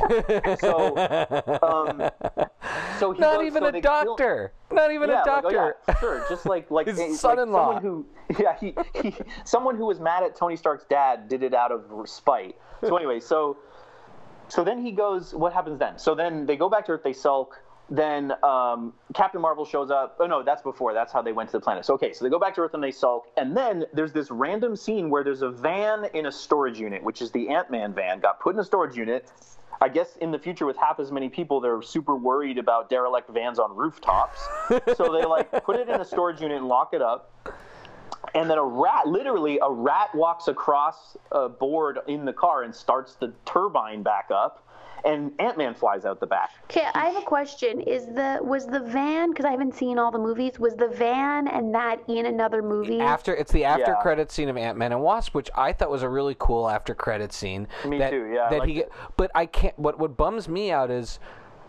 so, 0.60 0.98
um, 1.63 2.10
so 3.00 3.12
he 3.13 3.20
Not 3.20 3.38
goes- 3.38 3.46
even 3.48 3.62
so 3.63 3.68
a 3.68 3.72
they 3.72 3.82
kill- 3.82 4.15
doctor. 4.15 4.54
Not 4.72 4.92
even 4.92 5.10
yeah, 5.10 5.24
a 5.24 5.26
like, 5.26 5.44
oh, 5.46 5.50
doctor. 5.52 5.76
yeah, 5.88 6.00
sure. 6.00 6.26
Just 6.30 6.46
like 6.46 6.70
like 6.70 6.88
His 6.96 7.20
son-in-law. 7.20 7.80
someone 7.80 7.82
who 7.82 8.06
yeah 8.39 8.56
he, 8.60 8.74
he 9.02 9.15
someone 9.46 9.76
who 9.76 9.86
was 9.86 10.00
mad 10.00 10.24
at 10.24 10.36
Tony 10.36 10.56
Stark's 10.56 10.86
dad 10.86 11.28
did 11.28 11.44
it 11.44 11.54
out 11.54 11.72
of 11.72 11.86
spite. 12.10 12.56
So 12.84 12.96
anyway, 12.98 13.20
so 13.20 13.58
so 14.48 14.63
then 14.63 14.84
he 14.84 14.92
goes. 14.92 15.34
What 15.34 15.54
happens 15.54 15.80
then? 15.80 15.98
So 16.00 16.15
then 16.15 16.46
they 16.46 16.56
go 16.56 16.70
back 16.70 16.86
to 16.88 16.94
Earth. 16.94 17.02
They 17.04 17.13
sulk. 17.13 17.62
Then 17.91 18.34
um, 18.43 18.93
Captain 19.15 19.41
Marvel 19.41 19.65
shows 19.65 19.89
up. 19.89 20.17
Oh 20.19 20.28
no, 20.28 20.43
that's 20.43 20.62
before. 20.62 20.93
That's 20.93 21.12
how 21.12 21.21
they 21.21 21.32
went 21.32 21.49
to 21.49 21.58
the 21.58 21.62
planet. 21.62 21.86
So 21.86 21.95
okay, 21.95 22.13
so 22.13 22.23
they 22.23 22.30
go 22.30 22.39
back 22.39 22.54
to 22.56 22.62
Earth 22.62 22.73
and 22.73 22.84
they 22.84 22.91
sulk. 22.91 23.28
And 23.36 23.58
then 23.58 23.86
there's 23.93 24.13
this 24.13 24.30
random 24.30 24.75
scene 24.75 25.10
where 25.10 25.23
there's 25.23 25.41
a 25.41 25.49
van 25.49 26.06
in 26.13 26.28
a 26.28 26.32
storage 26.32 26.80
unit, 26.80 27.04
which 27.04 27.21
is 27.21 27.32
the 27.32 27.49
Ant 27.49 27.71
Man 27.71 27.93
van, 27.93 28.19
got 28.19 28.39
put 28.39 28.54
in 28.54 28.60
a 28.60 28.63
storage 28.63 28.95
unit. 28.95 29.32
I 29.82 29.88
guess 29.88 30.17
in 30.17 30.32
the 30.32 30.39
future, 30.39 30.65
with 30.65 30.75
half 30.78 30.99
as 30.99 31.12
many 31.12 31.30
people, 31.30 31.62
they're 31.62 31.82
super 31.82 32.15
worried 32.15 32.58
about 32.58 32.89
derelict 32.89 33.30
vans 33.30 33.60
on 33.60 33.75
rooftops. 33.75 34.45
so 34.95 35.12
they 35.13 35.25
like 35.25 35.52
put 35.63 35.78
it 35.78 35.88
in 35.88 36.02
a 36.02 36.06
storage 36.06 36.41
unit 36.41 36.58
and 36.58 36.67
lock 36.67 36.93
it 36.93 37.02
up. 37.02 37.34
And 38.36 38.49
then 38.49 38.58
a 38.58 38.63
rat, 38.63 39.08
literally 39.08 39.60
a 39.62 39.71
rat, 39.71 40.13
walks 40.13 40.47
across 40.47 41.17
a 41.32 41.49
board 41.49 41.99
in 42.08 42.25
the 42.25 42.34
car 42.34 42.63
and 42.63 42.75
starts 42.75 43.15
the 43.15 43.34
turbine 43.45 44.04
back 44.04 44.28
up. 44.30 44.65
And 45.06 45.32
Ant 45.40 45.58
Man 45.58 45.74
flies 45.74 46.06
out 46.06 46.20
the 46.20 46.28
back. 46.28 46.52
Okay, 46.66 46.86
I 46.94 47.08
have 47.08 47.22
a 47.22 47.26
question. 47.26 47.80
Is 47.82 48.06
the 48.08 48.40
was 48.42 48.66
the 48.68 48.80
van 48.82 49.30
because 49.32 49.46
I 49.46 49.52
haven't 49.52 49.76
seen 49.76 49.98
all 49.98 50.12
the 50.12 50.20
movies? 50.20 50.60
Was 50.60 50.76
the 50.76 50.88
van 50.90 51.48
and 51.48 51.74
that 51.74 52.00
in 52.08 52.26
another 52.26 52.62
movie? 52.62 53.00
After 53.00 53.34
it's 53.36 53.52
the 53.52 53.66
after 53.66 53.92
Yeah. 53.92 54.02
credit 54.02 54.32
scene 54.32 54.50
of 54.50 54.58
Ant 54.58 54.78
Man 54.78 54.92
and 54.92 55.02
Wasp, 55.02 55.34
which 55.34 55.50
I 55.56 55.74
thought 55.74 55.90
was 55.90 56.04
a 56.04 56.10
really 56.10 56.36
cool 56.40 56.70
after 56.70 56.94
credit 56.94 57.32
scene. 57.34 57.68
Me 57.86 57.98
that, 57.98 58.10
too, 58.12 58.26
yeah, 58.34 58.50
That 58.50 58.60
liked 58.60 58.68
he, 58.68 58.74
get- 58.76 58.92
but 59.18 59.32
I 59.36 59.46
can't. 59.46 59.78
What 59.80 60.00
what 60.00 60.18
bums 60.18 60.48
me 60.50 60.72
out 60.72 60.90
is. 60.92 61.20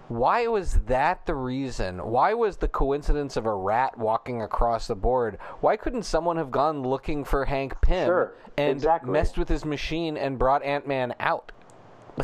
Why 0.09 0.49
was 0.49 0.81
that 0.87 1.25
the 1.27 1.37
reason? 1.37 2.05
Why 2.05 2.35
was 2.35 2.57
the 2.57 2.67
coincidence 2.67 3.37
of 3.37 3.47
a 3.47 3.55
rat 3.55 3.97
walking 3.97 4.43
across 4.43 4.89
the 4.89 4.97
board? 4.97 5.39
Why 5.61 5.77
couldn't 5.77 6.03
someone 6.03 6.37
have 6.37 6.51
gone 6.51 6.83
looking 6.83 7.23
for 7.23 7.45
Hank 7.45 7.81
Pym 7.81 8.07
Sure, 8.09 8.33
and 8.59 8.73
exactly. 8.73 9.13
messed 9.13 9.39
with 9.39 9.49
his 9.49 9.65
machine 9.65 10.17
and 10.17 10.37
brought 10.37 10.65
Ant 10.65 10.85
Man 10.89 11.15
out? 11.21 11.53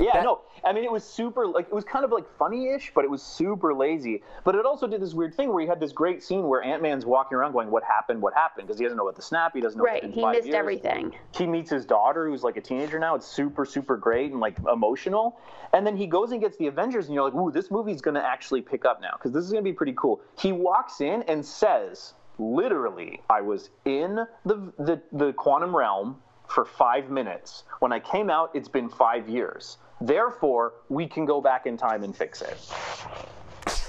Yeah, 0.01 0.13
that- 0.15 0.25
no. 0.25 0.41
I 0.65 0.73
mean, 0.73 0.85
it 0.85 0.91
was 0.91 1.05
super 1.05 1.47
like 1.47 1.67
it 1.67 1.73
was 1.75 1.85
kind 1.85 2.05
of 2.05 2.11
like 2.11 2.25
funny-ish, 2.39 2.93
but 2.95 3.05
it 3.05 3.11
was 3.11 3.23
super 3.23 3.73
lazy. 3.75 4.23
But 4.45 4.55
it 4.55 4.67
also 4.67 4.87
did 4.87 5.01
this 5.01 5.15
weird 5.15 5.35
thing 5.35 5.53
where 5.53 5.63
you 5.63 5.69
had 5.69 5.79
this 5.81 5.93
great 5.93 6.23
scene 6.23 6.49
where 6.49 6.63
Ant 6.63 6.83
Man's 6.83 7.07
walking 7.07 7.37
around 7.37 7.53
going, 7.53 7.71
"What 7.71 7.85
happened? 7.85 8.21
What 8.21 8.35
happened?" 8.35 8.67
Because 8.67 8.79
he 8.79 8.85
doesn't 8.85 8.97
know 8.97 9.05
about 9.05 9.17
the 9.17 9.23
snap. 9.23 9.53
He 9.55 9.61
doesn't 9.61 9.79
know. 9.79 9.85
right, 9.85 10.03
he 10.05 10.25
missed 10.25 10.45
years. 10.47 10.55
everything. 10.55 11.15
he 11.37 11.47
meets 11.47 11.71
his 11.71 11.85
daughter 11.87 12.29
who's 12.29 12.43
like 12.43 12.57
a 12.57 12.61
teenager 12.61 12.99
now 12.99 13.15
it's 13.15 13.27
super 13.27 13.65
super 13.65 13.97
great 13.97 14.33
and 14.33 14.41
like 14.41 14.57
emotional 14.73 15.39
and 15.73 15.87
then 15.87 15.97
he 15.97 16.07
goes 16.07 16.33
and 16.33 16.41
gets 16.41 16.57
the 16.57 16.67
avengers 16.67 17.07
and 17.07 17.15
you're 17.15 17.25
like 17.25 17.35
ooh 17.35 17.51
this 17.51 17.71
movie's 17.71 18.01
going 18.01 18.15
to 18.15 18.25
actually 18.25 18.61
pick 18.63 18.85
up 18.85 19.01
now 19.01 19.11
because 19.13 19.33
this 19.33 19.45
is 19.45 19.51
going 19.53 19.63
to 19.63 19.69
be 19.71 19.75
pretty 19.75 19.95
cool 19.97 20.21
he 20.39 20.53
walks 20.53 21.01
in 21.01 21.23
and 21.25 21.45
says 21.45 22.15
literally 22.39 23.21
i 23.31 23.41
was 23.41 23.71
in 23.85 24.17
the, 24.45 24.73
the 24.79 25.01
the 25.13 25.33
quantum 25.35 25.75
realm 25.75 26.17
for 26.49 26.65
five 26.65 27.11
minutes 27.11 27.65
when 27.81 27.93
i 27.93 27.99
came 27.99 28.31
out 28.31 28.51
it's 28.55 28.69
been 28.69 28.89
five 28.89 29.29
years 29.29 29.79
therefore 30.01 30.75
we 30.89 31.07
can 31.07 31.25
go 31.25 31.41
back 31.41 31.67
in 31.67 31.77
time 31.77 32.05
and 32.05 32.17
fix 32.17 32.43
it 32.43 32.59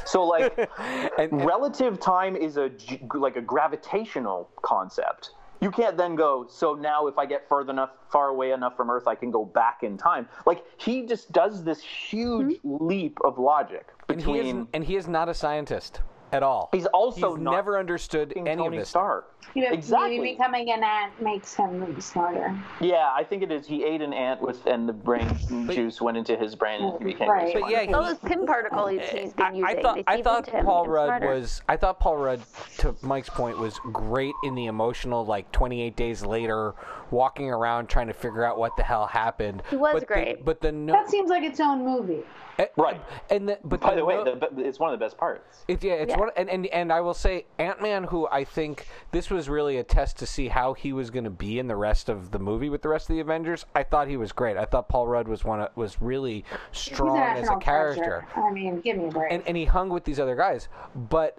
so 0.06 0.24
like 0.24 0.58
And, 1.18 1.32
and- 1.32 1.46
relative 1.46 2.00
time 2.00 2.36
is 2.36 2.58
a 2.58 2.72
like 3.14 3.36
a 3.36 3.42
gravitational 3.42 4.50
concept. 4.62 5.32
You 5.60 5.72
can't 5.72 5.98
then 5.98 6.16
go. 6.16 6.46
So 6.48 6.76
now, 6.76 7.08
if 7.08 7.18
I 7.18 7.26
get 7.26 7.50
further 7.50 7.72
enough, 7.72 7.90
far 8.12 8.28
away 8.28 8.52
enough 8.52 8.78
from 8.78 8.92
Earth, 8.92 9.08
I 9.08 9.16
can 9.16 9.32
go 9.32 9.44
back 9.44 9.82
in 9.82 9.98
time. 9.98 10.28
Like 10.46 10.64
he 10.78 11.08
just 11.08 11.32
does 11.32 11.64
this 11.64 11.82
huge 11.82 12.58
hmm? 12.60 12.86
leap 12.86 13.18
of 13.24 13.40
logic 13.40 13.88
and 14.08 14.22
he 14.22 14.34
is 14.34 14.46
between. 14.46 14.68
and 14.74 14.84
he 14.84 14.96
is 14.96 15.08
not 15.08 15.30
a 15.30 15.34
scientist 15.34 16.02
at 16.32 16.44
all. 16.44 16.70
He's 16.74 16.86
also 16.88 17.36
He's 17.36 17.44
not 17.44 17.52
never 17.52 17.78
understood 17.80 18.34
any 18.36 18.56
Tony 18.56 18.68
of 18.78 18.82
this. 18.82 18.90
Stark. 18.90 19.34
You 19.56 19.64
know, 19.64 19.72
Exactly. 19.72 20.20
Maybe 20.20 20.32
becoming 20.34 20.72
an 20.72 20.84
ant 20.84 21.20
makes 21.22 21.54
him 21.54 22.00
smarter. 22.02 22.54
Yeah, 22.82 23.12
I 23.16 23.24
think 23.24 23.44
it 23.44 23.52
is. 23.52 23.66
He 23.66 23.84
ate 23.84 24.02
an 24.02 24.14
ant 24.14 24.42
with, 24.42 24.66
and 24.66 24.88
the 24.88 24.94
brain 24.94 25.28
juice 25.72 26.02
went 26.02 26.18
into 26.18 26.36
his 26.36 26.54
brain, 26.54 26.84
and 26.84 26.98
he 27.00 27.14
became. 27.14 27.30
Right. 27.30 27.54
But 27.60 27.72
yeah, 27.72 27.84
he- 27.84 27.92
Those 27.92 28.18
Pym 28.20 28.46
particles 28.46 28.92
he's, 28.92 29.02
he's 29.10 29.34
been 29.34 29.46
I, 29.46 29.52
using. 29.52 29.66
I 29.66 29.82
thought 29.82 30.00
I 30.08 30.22
thought 30.22 30.48
Paul 30.64 30.88
Rudd 30.88 31.08
smarter. 31.08 31.30
was 31.30 31.62
I 31.70 31.78
thought 31.78 32.00
Paul 32.00 32.18
Rudd 32.18 32.42
to 32.80 32.96
Mike's 33.02 33.30
point 33.30 33.58
was 33.58 33.80
great 33.94 34.34
in 34.44 34.54
the 34.56 34.66
emotional 34.66 35.26
like 35.26 35.50
28 35.54 35.96
days 35.96 36.26
later 36.26 36.76
walking 37.10 37.50
around 37.50 37.88
trying 37.88 38.08
to 38.08 38.14
figure 38.14 38.44
out 38.44 38.58
what 38.60 38.76
the 38.76 38.84
hell 38.84 39.08
happened. 39.08 39.64
He 39.70 39.78
was 39.78 39.94
but 39.94 40.00
the- 40.02 40.06
great. 40.08 40.46
but 40.46 40.60
the 40.62 40.72
no 40.74 40.92
That 40.94 41.10
seems 41.10 41.30
like 41.30 41.44
its 41.44 41.60
own 41.62 41.86
movie. 41.86 42.24
Eh, 42.60 42.66
right. 42.76 43.00
and 43.30 43.48
the, 43.50 43.60
but 43.64 43.80
By 43.80 43.96
the 43.96 44.04
way, 44.04 44.24
the, 44.24 44.50
it's 44.58 44.80
one 44.80 44.92
of 44.92 45.00
the 45.00 45.06
best 45.06 45.18
parts. 45.18 45.64
It, 45.68 45.84
yeah, 45.84 45.94
it's 45.94 46.12
Yeah. 46.12 46.20
one, 46.20 46.30
and, 46.36 46.50
and 46.50 46.66
and 46.68 46.92
I 46.92 47.02
will 47.02 47.14
say 47.14 47.46
Ant 47.60 47.82
Man, 47.82 48.04
who 48.06 48.28
I 48.32 48.44
think 48.44 48.88
this 49.12 49.30
was 49.30 49.48
really 49.48 49.78
a 49.78 49.84
test 49.84 50.18
to 50.20 50.26
see 50.26 50.48
how 50.48 50.74
he 50.74 50.92
was 50.94 51.12
going 51.12 51.26
to 51.26 51.30
be 51.30 51.60
in 51.60 51.68
the 51.68 51.76
rest 51.76 52.10
of 52.10 52.32
the 52.32 52.40
movie 52.40 52.70
with 52.70 52.82
the 52.82 52.90
rest 52.90 53.10
of 53.10 53.16
the 53.16 53.20
Avengers. 53.22 53.66
I 53.76 53.84
thought 53.84 54.08
he 54.08 54.18
was 54.18 54.32
great. 54.32 54.58
I 54.58 54.66
thought 54.66 54.90
Paul 54.90 55.08
Rudd 55.08 55.28
was 55.28 55.44
one 55.44 55.62
of, 55.62 55.70
was 55.76 56.02
really 56.02 56.46
strong 56.72 57.20
a 57.20 57.22
as 57.40 57.50
a 57.50 57.58
character, 57.58 58.26
treasure. 58.34 58.48
I 58.48 58.52
mean, 58.52 58.82
give 58.82 58.98
me 58.98 59.08
a 59.08 59.12
break. 59.12 59.32
and 59.32 59.44
and 59.46 59.56
he 59.56 59.66
hung 59.66 59.90
with 59.90 60.04
these 60.04 60.20
other 60.20 60.36
guys. 60.36 60.68
But 60.96 61.38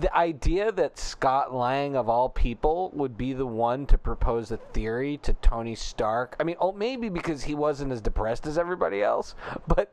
the 0.00 0.14
idea 0.16 0.70
that 0.72 0.98
Scott 0.98 1.54
Lang 1.54 1.96
of 1.96 2.08
all 2.08 2.28
people 2.28 2.90
would 2.94 3.16
be 3.16 3.32
the 3.32 3.46
one 3.46 3.86
to 3.86 3.96
propose 3.98 4.50
a 4.50 4.56
theory 4.56 5.16
to 5.18 5.32
Tony 5.34 5.74
Stark. 5.74 6.36
I 6.40 6.44
mean, 6.44 6.56
oh, 6.60 6.72
maybe 6.72 7.08
because 7.08 7.42
he 7.42 7.54
wasn't 7.54 7.92
as 7.92 8.00
depressed 8.00 8.46
as 8.46 8.58
everybody 8.58 9.02
else, 9.02 9.34
but 9.66 9.92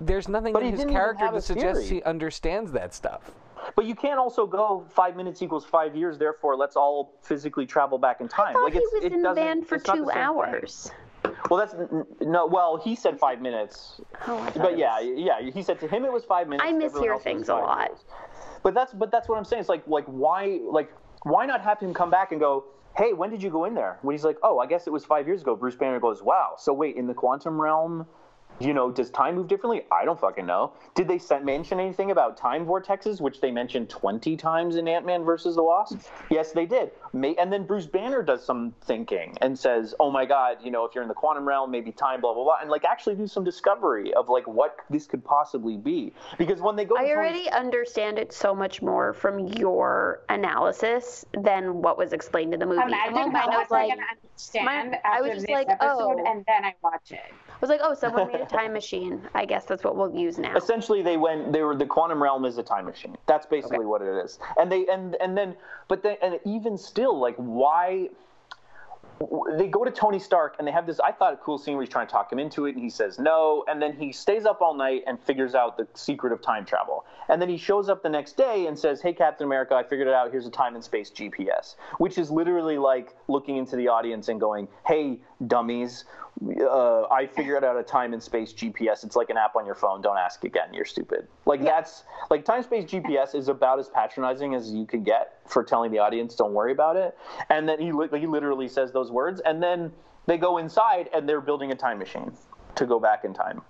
there's 0.00 0.28
nothing 0.28 0.52
But 0.52 0.62
in 0.62 0.72
his 0.76 0.84
character 0.84 1.24
have 1.24 1.34
that 1.34 1.42
suggests 1.42 1.84
theory. 1.88 2.00
he 2.00 2.02
understands 2.04 2.72
that 2.72 2.94
stuff. 2.94 3.30
But 3.76 3.84
you 3.84 3.94
can't 3.94 4.18
also 4.18 4.46
go 4.46 4.84
five 4.88 5.16
minutes 5.16 5.42
equals 5.42 5.64
five 5.64 5.94
years. 5.94 6.16
Therefore, 6.18 6.56
let's 6.56 6.76
all 6.76 7.12
physically 7.22 7.66
travel 7.66 7.98
back 7.98 8.20
in 8.20 8.28
time. 8.28 8.50
I 8.50 8.52
thought 8.54 8.62
like 8.64 8.72
he 8.72 8.78
it's, 8.78 8.92
was 8.94 9.04
it 9.04 9.12
in 9.12 9.22
the 9.22 9.28
doesn't- 9.28 9.44
van 9.44 9.62
for 9.64 9.74
it's 9.76 9.86
not 9.86 9.98
the 9.98 10.04
two 10.04 10.10
hours. 10.10 10.84
thing. 10.84 10.92
Well, 11.50 11.58
that's 11.58 11.74
no. 12.20 12.46
Well, 12.46 12.76
he 12.76 12.94
said 12.94 13.18
five 13.18 13.40
minutes, 13.40 14.00
Oh, 14.26 14.52
but 14.56 14.76
yeah, 14.78 15.00
was- 15.00 15.18
yeah. 15.18 15.50
He 15.50 15.62
said 15.62 15.80
to 15.80 15.88
him 15.88 16.04
it 16.04 16.12
was 16.12 16.24
five 16.24 16.48
minutes. 16.48 16.68
I 16.68 16.72
mishear 16.72 16.84
else 16.84 17.02
it 17.04 17.10
was 17.10 17.22
things 17.22 17.48
a 17.48 17.54
lot. 17.54 17.88
years. 17.88 18.04
But 18.62 18.74
that's 18.74 18.92
but 18.92 19.10
that's 19.10 19.28
what 19.28 19.38
I'm 19.38 19.44
saying. 19.44 19.60
It's 19.60 19.68
like 19.68 19.86
like 19.86 20.04
why 20.06 20.60
like 20.70 20.90
why 21.22 21.46
not 21.46 21.60
have 21.62 21.80
him 21.80 21.94
come 21.94 22.10
back 22.10 22.32
and 22.32 22.40
go, 22.40 22.64
hey, 22.96 23.12
when 23.12 23.30
did 23.30 23.42
you 23.42 23.50
go 23.50 23.64
in 23.64 23.74
there? 23.74 23.98
When 24.02 24.14
he's 24.14 24.24
like, 24.24 24.36
oh, 24.42 24.58
I 24.58 24.66
guess 24.66 24.86
it 24.86 24.90
was 24.92 25.04
five 25.04 25.26
years 25.26 25.42
ago. 25.42 25.54
Bruce 25.56 25.76
Banner 25.76 26.00
goes, 26.00 26.22
wow. 26.22 26.54
So 26.58 26.72
wait, 26.72 26.96
in 26.96 27.06
the 27.06 27.14
quantum 27.14 27.60
realm, 27.60 28.06
you 28.60 28.74
know, 28.74 28.90
does 28.90 29.10
time 29.10 29.36
move 29.36 29.48
differently? 29.48 29.82
I 29.92 30.04
don't 30.04 30.18
fucking 30.18 30.46
know. 30.46 30.72
Did 30.94 31.08
they 31.08 31.18
sen- 31.18 31.44
mention 31.44 31.78
anything 31.80 32.10
about 32.10 32.36
time 32.36 32.66
vortexes, 32.66 33.20
which 33.20 33.40
they 33.40 33.50
mentioned 33.50 33.88
20 33.88 34.36
times 34.36 34.76
in 34.76 34.88
Ant 34.88 35.06
Man 35.06 35.24
versus 35.24 35.54
the 35.56 35.62
Wasp? 35.62 35.98
Yes, 36.30 36.52
they 36.52 36.66
did. 36.66 36.90
May- 37.12 37.36
and 37.36 37.52
then 37.52 37.64
Bruce 37.64 37.86
Banner 37.86 38.22
does 38.22 38.44
some 38.44 38.74
thinking 38.82 39.36
and 39.40 39.58
says, 39.58 39.94
oh 40.00 40.10
my 40.10 40.24
God, 40.24 40.58
you 40.62 40.70
know, 40.70 40.84
if 40.84 40.94
you're 40.94 41.02
in 41.02 41.08
the 41.08 41.14
quantum 41.14 41.46
realm, 41.46 41.70
maybe 41.70 41.92
time, 41.92 42.20
blah, 42.20 42.34
blah, 42.34 42.44
blah. 42.44 42.56
And 42.60 42.70
like 42.70 42.84
actually 42.84 43.14
do 43.14 43.26
some 43.26 43.44
discovery 43.44 44.12
of 44.14 44.28
like 44.28 44.46
what 44.46 44.76
this 44.90 45.06
could 45.06 45.24
possibly 45.24 45.76
be. 45.76 46.12
Because 46.36 46.60
when 46.60 46.76
they 46.76 46.84
go 46.84 46.96
I 46.96 47.00
Tony- 47.00 47.12
already 47.12 47.50
understand 47.50 48.18
it 48.18 48.32
so 48.32 48.54
much 48.54 48.82
more 48.82 49.12
from 49.12 49.38
your 49.46 50.22
analysis 50.28 51.24
than 51.42 51.82
what 51.82 51.96
was 51.98 52.12
explained 52.12 52.54
in 52.54 52.60
the 52.60 52.66
movie. 52.66 52.82
Imagine 52.82 53.14
the 53.32 53.38
I 53.38 53.46
much 53.46 53.46
was 53.48 53.66
I 53.70 53.74
like, 53.74 53.90
can 53.90 53.98
understand 54.16 54.64
my- 54.64 54.74
after 54.74 55.00
I 55.04 55.20
was 55.20 55.30
just 55.32 55.46
this 55.46 55.54
like, 55.54 55.68
oh. 55.68 55.72
episode, 55.72 56.20
oh. 56.20 56.30
and 56.32 56.44
then 56.46 56.64
I 56.64 56.74
watch 56.82 57.12
it. 57.12 57.20
Was 57.60 57.70
like, 57.70 57.80
oh, 57.82 57.94
someone 57.94 58.28
made 58.28 58.40
a 58.40 58.46
time 58.46 58.72
machine. 58.72 59.20
I 59.34 59.44
guess 59.44 59.64
that's 59.64 59.82
what 59.82 59.96
we'll 59.96 60.14
use 60.14 60.38
now. 60.38 60.56
essentially 60.56 61.02
they 61.02 61.16
went 61.16 61.52
they 61.52 61.62
were 61.62 61.74
the 61.76 61.86
quantum 61.86 62.22
realm 62.22 62.44
is 62.44 62.56
a 62.58 62.62
time 62.62 62.84
machine 62.84 63.16
that's 63.26 63.46
basically 63.46 63.84
what 63.84 64.00
it 64.02 64.24
is 64.24 64.38
and 64.58 64.70
they 64.70 64.86
and 64.86 65.16
and 65.20 65.36
then 65.36 65.54
but 65.88 66.02
then 66.02 66.16
and 66.22 66.38
even 66.44 66.76
still 66.78 67.18
like 67.18 67.34
why 67.36 68.08
they 69.56 69.66
go 69.66 69.84
to 69.84 69.90
Tony 69.90 70.20
Stark 70.20 70.54
and 70.58 70.68
they 70.68 70.70
have 70.70 70.86
this 70.86 71.00
I 71.00 71.10
thought 71.10 71.32
a 71.32 71.36
cool 71.38 71.58
scene 71.58 71.74
where 71.74 71.84
he's 71.84 71.92
trying 71.92 72.06
to 72.06 72.12
talk 72.12 72.30
him 72.32 72.38
into 72.38 72.66
it 72.66 72.74
and 72.76 72.82
he 72.82 72.90
says 72.90 73.18
no 73.18 73.64
and 73.68 73.82
then 73.82 73.92
he 73.96 74.12
stays 74.12 74.46
up 74.46 74.60
all 74.60 74.74
night 74.74 75.02
and 75.08 75.18
figures 75.18 75.54
out 75.56 75.76
the 75.76 75.88
secret 75.94 76.32
of 76.32 76.40
time 76.40 76.64
travel. 76.64 77.04
And 77.28 77.42
then 77.42 77.48
he 77.48 77.56
shows 77.56 77.88
up 77.88 78.02
the 78.02 78.08
next 78.08 78.36
day 78.36 78.66
and 78.68 78.78
says, 78.78 79.02
"Hey 79.02 79.12
Captain 79.12 79.44
America, 79.44 79.74
I 79.74 79.82
figured 79.82 80.06
it 80.08 80.14
out. 80.14 80.30
Here's 80.30 80.46
a 80.46 80.50
time 80.50 80.74
and 80.76 80.84
space 80.84 81.10
GPS." 81.10 81.74
Which 81.98 82.16
is 82.16 82.30
literally 82.30 82.78
like 82.78 83.14
looking 83.26 83.56
into 83.56 83.74
the 83.76 83.88
audience 83.88 84.28
and 84.28 84.38
going, 84.40 84.68
"Hey 84.86 85.18
dummies, 85.46 86.04
uh, 86.60 87.02
I 87.10 87.26
figured 87.26 87.64
out 87.64 87.76
a 87.76 87.82
time 87.82 88.12
and 88.12 88.22
space 88.22 88.52
GPS. 88.52 89.04
It's 89.04 89.16
like 89.16 89.30
an 89.30 89.36
app 89.36 89.56
on 89.56 89.66
your 89.66 89.74
phone. 89.74 90.02
Don't 90.02 90.18
ask 90.18 90.44
again. 90.44 90.72
You're 90.72 90.84
stupid." 90.84 91.26
Like 91.46 91.60
yeah. 91.60 91.66
that's 91.66 92.04
like 92.30 92.44
time 92.44 92.62
space 92.62 92.84
GPS 92.84 93.34
is 93.34 93.48
about 93.48 93.78
as 93.78 93.88
patronizing 93.88 94.54
as 94.54 94.70
you 94.70 94.86
could 94.86 95.04
get 95.04 95.40
for 95.46 95.64
telling 95.64 95.90
the 95.90 95.98
audience, 95.98 96.34
"Don't 96.34 96.54
worry 96.54 96.72
about 96.72 96.96
it." 96.96 97.16
And 97.50 97.68
then 97.68 97.80
he 97.80 97.86
he 98.18 98.26
literally 98.26 98.68
says 98.68 98.92
those 98.92 99.10
words 99.10 99.40
and 99.44 99.62
then 99.62 99.92
they 100.26 100.36
go 100.36 100.58
inside 100.58 101.08
and 101.14 101.28
they're 101.28 101.40
building 101.40 101.72
a 101.72 101.74
time 101.74 101.98
machine 101.98 102.30
to 102.76 102.86
go 102.86 103.00
back 103.00 103.24
in 103.24 103.32
time. 103.32 103.62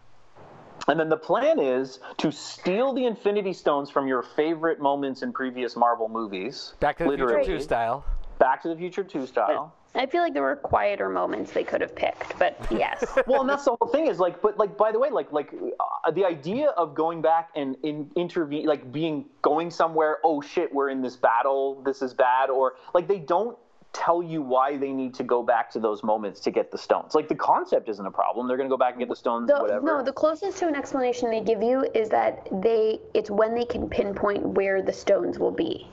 And 0.89 0.99
then 0.99 1.09
the 1.09 1.17
plan 1.17 1.61
is 1.61 2.01
to 2.19 2.33
steal 2.33 2.93
the 2.93 3.05
Infinity 3.05 3.53
Stones 3.53 3.91
from 3.91 4.09
your 4.09 4.23
favorite 4.23 4.81
moments 4.81 5.23
in 5.23 5.33
previous 5.33 5.77
Marvel 5.77 6.09
movies. 6.09 6.75
Back 6.81 6.97
to 6.99 7.05
the 7.05 7.11
literally. 7.11 7.45
Future 7.45 7.59
2 7.59 7.63
style. 7.63 8.05
Back 8.39 8.63
to 8.63 8.69
the 8.69 8.77
Future 8.77 9.05
2 9.05 9.27
style. 9.27 9.75
I 9.95 10.07
feel 10.07 10.23
like 10.23 10.35
there 10.35 10.43
were 10.43 10.57
quieter 10.57 11.09
moments 11.09 11.53
they 11.53 11.65
could 11.65 11.81
have 11.81 11.95
picked, 11.95 12.39
but 12.39 12.57
yes. 12.71 13.05
well, 13.27 13.41
and 13.41 13.51
that's 13.51 13.65
the 13.65 13.77
whole 13.81 13.91
thing 13.91 14.07
is 14.07 14.19
like, 14.19 14.41
but 14.43 14.59
like, 14.59 14.77
by 14.77 14.93
the 14.93 14.99
way, 14.99 15.11
like, 15.11 15.33
like 15.33 15.53
uh, 15.81 16.11
the 16.11 16.25
idea 16.25 16.69
of 16.71 16.95
going 16.95 17.23
back 17.23 17.51
and 17.57 17.77
in, 17.83 18.11
intervene, 18.15 18.67
like 18.67 18.93
being 18.93 19.25
going 19.43 19.71
somewhere. 19.71 20.19
Oh 20.25 20.41
shit, 20.41 20.73
we're 20.73 20.91
in 20.91 21.03
this 21.03 21.17
battle. 21.17 21.83
This 21.83 22.03
is 22.03 22.15
bad, 22.15 22.51
or 22.51 22.75
like 22.95 23.09
they 23.09 23.19
don't 23.19 23.57
tell 23.93 24.23
you 24.23 24.43
why 24.43 24.77
they 24.77 24.93
need 24.93 25.15
to 25.15 25.25
go 25.25 25.43
back 25.43 25.71
to 25.71 25.81
those 25.81 26.03
moments 26.03 26.41
to 26.41 26.51
get 26.51 26.71
the 26.71 26.79
stones. 26.79 27.15
Like 27.15 27.29
the 27.29 27.35
concept 27.35 27.89
isn't 27.89 28.05
a 28.05 28.11
problem. 28.11 28.47
They're 28.47 28.57
going 28.57 28.69
to 28.69 28.73
go 28.73 28.79
back 28.79 28.93
and 28.93 29.01
get 29.01 29.09
the 29.09 29.17
stones. 29.17 29.49
The, 29.49 29.59
whatever. 29.59 29.85
No, 29.85 30.03
the 30.03 30.13
closest 30.13 30.59
to 30.59 30.69
an 30.69 30.77
explanation 30.77 31.31
they 31.31 31.41
give 31.41 31.63
you 31.63 31.87
is 31.95 32.09
that 32.11 32.47
they 32.63 33.01
it's 33.15 33.31
when 33.31 33.55
they 33.55 33.65
can 33.65 33.89
pinpoint 33.89 34.47
where 34.47 34.83
the 34.83 34.93
stones 34.93 35.39
will 35.39 35.51
be. 35.51 35.89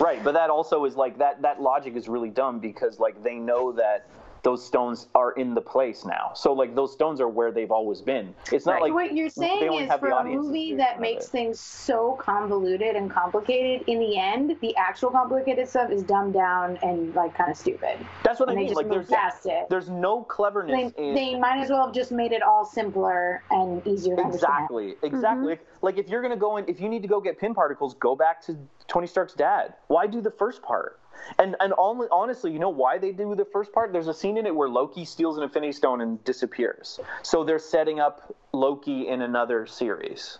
Right, 0.00 0.22
but 0.22 0.32
that 0.34 0.50
also 0.50 0.84
is 0.84 0.96
like 0.96 1.18
that. 1.18 1.42
That 1.42 1.60
logic 1.60 1.96
is 1.96 2.08
really 2.08 2.30
dumb 2.30 2.60
because 2.60 2.98
like 3.00 3.22
they 3.22 3.34
know 3.34 3.72
that 3.72 4.06
those 4.48 4.64
stones 4.64 5.08
are 5.14 5.32
in 5.32 5.52
the 5.52 5.60
place 5.60 6.06
now. 6.06 6.32
So 6.34 6.54
like 6.54 6.74
those 6.74 6.90
stones 6.90 7.20
are 7.20 7.28
where 7.28 7.52
they've 7.52 7.70
always 7.70 8.00
been. 8.00 8.34
It's 8.50 8.64
not 8.64 8.76
right. 8.76 8.82
like 8.84 8.94
what 8.94 9.14
you're 9.14 9.28
saying 9.28 9.74
is 9.74 9.92
for 10.00 10.08
a 10.08 10.24
movie 10.24 10.74
that 10.76 11.02
makes 11.02 11.28
things 11.28 11.60
so 11.60 12.16
convoluted 12.18 12.96
and 12.96 13.10
complicated. 13.10 13.86
In 13.88 14.00
the 14.00 14.16
end, 14.16 14.56
the 14.62 14.74
actual 14.76 15.10
complicated 15.10 15.68
stuff 15.68 15.90
is 15.90 16.02
dumbed 16.02 16.32
down 16.32 16.78
and 16.82 17.14
like 17.14 17.36
kind 17.36 17.50
of 17.50 17.58
stupid. 17.58 17.98
That's 18.24 18.40
what 18.40 18.48
and 18.48 18.58
I 18.58 18.62
mean. 18.62 18.72
Like 18.72 18.88
there's 18.88 19.08
past 19.08 19.44
it. 19.44 19.68
There's 19.68 19.90
no 19.90 20.22
cleverness. 20.22 20.94
They, 20.94 21.08
in... 21.08 21.14
they 21.14 21.38
might 21.38 21.60
as 21.60 21.68
well 21.68 21.84
have 21.84 21.94
just 21.94 22.10
made 22.10 22.32
it 22.32 22.40
all 22.40 22.64
simpler 22.64 23.42
and 23.50 23.86
easier 23.86 24.16
to 24.16 24.26
exactly, 24.26 24.94
understand. 25.02 25.14
Exactly. 25.14 25.54
Mm-hmm. 25.56 25.84
Like 25.84 25.98
if 25.98 26.08
you're 26.08 26.22
gonna 26.22 26.38
go 26.38 26.56
in, 26.56 26.66
if 26.66 26.80
you 26.80 26.88
need 26.88 27.02
to 27.02 27.08
go 27.08 27.20
get 27.20 27.38
Pym 27.38 27.54
particles, 27.54 27.92
go 28.00 28.16
back 28.16 28.40
to 28.46 28.56
Tony 28.86 29.08
Stark's 29.08 29.34
dad. 29.34 29.74
Why 29.88 30.06
do 30.06 30.22
the 30.22 30.30
first 30.30 30.62
part? 30.62 30.97
And 31.38 31.56
and 31.60 31.72
honestly, 31.78 32.52
you 32.52 32.58
know 32.58 32.68
why 32.68 32.98
they 32.98 33.12
do 33.12 33.34
the 33.34 33.44
first 33.44 33.72
part? 33.72 33.92
There's 33.92 34.08
a 34.08 34.14
scene 34.14 34.36
in 34.36 34.46
it 34.46 34.54
where 34.54 34.68
Loki 34.68 35.04
steals 35.04 35.36
an 35.36 35.42
Infinity 35.42 35.72
Stone 35.72 36.00
and 36.00 36.22
disappears. 36.24 37.00
So 37.22 37.44
they're 37.44 37.58
setting 37.58 38.00
up 38.00 38.34
Loki 38.52 39.08
in 39.08 39.22
another 39.22 39.66
series. 39.66 40.38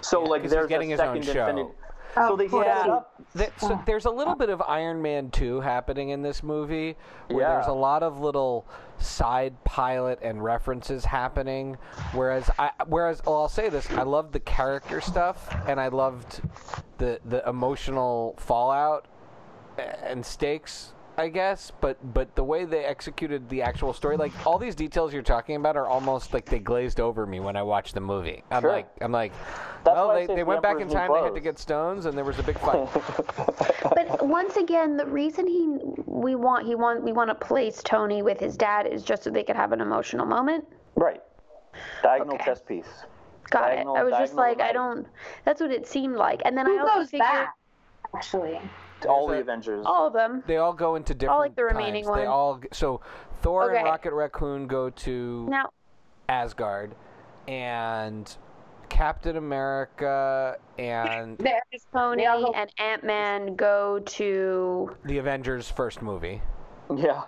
So 0.00 0.22
yeah, 0.22 0.28
like 0.28 0.48
there's 0.48 0.68
getting 0.68 0.92
a 0.92 0.96
his 0.96 1.00
own 1.00 1.22
show. 1.22 1.46
Infinity. 1.46 1.70
Oh, 2.16 2.28
so 2.28 2.36
they 2.36 2.46
yeah. 2.46 2.82
set 2.82 2.90
up. 2.90 3.22
That, 3.34 3.60
so 3.60 3.80
there's 3.86 4.04
a 4.04 4.10
little 4.10 4.36
bit 4.36 4.48
of 4.48 4.62
Iron 4.62 5.02
Man 5.02 5.30
2 5.30 5.60
happening 5.60 6.10
in 6.10 6.22
this 6.22 6.42
movie, 6.42 6.96
where 7.28 7.40
yeah. 7.40 7.54
there's 7.54 7.66
a 7.66 7.72
lot 7.72 8.02
of 8.02 8.20
little 8.20 8.66
side 8.98 9.52
pilot 9.64 10.20
and 10.22 10.42
references 10.42 11.04
happening. 11.04 11.76
Whereas, 12.12 12.48
I, 12.58 12.70
whereas 12.86 13.20
well, 13.26 13.36
I'll 13.36 13.48
say 13.48 13.68
this: 13.68 13.90
I 13.90 14.02
loved 14.02 14.32
the 14.32 14.40
character 14.40 15.00
stuff, 15.00 15.48
and 15.66 15.80
I 15.80 15.88
loved 15.88 16.40
the 16.98 17.20
the 17.24 17.46
emotional 17.48 18.36
fallout 18.38 19.06
and 19.78 20.24
stakes 20.24 20.94
I 21.16 21.28
guess, 21.28 21.70
but 21.80 21.96
but 22.12 22.34
the 22.34 22.42
way 22.42 22.64
they 22.64 22.84
executed 22.84 23.48
the 23.48 23.62
actual 23.62 23.92
story, 23.92 24.16
like 24.16 24.32
all 24.46 24.58
these 24.58 24.74
details 24.74 25.12
you're 25.12 25.22
talking 25.22 25.56
about, 25.56 25.76
are 25.76 25.86
almost 25.86 26.34
like 26.34 26.44
they 26.46 26.58
glazed 26.58 26.98
over 26.98 27.24
me 27.24 27.38
when 27.38 27.56
I 27.56 27.62
watched 27.62 27.94
the 27.94 28.00
movie. 28.00 28.42
I'm 28.50 28.62
sure. 28.62 28.72
like, 28.72 28.88
I'm 29.00 29.12
like, 29.12 29.32
That's 29.84 29.94
well, 29.94 30.12
they, 30.14 30.26
they 30.26 30.42
went 30.42 30.62
back 30.62 30.80
in 30.80 30.88
time. 30.88 31.12
They 31.12 31.20
had 31.20 31.34
to 31.34 31.40
get 31.40 31.58
stones, 31.58 32.06
and 32.06 32.18
there 32.18 32.24
was 32.24 32.38
a 32.40 32.42
big 32.42 32.58
fight. 32.58 32.88
but 33.82 34.26
once 34.26 34.56
again, 34.56 34.96
the 34.96 35.06
reason 35.06 35.46
he 35.46 35.78
we 36.06 36.34
want 36.34 36.66
he 36.66 36.74
want 36.74 37.04
we 37.04 37.12
want 37.12 37.30
to 37.30 37.34
place 37.34 37.80
Tony 37.84 38.22
with 38.22 38.40
his 38.40 38.56
dad 38.56 38.86
is 38.86 39.04
just 39.04 39.22
so 39.22 39.30
they 39.30 39.44
could 39.44 39.56
have 39.56 39.72
an 39.72 39.80
emotional 39.80 40.26
moment. 40.26 40.64
Right. 40.96 41.22
Diagonal 42.02 42.34
okay. 42.34 42.44
chess 42.44 42.60
piece. 42.60 42.86
Got 43.50 43.68
diagonal, 43.68 43.94
it. 43.94 43.98
I 43.98 44.04
was 44.04 44.14
just 44.14 44.34
like, 44.34 44.60
I 44.60 44.72
don't. 44.72 45.06
That's 45.44 45.60
what 45.60 45.70
it 45.70 45.86
seemed 45.86 46.16
like, 46.16 46.42
and 46.44 46.58
then 46.58 46.66
Who 46.66 46.76
I 46.76 46.80
also 46.80 46.94
goes 46.98 47.10
figured. 47.10 47.28
Back, 47.28 47.54
actually 48.16 48.58
all 49.06 49.28
the 49.28 49.40
Avengers. 49.40 49.84
All 49.86 50.06
of 50.06 50.12
them. 50.12 50.42
They 50.46 50.56
all 50.56 50.72
go 50.72 50.96
into 50.96 51.14
different. 51.14 51.34
All 51.34 51.40
like 51.40 51.56
the 51.56 51.64
remaining 51.64 52.04
times. 52.04 52.10
ones. 52.10 52.20
They 52.22 52.26
all 52.26 52.60
so 52.72 53.00
Thor 53.42 53.70
okay. 53.70 53.78
and 53.78 53.86
Rocket 53.86 54.12
Raccoon 54.12 54.66
go 54.66 54.90
to 54.90 55.46
now 55.48 55.70
Asgard, 56.28 56.94
and 57.48 58.36
Captain 58.88 59.36
America 59.36 60.56
and 60.78 61.38
there's 61.38 61.86
Tony 61.92 62.24
and 62.24 62.70
Ant 62.78 63.04
Man 63.04 63.56
go 63.56 64.00
to 64.00 64.96
the 65.04 65.18
Avengers 65.18 65.70
first 65.70 66.02
movie. 66.02 66.40
Yeah 66.94 67.24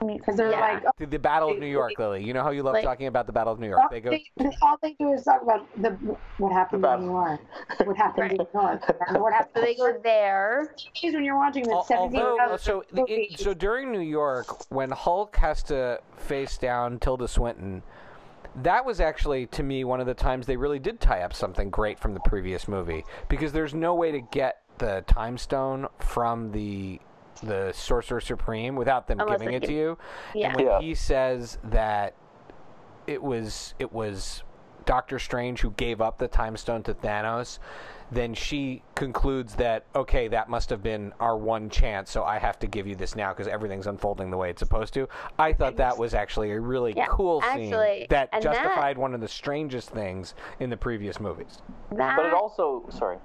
because 0.00 0.36
they're 0.36 0.50
yeah. 0.50 0.80
like 0.98 1.10
the 1.10 1.18
Battle 1.18 1.50
of 1.50 1.58
New 1.58 1.66
York, 1.66 1.92
Lily. 1.98 2.24
You 2.24 2.34
know 2.34 2.42
how 2.42 2.50
you 2.50 2.62
love 2.62 2.74
like, 2.74 2.84
talking 2.84 3.06
about 3.06 3.26
the 3.26 3.32
Battle 3.32 3.52
of 3.52 3.60
New 3.60 3.68
York. 3.68 3.90
They 3.90 4.00
go. 4.00 4.10
They, 4.10 4.24
all 4.62 4.78
they 4.82 4.94
do 4.98 5.12
is 5.12 5.24
talk 5.24 5.42
about 5.42 5.66
the 5.80 5.90
what 6.38 6.52
happened 6.52 6.84
the 6.84 6.94
in 6.94 7.00
New 7.00 7.12
York. 7.12 7.40
What 7.84 7.96
happened 7.96 8.22
right. 8.22 8.30
in 8.32 8.36
New 8.38 8.60
York? 8.60 8.82
What 9.26 9.32
happened? 9.32 9.52
So 9.54 9.60
they 9.62 9.74
go 9.74 9.98
there. 10.02 10.74
When 11.02 11.24
you're 11.24 11.36
watching 11.36 11.64
the 11.64 11.70
Although, 11.72 12.56
so 12.58 12.84
in, 13.06 13.36
so 13.36 13.54
during 13.54 13.92
New 13.92 14.00
York, 14.00 14.70
when 14.70 14.90
Hulk 14.90 15.36
has 15.36 15.62
to 15.64 16.00
face 16.16 16.58
down 16.58 16.98
Tilda 16.98 17.28
Swinton. 17.28 17.82
That 18.62 18.86
was 18.86 19.00
actually, 19.00 19.46
to 19.48 19.62
me, 19.62 19.84
one 19.84 20.00
of 20.00 20.06
the 20.06 20.14
times 20.14 20.46
they 20.46 20.56
really 20.56 20.78
did 20.78 20.98
tie 20.98 21.20
up 21.20 21.34
something 21.34 21.68
great 21.68 21.98
from 21.98 22.14
the 22.14 22.20
previous 22.20 22.66
movie 22.66 23.04
because 23.28 23.52
there's 23.52 23.74
no 23.74 23.94
way 23.94 24.10
to 24.12 24.20
get 24.20 24.62
the 24.78 25.04
time 25.06 25.36
stone 25.36 25.86
from 25.98 26.52
the 26.52 27.00
the 27.42 27.72
Sorcerer 27.72 28.20
Supreme 28.20 28.76
without 28.76 29.06
them 29.06 29.20
Unless 29.20 29.40
giving 29.40 29.54
it 29.54 29.62
to 29.64 29.72
you. 29.72 29.98
Yeah. 30.34 30.48
And 30.48 30.56
when 30.56 30.66
yeah. 30.66 30.80
he 30.80 30.94
says 30.94 31.58
that 31.64 32.14
it 33.06 33.22
was 33.22 33.74
it 33.78 33.92
was 33.92 34.42
Doctor 34.84 35.18
Strange 35.18 35.60
who 35.60 35.70
gave 35.72 36.00
up 36.00 36.18
the 36.18 36.28
Time 36.28 36.56
Stone 36.56 36.84
to 36.84 36.94
Thanos, 36.94 37.58
then 38.10 38.34
she 38.34 38.82
concludes 38.94 39.54
that 39.56 39.84
okay, 39.94 40.28
that 40.28 40.48
must 40.48 40.70
have 40.70 40.82
been 40.82 41.12
our 41.20 41.36
one 41.36 41.68
chance, 41.68 42.10
so 42.10 42.24
I 42.24 42.38
have 42.38 42.58
to 42.60 42.66
give 42.66 42.86
you 42.86 42.94
this 42.94 43.16
now 43.16 43.32
because 43.32 43.48
everything's 43.48 43.86
unfolding 43.86 44.30
the 44.30 44.36
way 44.36 44.50
it's 44.50 44.60
supposed 44.60 44.94
to. 44.94 45.08
I 45.38 45.52
thought 45.52 45.76
that 45.76 45.98
was 45.98 46.14
actually 46.14 46.52
a 46.52 46.60
really 46.60 46.94
yeah, 46.96 47.06
cool 47.10 47.42
actually, 47.42 48.00
scene 48.00 48.06
that 48.10 48.32
justified 48.40 48.96
that, 48.96 49.00
one 49.00 49.14
of 49.14 49.20
the 49.20 49.28
strangest 49.28 49.90
things 49.90 50.34
in 50.60 50.70
the 50.70 50.76
previous 50.76 51.20
movies. 51.20 51.62
That, 51.92 52.16
but 52.16 52.26
it 52.26 52.34
also, 52.34 52.86
sorry. 52.90 53.18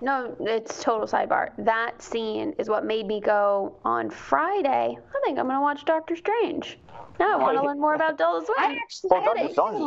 No, 0.00 0.36
it's 0.40 0.82
total 0.82 1.08
sidebar. 1.08 1.50
That 1.58 2.00
scene 2.00 2.54
is 2.58 2.68
what 2.68 2.84
made 2.84 3.06
me 3.06 3.20
go 3.20 3.74
on 3.84 4.10
Friday. 4.10 4.96
I 4.96 5.20
think 5.24 5.38
I'm 5.38 5.48
gonna 5.48 5.60
watch 5.60 5.84
Doctor 5.84 6.14
Strange. 6.14 6.78
Now 7.18 7.32
I 7.32 7.36
want 7.36 7.58
to 7.58 7.64
learn 7.64 7.80
more 7.80 7.94
about 7.94 8.16
Tilda 8.16 8.46
Swinton. 8.46 8.64
I 8.64 8.78
actually, 8.80 9.10
well, 9.10 9.20
I, 9.20 9.40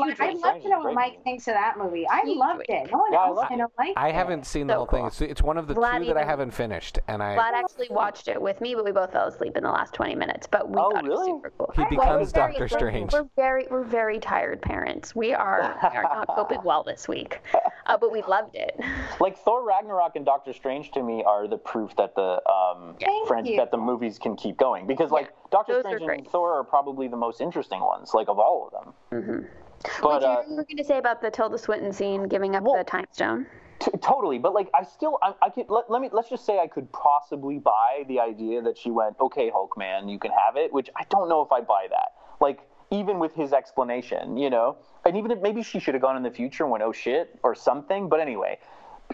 had 0.10 0.20
I'd 0.22 0.38
love 0.38 0.62
to 0.62 0.70
know 0.70 0.80
what 0.80 0.94
Mike 0.94 1.24
thinks 1.24 1.48
of 1.48 1.54
that 1.54 1.78
movie. 1.78 2.08
I 2.08 2.22
huge 2.22 2.38
loved 2.38 2.66
it. 2.68 2.92
No 2.92 3.00
one 3.00 3.14
yeah, 3.14 3.26
else 3.26 3.46
I, 3.50 3.56
know 3.56 3.72
liked 3.78 3.98
I 3.98 4.12
haven't 4.12 4.46
seen 4.46 4.68
the 4.68 4.74
so 4.74 4.78
whole 4.80 4.86
cool. 4.88 5.00
thing. 5.00 5.08
It's, 5.08 5.22
it's, 5.22 5.42
one 5.42 5.58
of 5.58 5.68
the 5.68 5.76
Vlad 5.76 6.00
two 6.00 6.06
that 6.08 6.18
I 6.18 6.26
haven't 6.26 6.52
finished, 6.52 7.00
and 7.08 7.24
I. 7.24 7.36
Vlad 7.36 7.54
actually 7.54 7.88
watched 7.90 8.28
it 8.28 8.42
with 8.42 8.60
me, 8.62 8.76
but 8.76 8.84
we 8.84 8.92
both 8.92 9.12
fell 9.12 9.28
asleep 9.28 9.56
in 9.56 9.64
the 9.64 9.70
last 9.70 9.94
20 9.94 10.16
minutes. 10.16 10.48
But 10.48 10.70
we 10.70 10.78
oh, 10.78 10.92
thought 10.92 11.04
really? 11.04 11.30
it 11.30 11.34
was 11.34 11.42
super 11.44 11.54
cool. 11.58 11.74
He 11.76 11.96
becomes 11.96 12.32
Doctor 12.32 12.68
Strange. 12.68 13.14
We're 13.14 13.28
very, 13.36 13.68
we're 13.70 13.84
very 13.84 14.20
tired 14.20 14.62
parents. 14.62 15.16
We 15.16 15.34
are, 15.34 15.78
we 15.82 15.98
are 15.98 16.04
not 16.04 16.28
coping 16.36 16.60
well 16.64 16.84
this 16.84 17.08
week, 17.08 17.40
uh, 17.86 17.98
but 17.98 18.12
we 18.12 18.22
loved 18.24 18.56
it. 18.56 18.80
Like 19.20 19.38
Thor 19.38 19.64
Ragnarok 19.64 20.16
and 20.16 20.26
Doctor 20.26 20.52
Strange 20.52 20.92
to 20.92 21.04
me 21.04 21.24
are 21.24 21.48
the 21.48 21.58
proof 21.58 21.96
that 21.98 22.16
the 22.16 22.42
um, 22.50 22.96
friends 23.28 23.50
that 23.56 23.70
the 23.70 23.78
movies 23.78 24.18
can 24.18 24.36
keep 24.36 24.58
going 24.58 24.88
because 24.88 25.12
like 25.12 25.32
Doctor 25.52 25.82
Strange 25.82 26.10
and 26.10 26.28
Thor 26.28 26.54
are 26.54 26.64
probably 26.64 27.08
the 27.08 27.18
most 27.18 27.42
interesting 27.42 27.80
ones 27.80 27.92
ones, 27.92 28.14
like 28.14 28.30
of 28.30 28.40
all 28.40 28.68
of 28.68 28.72
them. 28.72 28.94
Mm-hmm. 29.12 29.46
But 30.02 30.22
what 30.22 30.48
you 30.48 30.56
were 30.56 30.64
going 30.64 30.78
to 30.78 30.84
say 30.84 30.98
about 30.98 31.22
the 31.22 31.32
Tilda 31.32 31.58
Swinton 31.58 31.92
scene 31.92 32.28
giving 32.28 32.56
up 32.56 32.64
well, 32.64 32.78
the 32.78 32.84
time 32.84 33.06
stone? 33.12 33.46
T- 33.80 33.92
totally, 34.02 34.38
but 34.38 34.54
like 34.54 34.70
I 34.76 34.84
still, 34.84 35.18
I, 35.24 35.34
I 35.42 35.50
could 35.50 35.70
let, 35.70 35.90
let 35.90 36.02
me 36.02 36.10
let's 36.12 36.30
just 36.30 36.46
say 36.46 36.60
I 36.60 36.68
could 36.68 36.92
possibly 36.92 37.58
buy 37.58 38.04
the 38.08 38.20
idea 38.20 38.62
that 38.62 38.78
she 38.78 38.92
went, 38.92 39.16
okay, 39.20 39.50
Hulk 39.50 39.76
man, 39.78 40.08
you 40.08 40.20
can 40.20 40.32
have 40.32 40.56
it, 40.56 40.72
which 40.72 40.90
I 40.96 41.04
don't 41.10 41.30
know 41.30 41.42
if 41.42 41.52
I 41.52 41.62
buy 41.62 41.88
that. 41.90 42.14
Like 42.40 42.60
even 42.92 43.18
with 43.18 43.34
his 43.34 43.54
explanation, 43.54 44.38
you 44.38 44.50
know, 44.50 44.78
and 45.06 45.18
even 45.18 45.32
if 45.32 45.42
maybe 45.42 45.64
she 45.64 45.80
should 45.80 45.96
have 45.96 46.02
gone 46.02 46.16
in 46.16 46.24
the 46.24 46.30
future 46.30 46.64
and 46.64 46.72
went, 46.72 46.84
oh 46.84 46.92
shit, 46.92 47.40
or 47.42 47.56
something. 47.56 48.08
But 48.08 48.20
anyway, 48.20 48.60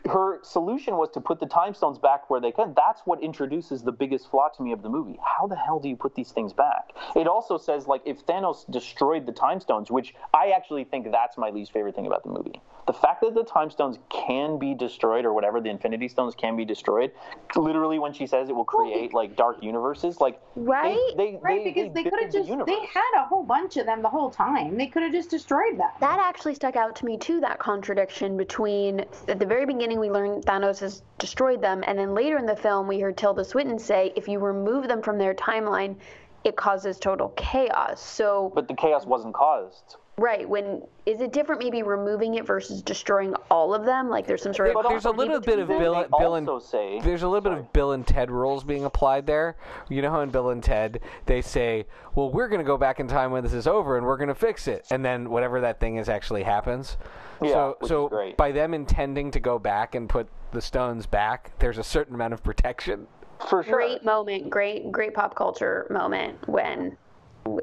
her 0.05 0.39
solution 0.43 0.97
was 0.97 1.09
to 1.11 1.21
put 1.21 1.39
the 1.39 1.45
time 1.45 1.73
stones 1.73 1.97
back 1.97 2.29
where 2.29 2.39
they 2.39 2.51
could. 2.51 2.75
That's 2.75 3.01
what 3.05 3.21
introduces 3.21 3.83
the 3.83 3.91
biggest 3.91 4.29
flaw 4.29 4.49
to 4.49 4.63
me 4.63 4.71
of 4.71 4.81
the 4.81 4.89
movie. 4.89 5.19
How 5.23 5.47
the 5.47 5.55
hell 5.55 5.79
do 5.79 5.89
you 5.89 5.95
put 5.95 6.15
these 6.15 6.31
things 6.31 6.53
back? 6.53 6.93
It 7.15 7.27
also 7.27 7.57
says 7.57 7.87
like 7.87 8.01
if 8.05 8.25
Thanos 8.25 8.69
destroyed 8.69 9.25
the 9.25 9.31
time 9.31 9.59
stones, 9.59 9.91
which 9.91 10.13
I 10.33 10.49
actually 10.55 10.83
think 10.83 11.11
that's 11.11 11.37
my 11.37 11.49
least 11.49 11.71
favorite 11.71 11.95
thing 11.95 12.07
about 12.07 12.23
the 12.23 12.29
movie. 12.29 12.61
The 12.85 12.93
fact 12.93 13.21
that 13.21 13.35
the 13.35 13.43
time 13.43 13.69
stones 13.69 13.99
can 14.09 14.57
be 14.57 14.73
destroyed 14.73 15.25
or 15.25 15.33
whatever 15.33 15.59
the 15.59 15.69
infinity 15.69 16.07
stones 16.07 16.35
can 16.35 16.55
be 16.55 16.63
destroyed, 16.63 17.11
literally 17.55 17.99
when 17.99 18.13
she 18.13 18.25
says 18.25 18.47
it 18.47 18.55
will 18.55 18.63
create 18.63 19.13
like 19.13 19.35
dark 19.35 19.61
universes, 19.61 20.21
like 20.21 20.41
right? 20.55 20.97
They, 21.17 21.31
they 21.31 21.39
right, 21.41 21.63
because 21.65 21.93
they, 21.93 22.03
they 22.03 22.09
could 22.09 22.21
have 22.21 22.31
just 22.31 22.47
the 22.47 22.63
they 22.65 22.79
had 22.85 23.11
a 23.17 23.25
whole 23.25 23.43
bunch 23.43 23.75
of 23.75 23.85
them 23.85 24.01
the 24.01 24.09
whole 24.09 24.31
time. 24.31 24.77
They 24.77 24.87
could 24.87 25.03
have 25.03 25.11
just 25.11 25.29
destroyed 25.29 25.77
them. 25.77 25.89
That 25.99 26.19
actually 26.19 26.55
stuck 26.55 26.77
out 26.77 26.95
to 26.97 27.05
me 27.05 27.17
too, 27.17 27.41
that 27.41 27.59
contradiction 27.59 28.37
between 28.37 29.01
at 29.27 29.39
the 29.39 29.45
very 29.45 29.65
beginning 29.65 29.86
we 29.95 30.09
learned 30.09 30.45
Thanos 30.45 30.81
has 30.81 31.03
destroyed 31.17 31.61
them, 31.61 31.83
and 31.87 31.97
then 31.97 32.13
later 32.13 32.37
in 32.37 32.45
the 32.45 32.55
film 32.55 32.87
we 32.87 32.99
heard 32.99 33.15
Tilda 33.15 33.45
Swinton 33.45 33.79
say 33.79 34.11
if 34.15 34.27
you 34.27 34.39
remove 34.39 34.87
them 34.87 35.01
from 35.01 35.17
their 35.17 35.33
timeline, 35.33 35.95
it 36.43 36.57
causes 36.57 36.99
total 36.99 37.29
chaos. 37.29 38.01
So 38.01 38.51
But 38.53 38.67
the 38.67 38.73
chaos 38.73 39.05
wasn't 39.05 39.33
caused. 39.33 39.95
Right. 40.19 40.49
When 40.49 40.81
is 41.05 41.21
it 41.21 41.31
different? 41.31 41.61
Maybe 41.61 41.83
removing 41.83 42.35
it 42.35 42.45
versus 42.47 42.81
destroying 42.81 43.35
all 43.51 43.75
of 43.75 43.85
them. 43.85 44.09
Like 44.09 44.25
there's 44.25 44.41
some 44.41 44.51
sort 44.51 44.75
of. 44.75 44.83
There's 44.89 45.05
a 45.05 45.11
little 45.11 45.39
bit 45.39 45.59
of 45.59 45.67
Bill, 45.67 46.07
Bill 46.17 46.35
and 46.35 46.49
say, 46.63 46.99
there's 47.01 47.21
a 47.21 47.27
little 47.27 47.43
sorry. 47.43 47.55
bit 47.57 47.65
of 47.65 47.73
Bill 47.73 47.91
and 47.91 48.05
Ted 48.05 48.31
rules 48.31 48.63
being 48.63 48.85
applied 48.85 49.27
there. 49.27 49.57
You 49.89 50.01
know 50.01 50.09
how 50.09 50.21
in 50.21 50.31
Bill 50.31 50.49
and 50.49 50.63
Ted 50.63 51.01
they 51.27 51.43
say, 51.43 51.85
"Well, 52.15 52.31
we're 52.31 52.47
going 52.47 52.61
to 52.61 52.65
go 52.65 52.77
back 52.77 52.99
in 52.99 53.07
time 53.07 53.29
when 53.29 53.43
this 53.43 53.53
is 53.53 53.67
over 53.67 53.95
and 53.95 54.07
we're 54.07 54.17
going 54.17 54.29
to 54.29 54.35
fix 54.35 54.67
it," 54.67 54.87
and 54.89 55.05
then 55.05 55.29
whatever 55.29 55.61
that 55.61 55.79
thing 55.79 55.97
is 55.97 56.09
actually 56.09 56.41
happens. 56.41 56.97
Yeah, 57.39 57.51
so 57.51 57.77
so 57.85 58.33
by 58.37 58.51
them 58.51 58.73
intending 58.73 59.29
to 59.31 59.39
go 59.39 59.59
back 59.59 59.93
and 59.93 60.09
put 60.09 60.27
the 60.51 60.61
stones 60.61 61.05
back, 61.05 61.51
there's 61.59 61.77
a 61.77 61.83
certain 61.83 62.15
amount 62.15 62.33
of 62.33 62.43
protection. 62.43 63.05
For 63.47 63.61
sure. 63.61 63.75
Great 63.75 64.03
moment, 64.03 64.49
great 64.49 64.91
great 64.91 65.13
pop 65.13 65.35
culture 65.35 65.85
moment 65.91 66.47
when 66.47 66.97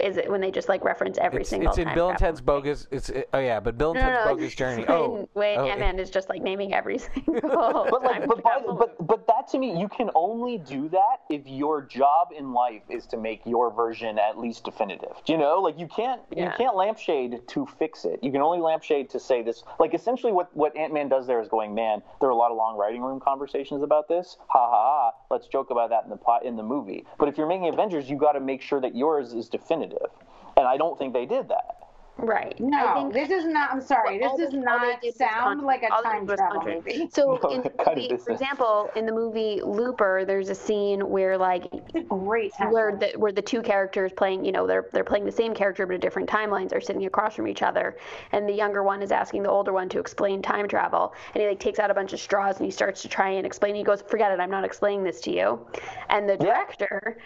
is 0.01 0.17
it 0.17 0.31
when 0.31 0.41
they 0.41 0.51
just 0.51 0.69
like 0.69 0.85
reference 0.85 1.19
every 1.19 1.41
it's, 1.43 1.51
single? 1.51 1.71
It's 1.71 1.79
in 1.79 1.93
Bill 1.95 2.11
and 2.11 2.19
Ted's 2.19 2.41
bogus. 2.41 2.87
It's 2.91 3.09
it, 3.11 3.29
oh 3.33 3.39
yeah, 3.39 3.61
but 3.61 3.79
Bill 3.79 3.93
and 3.93 4.01
no, 4.01 4.07
Ted's 4.07 4.25
no, 4.25 4.25
no, 4.25 4.37
bogus 4.37 4.55
journey. 4.55 4.85
Oh, 4.89 5.29
when 5.35 5.59
oh, 5.59 5.67
Ant-Man 5.67 5.99
is 5.99 6.11
just 6.11 6.29
like 6.29 6.43
naming 6.43 6.75
every 6.75 6.99
single. 7.15 7.87
but 7.91 8.03
like, 8.03 8.27
but, 8.27 8.43
by, 8.43 8.61
but 8.67 9.07
but 9.07 9.27
that 9.27 9.49
to 9.49 9.59
me, 9.59 9.79
you 9.79 9.89
can 9.89 10.11
only 10.15 10.59
do 10.59 10.89
that 10.91 11.23
if 11.31 11.47
your 11.47 11.83
job 11.83 12.29
in 12.37 12.53
life 12.53 12.83
is 12.89 13.07
to 13.07 13.17
make 13.17 13.43
your 13.45 13.73
version 13.73 14.19
at 14.19 14.39
least 14.39 14.65
definitive. 14.65 15.13
You 15.27 15.39
know, 15.39 15.61
like 15.61 15.79
you 15.79 15.89
can't 15.89 16.23
yeah. 16.31 16.45
you 16.45 16.53
can't 16.57 16.77
lampshade 16.77 17.47
to 17.49 17.67
fix 17.79 18.05
it. 18.05 18.21
You 18.23 18.33
can 18.33 18.41
only 18.41 18.61
lampshade 18.61 19.11
to 19.11 19.21
say 19.21 19.43
this. 19.43 19.65
Like 19.79 19.95
essentially, 19.95 20.33
what 20.33 20.55
what 20.57 20.77
Ant 20.77 20.93
Man 20.93 21.09
does 21.09 21.27
there 21.27 21.41
is 21.41 21.49
going, 21.49 21.75
man. 21.75 22.03
There 22.21 22.29
are 22.29 22.33
a 22.33 22.37
lot 22.37 22.51
of 22.51 22.57
long 22.57 22.77
writing 22.77 23.03
room 23.03 23.21
conversations 23.21 23.83
about 23.83 24.09
this. 24.09 24.37
Ha 24.49 24.59
ha 24.59 24.71
ha. 24.71 25.13
Let's 25.31 25.47
joke 25.47 25.71
about 25.71 25.91
that 25.91 26.05
in 26.05 26.11
the 26.11 26.17
pot 26.17 26.45
in 26.45 26.57
the 26.57 26.63
movie. 26.63 27.05
But 27.19 27.29
if 27.29 27.37
you're 27.37 27.49
making 27.49 27.69
Avengers, 27.69 28.09
you 28.09 28.17
got 28.17 28.33
to 28.33 28.41
make 28.41 28.63
sure 28.63 28.81
that 28.81 28.97
yours 28.97 29.33
is 29.33 29.49
definitive 29.49 29.74
definitive. 29.75 30.11
And 30.57 30.67
I 30.67 30.77
don't 30.77 30.99
think 30.99 31.13
they 31.13 31.27
did 31.27 31.49
that. 31.49 31.85
Right. 32.17 32.55
No, 32.61 33.11
think, 33.13 33.13
this 33.13 33.31
is 33.31 33.45
not. 33.45 33.73
I'm 33.73 33.81
sorry. 33.81 34.21
Well, 34.21 34.37
this 34.37 34.53
does 34.53 34.55
not 34.55 35.03
sound 35.17 35.63
like 35.63 35.83
a 35.83 35.89
time 35.89 36.29
travel 36.29 36.63
movie. 36.65 37.09
So, 37.13 37.41
no, 37.43 37.51
in 37.51 37.63
movie, 37.63 38.17
for 38.25 38.31
example, 38.31 38.89
in 38.95 39.05
the 39.05 39.11
movie 39.11 39.61
Looper, 39.65 40.25
there's 40.25 40.49
a 40.49 40.55
scene 40.55 41.01
where 41.01 41.37
like 41.37 41.65
great 42.09 42.53
where 42.71 42.97
the 42.97 43.19
where 43.19 43.33
the 43.33 43.43
two 43.43 43.61
characters 43.63 44.13
playing, 44.17 44.45
you 44.45 44.53
know, 44.53 44.65
they're 44.65 44.89
they're 44.93 45.03
playing 45.03 45.25
the 45.25 45.33
same 45.33 45.55
character 45.55 45.87
but 45.87 45.97
at 45.97 46.01
different 46.01 46.29
timelines 46.29 46.73
are 46.73 46.81
sitting 46.81 47.05
across 47.05 47.35
from 47.35 47.49
each 47.49 47.63
other, 47.63 47.97
and 48.31 48.49
the 48.49 48.55
younger 48.55 48.85
one 48.85 49.03
is 49.03 49.11
asking 49.11 49.43
the 49.43 49.51
older 49.51 49.73
one 49.73 49.89
to 49.89 49.99
explain 49.99 50.41
time 50.41 50.69
travel, 50.69 51.15
and 51.35 51.43
he 51.43 51.49
like 51.49 51.59
takes 51.59 51.81
out 51.81 51.91
a 51.91 51.95
bunch 51.95 52.13
of 52.13 52.21
straws 52.21 52.59
and 52.59 52.65
he 52.65 52.71
starts 52.71 53.03
to 53.03 53.09
try 53.09 53.31
and 53.31 53.45
explain. 53.45 53.75
He 53.75 53.83
goes, 53.83 54.03
"Forget 54.03 54.31
it, 54.31 54.39
I'm 54.39 54.53
not 54.53 54.65
explaining 54.65 55.03
this 55.03 55.21
to 55.23 55.33
you," 55.33 55.67
and 56.11 56.29
the 56.29 56.37
director. 56.37 57.17
Yeah 57.19 57.23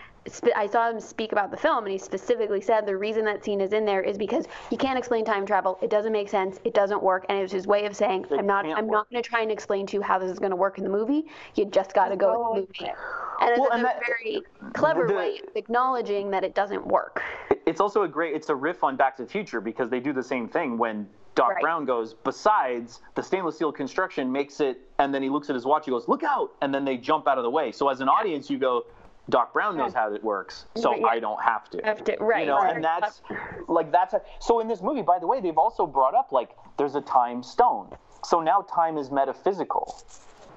I 0.54 0.66
saw 0.66 0.90
him 0.90 1.00
speak 1.00 1.32
about 1.32 1.50
the 1.50 1.56
film, 1.56 1.84
and 1.84 1.92
he 1.92 1.98
specifically 1.98 2.60
said 2.60 2.86
the 2.86 2.96
reason 2.96 3.24
that 3.24 3.44
scene 3.44 3.60
is 3.60 3.72
in 3.72 3.84
there 3.84 4.02
is 4.02 4.18
because 4.18 4.46
you 4.70 4.76
can't 4.76 4.98
explain 4.98 5.24
time 5.24 5.46
travel. 5.46 5.78
It 5.82 5.90
doesn't 5.90 6.12
make 6.12 6.28
sense. 6.28 6.60
It 6.64 6.74
doesn't 6.74 7.02
work, 7.02 7.26
and 7.28 7.38
it 7.38 7.42
was 7.42 7.52
his 7.52 7.66
way 7.66 7.86
of 7.86 7.96
saying, 7.96 8.26
it 8.30 8.38
"I'm 8.38 8.46
not. 8.46 8.64
I'm 8.64 8.86
work. 8.86 8.92
not 8.92 9.10
going 9.10 9.22
to 9.22 9.28
try 9.28 9.42
and 9.42 9.50
explain 9.50 9.86
to 9.86 9.96
you 9.96 10.02
how 10.02 10.18
this 10.18 10.30
is 10.30 10.38
going 10.38 10.50
to 10.50 10.56
work 10.56 10.78
in 10.78 10.84
the 10.84 10.90
movie. 10.90 11.26
You 11.54 11.64
just 11.66 11.94
got 11.94 12.08
to 12.08 12.16
go 12.16 12.52
with 12.52 12.68
the 12.68 12.84
movie." 12.84 12.92
And 13.40 13.50
it's 13.50 13.60
well, 13.60 13.70
a 13.72 13.82
that, 13.82 14.00
very 14.04 14.42
clever 14.72 15.06
the, 15.06 15.14
way 15.14 15.40
of 15.46 15.56
acknowledging 15.56 16.30
that 16.30 16.44
it 16.44 16.54
doesn't 16.54 16.86
work. 16.86 17.22
It's 17.66 17.80
also 17.80 18.02
a 18.02 18.08
great. 18.08 18.34
It's 18.34 18.48
a 18.48 18.54
riff 18.54 18.82
on 18.82 18.96
Back 18.96 19.16
to 19.18 19.24
the 19.24 19.28
Future 19.28 19.60
because 19.60 19.90
they 19.90 20.00
do 20.00 20.12
the 20.12 20.22
same 20.22 20.48
thing 20.48 20.78
when 20.78 21.06
Doc 21.38 21.50
right. 21.50 21.62
Brown 21.62 21.84
goes, 21.84 22.14
besides, 22.14 23.00
the 23.14 23.22
stainless 23.22 23.54
steel 23.54 23.70
construction 23.70 24.30
makes 24.32 24.58
it, 24.58 24.80
and 24.98 25.14
then 25.14 25.22
he 25.22 25.28
looks 25.28 25.48
at 25.48 25.54
his 25.54 25.64
watch, 25.64 25.84
he 25.84 25.92
goes, 25.92 26.08
look 26.08 26.24
out, 26.24 26.50
and 26.62 26.74
then 26.74 26.84
they 26.84 26.96
jump 26.96 27.28
out 27.28 27.38
of 27.38 27.44
the 27.44 27.50
way. 27.50 27.70
So 27.70 27.88
as 27.88 28.00
an 28.00 28.08
audience, 28.08 28.50
you 28.50 28.58
go, 28.58 28.86
Doc 29.30 29.52
Brown 29.52 29.76
knows 29.76 29.92
how 29.92 30.12
it 30.12 30.24
works, 30.24 30.64
so 30.74 30.96
yeah. 30.96 31.06
I 31.06 31.18
don't 31.18 31.42
have 31.42 31.68
to. 31.70 31.80
Have 31.84 32.02
to, 32.04 32.16
right? 32.18 32.40
You 32.40 32.46
know, 32.46 32.58
right. 32.58 32.74
and 32.74 32.82
that's 32.82 33.20
like 33.68 33.92
that's 33.92 34.14
a, 34.14 34.22
so. 34.40 34.60
In 34.60 34.68
this 34.68 34.80
movie, 34.80 35.02
by 35.02 35.18
the 35.18 35.26
way, 35.26 35.40
they've 35.40 35.58
also 35.58 35.86
brought 35.86 36.14
up 36.14 36.32
like 36.32 36.50
there's 36.78 36.94
a 36.94 37.00
time 37.02 37.42
stone. 37.42 37.94
So 38.24 38.40
now 38.40 38.62
time 38.62 38.96
is 38.96 39.10
metaphysical. 39.10 40.02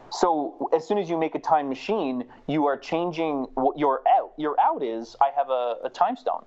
So 0.09 0.69
as 0.73 0.87
soon 0.87 0.97
as 0.97 1.09
you 1.09 1.17
make 1.17 1.35
a 1.35 1.39
time 1.39 1.69
machine, 1.69 2.25
you 2.47 2.65
are 2.65 2.77
changing 2.77 3.47
what 3.53 3.77
your 3.77 4.01
out. 4.09 4.33
Your 4.37 4.59
out 4.59 4.83
is 4.83 5.15
I 5.21 5.29
have 5.35 5.49
a, 5.49 5.75
a 5.83 5.89
time 5.89 6.15
stone, 6.15 6.45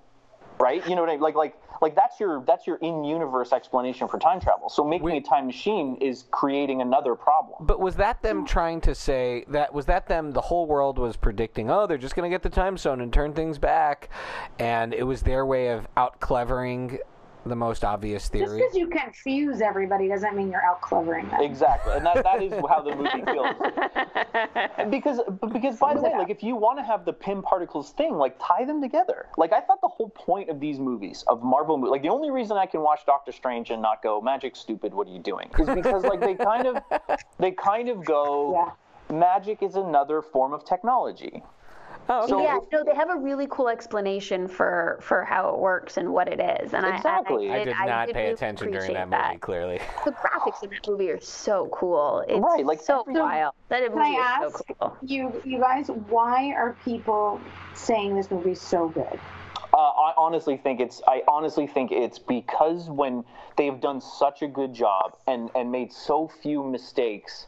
right? 0.59 0.87
You 0.89 0.95
know 0.95 1.03
what 1.03 1.11
I 1.11 1.15
mean? 1.15 1.21
Like 1.21 1.35
like 1.35 1.57
like 1.83 1.95
that's 1.95 2.19
your 2.21 2.43
that's 2.47 2.67
your 2.67 2.77
in-universe 2.77 3.53
explanation 3.53 4.09
for 4.09 4.19
time 4.19 4.41
travel. 4.41 4.69
So 4.69 4.85
making 4.85 5.13
a 5.13 5.21
time 5.21 5.47
machine 5.47 5.97
is 6.01 6.25
creating 6.31 6.81
another 6.81 7.15
problem. 7.15 7.67
But 7.67 7.81
was 7.81 7.97
that 7.97 8.23
them 8.23 8.47
trying 8.47 8.81
to 8.83 8.95
say 8.95 9.45
that 9.49 9.73
was 9.73 9.87
that 9.87 10.07
them 10.07 10.33
the 10.33 10.41
whole 10.41 10.67
world 10.67 10.99
was 10.99 11.17
predicting, 11.17 11.71
oh, 11.71 11.87
they're 11.87 11.99
just 11.99 12.15
going 12.15 12.29
to 12.31 12.35
get 12.35 12.43
the 12.43 12.51
time 12.51 12.77
stone 12.79 13.01
and 13.01 13.13
turn 13.13 13.33
things 13.33 13.59
back 13.59 14.09
and 14.59 14.95
it 14.95 15.03
was 15.03 15.23
their 15.23 15.45
way 15.45 15.69
of 15.69 15.87
out 15.97 16.21
clevering 16.21 16.99
the 17.47 17.57
most 17.57 17.85
obvious 17.85 18.29
theory. 18.29 18.47
Just 18.47 18.57
because 18.57 18.77
you 18.77 18.89
confuse 18.89 19.61
everybody 19.61 20.09
doesn't 20.09 20.37
mean 20.37 20.51
you're 20.51 20.65
out 20.65 20.81
clevering 20.81 21.29
them. 21.29 21.41
Exactly, 21.41 21.95
and 21.95 22.07
that, 22.07 22.23
that 22.23 22.43
is 22.43 22.53
how 22.69 22.81
the 22.81 22.95
movie 22.95 23.23
feels. 23.33 24.91
because 24.91 25.21
because 25.53 25.79
by 25.79 25.95
the 25.95 26.01
way, 26.01 26.13
like 26.17 26.31
if 26.31 26.43
you 26.43 26.57
want 26.57 26.79
to 26.79 26.85
have 26.85 27.05
the 27.05 27.13
Pym 27.13 27.43
particles 27.43 27.91
thing, 27.91 28.15
like 28.15 28.37
tie 28.41 28.65
them 28.65 28.81
together. 28.81 29.27
Like 29.37 29.53
I 29.53 29.61
thought 29.61 29.81
the 29.81 29.89
whole 29.89 30.09
point 30.11 30.49
of 30.49 30.61
these 30.61 30.79
movies 30.79 31.25
of 31.27 31.43
Marvel, 31.43 31.77
movies, 31.77 31.91
like 31.91 32.03
the 32.03 32.09
only 32.09 32.31
reason 32.31 32.57
I 32.57 32.67
can 32.67 32.81
watch 32.81 33.01
Doctor 33.07 33.33
Strange 33.33 33.71
and 33.71 33.83
not 33.83 34.03
go 34.03 34.21
magic 34.21 34.57
stupid, 34.57 34.95
what 34.95 35.07
are 35.07 35.13
you 35.13 35.21
doing? 35.21 35.51
Is 35.59 35.69
because 35.69 36.05
like 36.05 36.21
they 36.21 36.35
kind 36.35 36.67
of 36.67 36.83
they 37.39 37.51
kind 37.53 37.89
of 37.89 38.05
go. 38.05 38.53
Yeah. 38.55 38.71
Magic 39.11 39.63
is 39.63 39.77
another 39.77 40.23
form 40.23 40.55
of 40.55 40.65
technology. 40.65 41.43
Oh, 42.09 42.25
okay. 42.25 42.45
yeah, 42.45 42.59
no, 42.71 42.85
they 42.85 42.95
have 42.95 43.09
a 43.09 43.17
really 43.17 43.47
cool 43.51 43.69
explanation 43.69 44.47
for 44.47 44.99
for 45.01 45.25
how 45.25 45.49
it 45.55 45.59
works 45.59 45.97
and 45.97 46.13
what 46.13 46.29
it 46.29 46.39
is, 46.39 46.75
and 46.75 46.85
exactly. 46.85 47.51
I, 47.51 47.55
I, 47.55 47.65
did, 47.65 47.75
I 47.75 47.85
did 47.85 47.89
not 47.89 47.89
I 47.89 48.07
did 48.07 48.15
pay 48.15 48.23
really 48.23 48.35
attention 48.35 48.71
during 48.73 48.93
that 48.93 49.09
movie. 49.09 49.23
That. 49.23 49.41
Clearly, 49.41 49.81
the 50.05 50.13
graphics 50.13 50.63
in 50.63 50.71
that 50.71 50.87
movie 50.87 51.11
are 51.11 51.21
so 51.21 51.69
cool. 51.73 52.23
It's 52.29 52.39
right, 52.39 52.67
like 52.67 52.83
so 52.83 53.05
wild. 53.07 53.55
That 53.71 53.81
movie 53.83 53.95
Can 53.95 54.03
I 54.03 54.41
ask 54.45 54.59
so 54.59 54.65
cool. 54.79 54.97
you, 55.03 55.43
you 55.47 55.59
guys, 55.59 55.89
why 56.09 56.53
are 56.53 56.77
people 56.85 57.41
saying 57.73 58.17
this 58.17 58.31
movie 58.31 58.53
is 58.53 58.61
so 58.61 58.89
good? 58.89 59.19
Uh, 59.73 59.77
I 59.79 60.13
honestly 60.19 60.59
think 60.59 60.81
it's. 60.81 61.01
I 61.09 61.23
honestly 61.27 61.67
think 61.67 61.91
it's 61.91 62.19
because 62.19 62.91
when 62.91 63.25
they've 63.57 63.81
done 63.81 64.03
such 64.03 64.43
a 64.43 64.47
good 64.47 64.75
job 64.75 65.17
and 65.27 65.51
and 65.55 65.73
made 65.73 65.91
so 65.91 66.29
few 66.29 66.63
mistakes, 66.63 67.47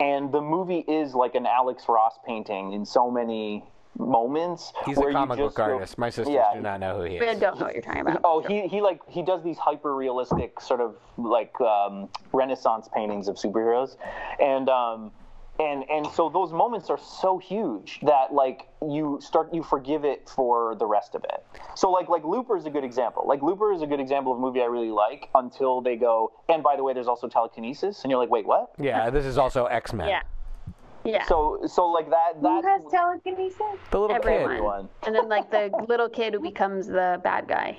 and 0.00 0.32
the 0.32 0.40
movie 0.40 0.84
is 0.88 1.14
like 1.14 1.34
an 1.34 1.44
Alex 1.44 1.84
Ross 1.90 2.18
painting 2.26 2.72
in 2.72 2.86
so 2.86 3.10
many 3.10 3.64
moments. 3.96 4.72
He's 4.84 4.98
a 4.98 5.12
comic 5.12 5.38
book 5.38 5.58
artist. 5.58 5.98
My 5.98 6.10
sisters 6.10 6.34
yeah, 6.34 6.54
do 6.54 6.60
not 6.60 6.80
know 6.80 6.98
who 6.98 7.04
he 7.04 7.16
is. 7.16 7.22
I 7.22 7.34
don't 7.34 7.58
know 7.58 7.66
what 7.66 7.74
you're 7.74 7.82
talking 7.82 8.00
about. 8.02 8.20
Oh, 8.24 8.42
he, 8.46 8.68
he 8.68 8.80
like 8.80 9.00
he 9.08 9.22
does 9.22 9.42
these 9.42 9.58
hyper 9.58 9.94
realistic 9.94 10.60
sort 10.60 10.80
of 10.80 10.96
like 11.16 11.58
um, 11.60 12.08
Renaissance 12.32 12.88
paintings 12.94 13.28
of 13.28 13.36
superheroes, 13.36 13.96
and 14.40 14.68
um, 14.68 15.10
and 15.58 15.84
and 15.90 16.06
so 16.06 16.28
those 16.28 16.52
moments 16.52 16.88
are 16.90 16.98
so 16.98 17.38
huge 17.38 17.98
that 18.02 18.32
like 18.32 18.68
you 18.82 19.18
start 19.20 19.52
you 19.52 19.62
forgive 19.62 20.04
it 20.04 20.28
for 20.28 20.76
the 20.76 20.86
rest 20.86 21.14
of 21.14 21.24
it. 21.24 21.44
So 21.74 21.90
like 21.90 22.08
like 22.08 22.24
Looper 22.24 22.56
is 22.56 22.66
a 22.66 22.70
good 22.70 22.84
example. 22.84 23.24
Like 23.26 23.42
Looper 23.42 23.72
is 23.72 23.82
a 23.82 23.86
good 23.86 24.00
example 24.00 24.32
of 24.32 24.38
a 24.38 24.40
movie 24.40 24.62
I 24.62 24.66
really 24.66 24.90
like 24.90 25.28
until 25.34 25.80
they 25.80 25.96
go. 25.96 26.32
And 26.48 26.62
by 26.62 26.76
the 26.76 26.84
way, 26.84 26.94
there's 26.94 27.08
also 27.08 27.28
telekinesis, 27.28 28.02
and 28.02 28.10
you're 28.10 28.20
like, 28.20 28.30
wait, 28.30 28.46
what? 28.46 28.70
Yeah, 28.78 29.10
this 29.10 29.24
is 29.24 29.38
also 29.38 29.66
X 29.66 29.92
Men. 29.92 30.08
Yeah. 30.08 30.22
Yeah. 31.04 31.24
So 31.26 31.60
so 31.66 31.86
like 31.86 32.10
that 32.10 32.42
that 32.42 32.62
Who 32.64 32.68
has 32.68 32.82
telekinesis? 32.90 33.58
The 33.90 33.98
little 34.00 34.16
Everyone. 34.16 34.82
kid. 34.82 35.06
And 35.06 35.14
then 35.16 35.28
like 35.28 35.50
the 35.50 35.70
little 35.88 36.08
kid 36.08 36.34
who 36.34 36.40
becomes 36.40 36.86
the 36.86 37.20
bad 37.22 37.48
guy. 37.48 37.78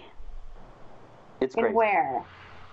It's 1.41 1.55
great. 1.55 1.73
where? 1.73 2.23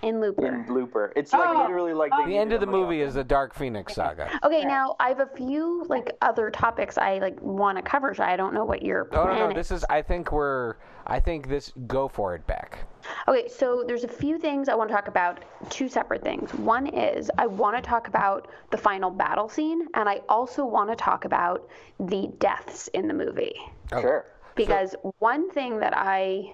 In 0.07 0.19
Looper. 0.21 0.47
in 0.47 0.73
Looper. 0.73 1.13
It's 1.15 1.33
like 1.33 1.49
Oh. 1.49 1.61
literally 1.61 1.93
like 1.93 2.11
Oh. 2.13 2.23
they 2.25 2.31
The 2.31 2.37
end 2.37 2.53
of 2.53 2.59
the 2.61 2.65
movie 2.67 3.01
is 3.01 3.13
the 3.15 3.23
Dark 3.23 3.53
Phoenix 3.53 3.93
saga. 3.93 4.29
Okay, 4.43 4.63
now 4.65 4.95
I 4.99 5.09
have 5.09 5.19
a 5.19 5.25
few 5.27 5.83
like 5.89 6.15
other 6.21 6.49
topics 6.49 6.97
I 6.97 7.19
like 7.19 7.39
want 7.41 7.77
to 7.77 7.81
cover. 7.81 8.13
So 8.13 8.23
I 8.23 8.35
don't 8.35 8.53
know 8.53 8.65
what 8.65 8.81
your 8.81 9.07
Oh 9.11 9.23
plan 9.23 9.39
no, 9.39 9.47
no, 9.49 9.53
this 9.53 9.71
is. 9.71 9.85
I 9.89 10.01
think 10.01 10.31
we're. 10.31 10.75
I 11.09 11.19
think 11.21 11.47
this. 11.47 11.71
Go 11.87 12.07
for 12.09 12.35
it, 12.35 12.45
Beck. 12.47 12.79
Okay, 13.27 13.47
so 13.47 13.83
there's 13.87 14.03
a 14.03 14.07
few 14.09 14.37
things 14.37 14.67
I 14.67 14.75
want 14.75 14.89
to 14.89 14.95
talk 14.95 15.07
about, 15.07 15.39
two 15.69 15.87
separate 15.87 16.21
things. 16.23 16.53
One 16.55 16.87
is 16.87 17.31
I 17.37 17.47
want 17.47 17.77
to 17.77 17.81
talk 17.81 18.09
about 18.09 18.49
the 18.71 18.77
final 18.77 19.09
battle 19.09 19.47
scene, 19.47 19.87
and 19.93 20.09
I 20.09 20.21
also 20.27 20.65
want 20.65 20.89
to 20.89 20.95
talk 20.97 21.23
about 21.23 21.67
the 21.99 22.27
deaths 22.39 22.89
in 22.89 23.07
the 23.07 23.13
movie. 23.13 23.55
Oh. 23.93 24.01
Sure. 24.01 24.25
Because 24.55 24.95
one 25.19 25.49
thing 25.51 25.79
that 25.79 25.93
I. 25.95 26.53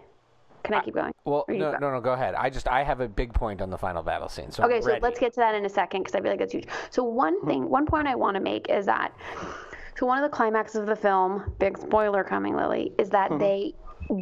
Can 0.64 0.76
I 0.76 0.82
keep 0.82 0.94
going? 0.94 1.14
Well, 1.26 1.46
no, 1.50 1.74
go? 1.74 1.78
no, 1.78 1.92
no. 1.92 2.02
Go 2.02 2.14
ahead. 2.14 2.36
I 2.36 2.50
just. 2.50 2.68
I 2.68 2.84
have 2.84 3.02
a 3.02 3.08
big 3.08 3.34
point 3.34 3.62
on 3.62 3.70
the 3.70 3.78
final 3.78 4.02
battle 4.02 4.30
scene. 4.30 4.52
So 4.52 4.64
Okay, 4.64 4.82
so 4.82 4.98
let's 5.02 5.20
get 5.20 5.34
to 5.34 5.40
that 5.42 5.56
in 5.56 5.66
a 5.66 5.70
second 5.70 6.04
because 6.04 6.16
I 6.16 6.22
feel 6.22 6.32
like 6.32 6.42
it's 6.42 6.54
huge. 6.54 6.68
So 6.90 7.04
one 7.04 7.40
hmm. 7.42 7.48
thing, 7.48 7.70
one 7.70 7.86
point 7.86 8.08
I 8.08 8.16
want 8.16 8.36
to 8.36 8.42
make 8.42 8.70
is 8.70 8.86
that, 8.86 9.14
so 9.98 10.06
one 10.06 10.24
of 10.24 10.30
the 10.30 10.36
climaxes 10.36 10.76
of 10.78 10.86
the 10.86 10.96
film, 10.96 11.54
big 11.60 11.78
spoiler 11.78 12.24
coming, 12.24 12.56
Lily, 12.56 12.94
is 12.98 13.10
that 13.10 13.32
hmm. 13.32 13.38
they 13.40 13.76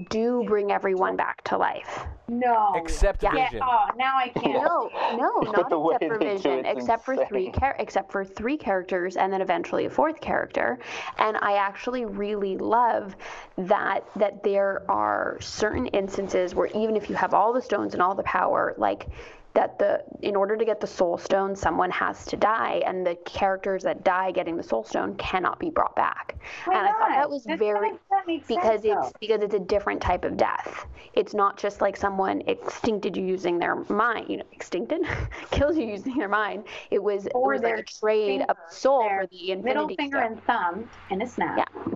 do 0.09 0.43
bring 0.45 0.71
everyone 0.71 1.15
back 1.15 1.43
to 1.45 1.57
life. 1.57 2.05
No. 2.27 2.73
Except 2.75 3.23
Yeah. 3.23 3.31
Vision. 3.31 3.61
Oh, 3.63 3.89
now 3.97 4.17
I 4.17 4.29
can't. 4.29 4.63
No, 4.63 4.89
no, 5.17 5.31
But 5.53 5.69
the 5.69 5.75
not 5.75 5.83
way 5.83 5.95
except 5.95 6.13
for 6.13 6.19
Vision, 6.19 6.65
it's 6.65 6.79
except 6.79 7.05
for 7.05 7.25
three 7.25 7.51
char- 7.51 7.75
except 7.79 8.11
for 8.11 8.23
three 8.23 8.57
characters, 8.57 9.17
and 9.17 9.31
then 9.33 9.41
eventually 9.41 9.85
a 9.85 9.89
fourth 9.89 10.21
character. 10.21 10.79
And 11.17 11.37
I 11.41 11.57
actually 11.57 12.05
really 12.05 12.57
love 12.57 13.15
that 13.57 14.05
that 14.15 14.43
there 14.43 14.83
are 14.89 15.37
certain 15.41 15.87
instances 15.87 16.55
where 16.55 16.67
even 16.67 16.95
if 16.95 17.09
you 17.09 17.15
have 17.15 17.33
all 17.33 17.51
the 17.51 17.61
stones 17.61 17.93
and 17.93 18.01
all 18.01 18.15
the 18.15 18.23
power, 18.23 18.73
like 18.77 19.07
that 19.53 19.77
the 19.79 20.03
in 20.21 20.35
order 20.35 20.55
to 20.55 20.63
get 20.65 20.79
the 20.79 20.87
soul 20.87 21.17
stone 21.17 21.55
someone 21.55 21.91
has 21.91 22.25
to 22.25 22.37
die 22.37 22.81
and 22.85 23.05
the 23.05 23.15
characters 23.25 23.83
that 23.83 24.03
die 24.03 24.31
getting 24.31 24.55
the 24.55 24.63
soul 24.63 24.83
stone 24.83 25.15
cannot 25.15 25.59
be 25.59 25.69
brought 25.69 25.95
back 25.95 26.37
Why 26.65 26.77
and 26.79 26.87
i 26.87 26.91
thought 26.91 27.09
that 27.09 27.29
was 27.29 27.45
very 27.45 27.91
that- 27.91 27.99
because 28.47 28.47
sense, 28.63 28.81
it's 28.83 28.83
though. 28.83 29.11
because 29.19 29.41
it's 29.41 29.53
a 29.55 29.59
different 29.59 29.99
type 30.01 30.23
of 30.25 30.37
death. 30.37 30.85
It's 31.13 31.33
not 31.33 31.57
just 31.57 31.81
like 31.81 31.97
someone 31.97 32.41
extincted 32.43 33.15
you 33.17 33.23
using 33.25 33.57
their 33.57 33.75
mind, 33.89 34.29
you 34.29 34.37
know, 34.37 34.43
extincted, 34.55 35.01
kills 35.51 35.75
you 35.77 35.85
using 35.85 36.17
their 36.17 36.29
mind. 36.29 36.65
It 36.91 37.01
was, 37.01 37.25
it 37.25 37.31
Or 37.33 37.53
was 37.53 37.61
like 37.61 37.79
a 37.79 37.83
trade 37.83 38.43
of 38.47 38.57
soul 38.69 39.07
for 39.09 39.25
the 39.27 39.51
infinity 39.51 39.63
Middle 39.63 39.87
finger 39.95 40.17
stone. 40.19 40.31
and 40.33 40.43
thumb 40.43 40.89
in 41.09 41.21
a 41.21 41.27
snap. 41.27 41.57
Yeah. 41.57 41.93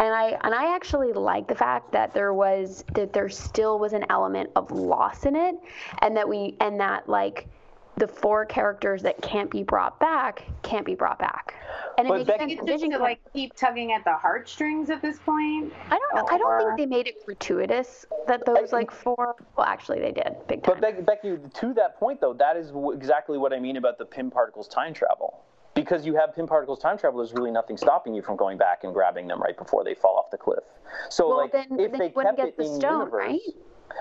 And 0.00 0.14
I 0.14 0.38
and 0.44 0.54
I 0.54 0.74
actually 0.74 1.12
like 1.12 1.48
the 1.48 1.54
fact 1.54 1.90
that 1.92 2.14
there 2.14 2.32
was 2.32 2.84
that 2.94 3.12
there 3.12 3.28
still 3.28 3.78
was 3.78 3.92
an 3.92 4.04
element 4.10 4.50
of 4.56 4.70
loss 4.70 5.26
in 5.26 5.34
it, 5.34 5.56
and 6.02 6.16
that 6.16 6.28
we 6.28 6.56
and 6.60 6.78
that 6.80 7.08
like 7.08 7.48
the 7.96 8.06
four 8.06 8.44
characters 8.44 9.02
that 9.02 9.20
can't 9.22 9.50
be 9.50 9.64
brought 9.64 9.98
back 9.98 10.44
can't 10.62 10.86
be 10.86 10.94
brought 10.94 11.18
back. 11.18 11.54
And 11.98 12.06
it 12.06 12.10
But 12.10 12.18
makes 12.18 12.26
Becky- 12.28 12.38
sense. 12.38 12.52
It's 12.52 12.60
just 12.60 12.80
Vision 12.80 12.90
to 12.92 12.98
like 12.98 13.18
keep 13.32 13.56
tugging 13.56 13.90
at 13.92 14.04
the 14.04 14.14
heartstrings 14.14 14.88
at 14.88 15.02
this 15.02 15.18
point. 15.18 15.72
I 15.90 15.98
don't 15.98 16.14
know. 16.14 16.28
I 16.30 16.38
don't 16.38 16.58
think 16.76 16.78
they 16.78 16.86
made 16.86 17.08
it 17.08 17.26
gratuitous 17.26 18.06
that 18.28 18.46
those 18.46 18.72
like 18.72 18.92
four. 18.92 19.34
Well, 19.56 19.66
actually, 19.66 19.98
they 19.98 20.12
did 20.12 20.36
big 20.46 20.62
time. 20.62 20.74
But 20.74 20.80
Becky, 20.80 21.02
Becky, 21.02 21.38
to 21.54 21.74
that 21.74 21.98
point 21.98 22.20
though, 22.20 22.34
that 22.34 22.56
is 22.56 22.72
exactly 22.94 23.36
what 23.36 23.52
I 23.52 23.58
mean 23.58 23.76
about 23.76 23.98
the 23.98 24.04
Pym 24.04 24.30
particles 24.30 24.68
time 24.68 24.94
travel. 24.94 25.42
Because 25.80 26.04
you 26.04 26.16
have 26.16 26.34
Pym 26.34 26.48
particles 26.48 26.80
time 26.80 26.98
travel, 26.98 27.18
there's 27.18 27.32
really 27.32 27.52
nothing 27.52 27.76
stopping 27.76 28.12
you 28.14 28.20
from 28.20 28.36
going 28.36 28.58
back 28.58 28.82
and 28.82 28.92
grabbing 28.92 29.28
them 29.28 29.40
right 29.40 29.56
before 29.56 29.84
they 29.84 29.94
fall 29.94 30.16
off 30.16 30.30
the 30.30 30.36
cliff. 30.36 30.64
So 31.08 31.28
well, 31.28 31.36
like, 31.38 31.52
then, 31.52 31.66
if 31.78 31.92
then 31.92 32.00
they 32.00 32.10
kept 32.10 32.36
get 32.36 32.48
it 32.48 32.56
the 32.56 32.64
in 32.64 32.80
stone, 32.80 33.00
universe, 33.00 33.12
right? 33.12 33.40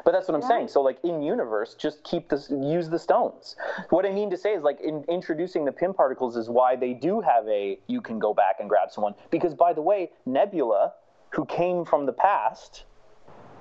But 0.04 0.12
that's 0.12 0.28
what 0.28 0.36
I'm 0.36 0.42
saying. 0.42 0.70
So 0.70 0.82
like 0.82 0.98
in 1.04 1.22
universe, 1.22 1.76
just 1.76 2.04
keep 2.04 2.30
this, 2.30 2.50
use 2.50 2.90
the 2.90 3.00
stones. 3.00 3.56
What 3.90 4.06
I 4.06 4.12
mean 4.12 4.30
to 4.32 4.38
say 4.38 4.54
is 4.54 4.64
like 4.64 4.82
in 4.82 5.04
introducing 5.08 5.66
the 5.66 5.72
Pym 5.72 5.94
particles 5.94 6.36
is 6.36 6.50
why 6.50 6.76
they 6.76 6.94
do 6.94 7.22
have 7.22 7.48
a 7.48 7.80
you 7.88 8.02
can 8.02 8.18
go 8.20 8.34
back 8.34 8.56
and 8.60 8.68
grab 8.68 8.92
someone. 8.92 9.14
Because 9.30 9.54
by 9.54 9.74
the 9.74 9.82
way, 9.82 10.12
Nebula, 10.26 10.94
who 11.30 11.46
came 11.46 11.86
from 11.86 12.06
the 12.06 12.14
past, 12.14 12.86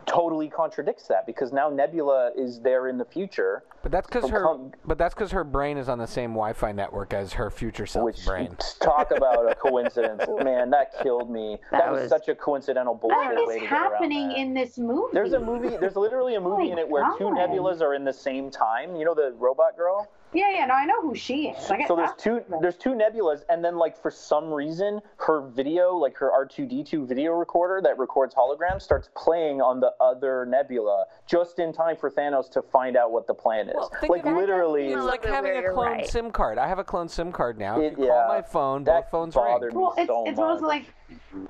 totally 0.06 0.48
contradicts 0.48 1.06
that 1.08 1.26
because 1.26 1.52
now 1.52 1.68
Nebula 1.68 2.30
is 2.36 2.60
there 2.60 2.88
in 2.88 2.96
the 2.96 3.04
future. 3.04 3.64
But 3.82 3.92
that's 3.92 4.06
because 4.06 4.30
her. 4.30 4.42
come- 4.42 4.72
But 4.84 4.98
that's 4.98 5.14
because 5.14 5.30
her 5.32 5.44
brain 5.44 5.76
is 5.76 5.88
on 5.88 5.98
the 5.98 6.06
same 6.06 6.30
Wi-Fi 6.30 6.72
network 6.72 7.12
as 7.12 7.32
her 7.34 7.50
future 7.50 7.86
self's 7.86 8.04
Which 8.18 8.24
brain. 8.26 8.56
talk 8.80 9.10
about 9.10 9.50
a 9.50 9.54
coincidence, 9.54 10.24
man, 10.44 10.70
that 10.70 10.92
killed 11.02 11.30
me. 11.30 11.58
That, 11.70 11.78
That 11.82 11.92
was, 11.92 12.00
was- 12.02 12.10
such 12.10 12.28
a 12.28 12.34
coincidental 12.34 12.94
bullshit 12.94 13.18
What 13.34 13.46
way 13.48 13.54
to 13.56 13.60
get 13.60 13.72
around 13.72 13.92
happening 13.92 14.32
in 14.32 14.54
this 14.54 14.78
movie? 14.78 15.10
There's 15.12 15.32
a 15.32 15.40
movie. 15.40 15.76
There's 15.76 15.96
literally 15.96 16.36
a 16.36 16.40
movie 16.40 16.66
my 16.66 16.72
in 16.72 16.78
it 16.78 16.88
where 16.88 17.04
two 17.18 17.24
nebulas 17.24 17.80
are 17.80 17.94
in 17.94 18.04
the 18.04 18.12
same 18.12 18.50
time. 18.50 18.96
You 18.96 19.04
know 19.04 19.14
the 19.14 19.34
robot 19.38 19.76
girl. 19.76 20.08
Yeah, 20.36 20.50
yeah, 20.50 20.66
no, 20.66 20.74
I 20.74 20.84
know 20.84 21.00
who 21.00 21.14
she 21.14 21.48
is. 21.48 21.70
Like, 21.70 21.86
So 21.86 21.96
there's 21.96 22.10
two. 22.18 22.42
There's 22.60 22.76
two 22.76 22.90
nebulas, 22.90 23.44
and 23.48 23.64
then 23.64 23.76
like 23.76 23.96
for 23.96 24.10
some 24.10 24.52
reason, 24.52 25.00
her 25.16 25.40
video, 25.48 25.94
like 25.96 26.14
her 26.18 26.30
R2D2 26.30 27.08
video 27.08 27.32
recorder 27.32 27.80
that 27.82 27.96
records 27.98 28.34
holograms, 28.34 28.82
starts 28.82 29.08
playing 29.16 29.62
on 29.62 29.80
the 29.80 29.92
other 29.98 30.44
nebula 30.44 31.06
just 31.26 31.58
in 31.58 31.72
time 31.72 31.96
for 31.96 32.10
Thanos 32.10 32.50
to 32.50 32.60
find 32.60 32.98
out 32.98 33.12
what 33.12 33.26
the 33.26 33.32
plan 33.32 33.68
is. 33.70 33.76
Well, 33.76 33.90
like 34.10 34.26
literally. 34.26 34.88
It's 34.88 34.90
little 34.96 35.06
like 35.06 35.24
having 35.24 35.56
a 35.56 35.72
clone 35.72 35.86
right. 35.86 36.06
SIM 36.06 36.30
card. 36.30 36.58
I 36.58 36.68
have 36.68 36.78
a 36.78 36.84
clone 36.84 37.08
SIM 37.08 37.32
card 37.32 37.58
now. 37.58 37.80
If 37.80 37.96
you 37.96 38.04
yeah, 38.04 38.10
call 38.10 38.28
my 38.28 38.42
phone, 38.42 38.84
that 38.84 39.04
both 39.04 39.10
phones 39.10 39.34
bothered 39.34 39.72
ring. 39.72 39.76
me 39.76 39.82
Well, 39.82 39.94
it's, 39.96 40.06
so 40.06 40.24
it's 40.26 40.36
much. 40.36 40.44
almost 40.44 40.64
like, 40.64 40.84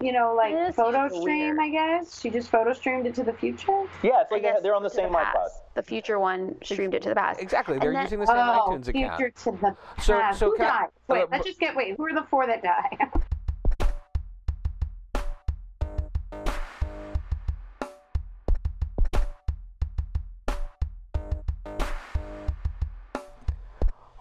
you 0.00 0.12
know, 0.12 0.34
like 0.34 0.52
It 0.52 0.68
is 0.70 0.74
photo 0.74 1.08
stream, 1.08 1.56
weird. 1.56 1.58
I 1.58 1.68
guess. 1.70 2.20
She 2.20 2.30
just 2.30 2.50
photo 2.50 2.72
streamed 2.72 3.06
it 3.06 3.14
to 3.16 3.22
the 3.24 3.32
future. 3.32 3.84
Yeah, 4.02 4.20
it's 4.22 4.30
I 4.30 4.34
like 4.36 4.42
guess 4.42 4.60
they're 4.62 4.74
on 4.74 4.82
the 4.82 4.88
to 4.88 4.94
same 4.94 5.10
iPod. 5.10 5.32
past. 5.32 5.62
The 5.74 5.82
future 5.82 6.18
one 6.18 6.56
streamed 6.62 6.94
it 6.94 7.02
to 7.02 7.08
the 7.10 7.14
past. 7.14 7.40
Exactly. 7.40 7.78
They're 7.78 7.92
then- 7.92 8.02
using 8.02 8.20
the 8.20 8.26
same 8.26 8.36
oh, 8.36 8.68
iTunes 8.70 8.88
account. 8.88 9.16
future 9.16 9.30
to 9.30 9.50
the 9.52 9.76
So- 10.02 10.18
past. 10.20 10.38
so 10.38 10.50
who 10.50 10.56
can- 10.56 10.66
died? 10.66 10.88
Wait, 11.08 11.22
uh, 11.22 11.26
let's 11.30 11.44
just 11.46 11.60
get. 11.60 11.74
Wait, 11.76 11.96
who 11.96 12.04
are 12.06 12.12
the 12.14 12.24
four 12.30 12.46
that 12.46 12.62
die? 12.62 12.98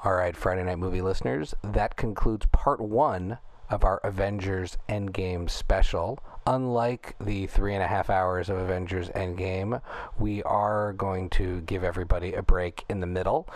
All 0.03 0.13
right, 0.13 0.35
Friday 0.37 0.63
Night 0.63 0.77
Movie 0.77 1.01
listeners, 1.01 1.55
that 1.63 1.95
concludes 1.95 2.45
part 2.51 2.79
one 2.79 3.39
of 3.69 3.83
our 3.83 3.97
Avengers 4.03 4.77
Endgame 4.89 5.49
special. 5.49 6.19
Unlike 6.47 7.15
the 7.19 7.47
three 7.47 7.73
and 7.73 7.81
a 7.81 7.87
half 7.87 8.09
hours 8.09 8.49
of 8.49 8.57
Avengers 8.57 9.09
Endgame, 9.09 9.81
we 10.19 10.43
are 10.43 10.93
going 10.93 11.29
to 11.31 11.61
give 11.61 11.83
everybody 11.83 12.33
a 12.33 12.43
break 12.43 12.85
in 12.89 12.99
the 12.99 13.07
middle. 13.07 13.47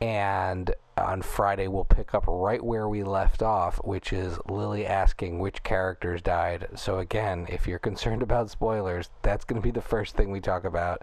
And 0.00 0.74
on 0.98 1.22
Friday, 1.22 1.68
we'll 1.68 1.84
pick 1.84 2.14
up 2.14 2.24
right 2.26 2.62
where 2.62 2.88
we 2.88 3.02
left 3.02 3.42
off, 3.42 3.76
which 3.84 4.12
is 4.12 4.38
Lily 4.46 4.86
asking 4.86 5.38
which 5.38 5.62
characters 5.62 6.20
died. 6.20 6.68
So, 6.74 6.98
again, 6.98 7.46
if 7.48 7.66
you're 7.66 7.78
concerned 7.78 8.22
about 8.22 8.50
spoilers, 8.50 9.10
that's 9.22 9.44
going 9.44 9.60
to 9.60 9.64
be 9.64 9.72
the 9.72 9.80
first 9.80 10.14
thing 10.14 10.30
we 10.30 10.40
talk 10.40 10.64
about 10.64 11.02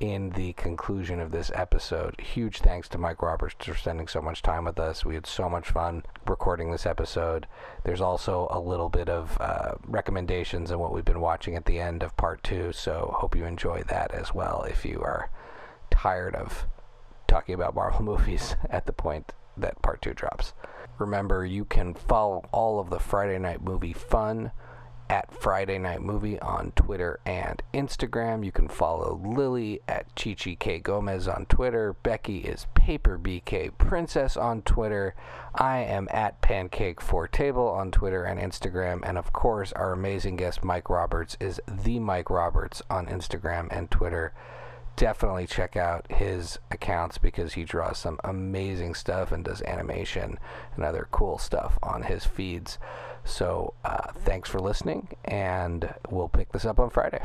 in 0.00 0.30
the 0.30 0.52
conclusion 0.54 1.20
of 1.20 1.30
this 1.30 1.50
episode. 1.54 2.20
Huge 2.20 2.58
thanks 2.58 2.88
to 2.88 2.98
Mike 2.98 3.22
Roberts 3.22 3.54
for 3.58 3.74
spending 3.74 4.08
so 4.08 4.20
much 4.20 4.42
time 4.42 4.64
with 4.64 4.78
us. 4.78 5.04
We 5.04 5.14
had 5.14 5.26
so 5.26 5.48
much 5.48 5.70
fun 5.70 6.04
recording 6.26 6.70
this 6.70 6.86
episode. 6.86 7.46
There's 7.84 8.00
also 8.00 8.48
a 8.50 8.58
little 8.58 8.88
bit 8.88 9.08
of 9.08 9.36
uh, 9.40 9.74
recommendations 9.86 10.70
on 10.72 10.78
what 10.78 10.92
we've 10.92 11.04
been 11.04 11.20
watching 11.20 11.56
at 11.56 11.64
the 11.64 11.78
end 11.78 12.02
of 12.02 12.16
part 12.16 12.42
two, 12.42 12.72
so 12.72 13.14
hope 13.18 13.36
you 13.36 13.44
enjoy 13.44 13.82
that 13.84 14.10
as 14.12 14.34
well 14.34 14.62
if 14.68 14.84
you 14.84 15.00
are 15.00 15.30
tired 15.90 16.34
of 16.34 16.66
talking 17.26 17.54
about 17.54 17.74
Marvel 17.74 18.02
movies 18.04 18.56
at 18.70 18.86
the 18.86 18.92
point 18.92 19.32
that 19.56 19.80
part 19.82 20.02
two 20.02 20.14
drops. 20.14 20.52
Remember, 20.98 21.44
you 21.44 21.64
can 21.64 21.94
follow 21.94 22.44
all 22.52 22.78
of 22.78 22.90
the 22.90 22.98
Friday 22.98 23.38
Night 23.38 23.62
Movie 23.62 23.92
fun 23.92 24.52
at 25.08 25.32
Friday 25.32 25.78
Night 25.78 26.00
Movie 26.00 26.38
on 26.40 26.72
Twitter 26.72 27.20
and 27.26 27.62
Instagram. 27.72 28.44
You 28.44 28.52
can 28.52 28.68
follow 28.68 29.20
Lily 29.24 29.80
at 29.86 30.14
Chichi 30.16 30.56
K 30.56 30.78
Gomez 30.78 31.28
on 31.28 31.46
Twitter. 31.46 31.94
Becky 32.02 32.38
is 32.38 32.66
Paper 32.74 33.18
BK 33.18 33.76
Princess 33.76 34.36
on 34.36 34.62
Twitter. 34.62 35.14
I 35.54 35.78
am 35.78 36.08
at 36.10 36.40
Pancake 36.40 37.00
for 37.00 37.28
Table 37.28 37.68
on 37.68 37.90
Twitter 37.90 38.24
and 38.24 38.40
Instagram. 38.40 39.00
And 39.04 39.18
of 39.18 39.32
course, 39.32 39.72
our 39.72 39.92
amazing 39.92 40.36
guest 40.36 40.64
Mike 40.64 40.88
Roberts 40.88 41.36
is 41.40 41.60
the 41.68 41.98
Mike 41.98 42.30
Roberts 42.30 42.82
on 42.90 43.06
Instagram 43.06 43.68
and 43.70 43.90
Twitter 43.90 44.32
definitely 44.96 45.46
check 45.46 45.76
out 45.76 46.06
his 46.10 46.58
accounts 46.70 47.18
because 47.18 47.54
he 47.54 47.64
draws 47.64 47.98
some 47.98 48.18
amazing 48.22 48.94
stuff 48.94 49.32
and 49.32 49.44
does 49.44 49.62
animation 49.62 50.38
and 50.76 50.84
other 50.84 51.08
cool 51.10 51.38
stuff 51.38 51.78
on 51.82 52.02
his 52.02 52.24
feeds. 52.24 52.78
So, 53.24 53.74
uh, 53.84 54.12
thanks 54.12 54.48
for 54.50 54.60
listening, 54.60 55.08
and 55.24 55.94
we'll 56.10 56.28
pick 56.28 56.52
this 56.52 56.64
up 56.64 56.78
on 56.78 56.90
Friday. 56.90 57.24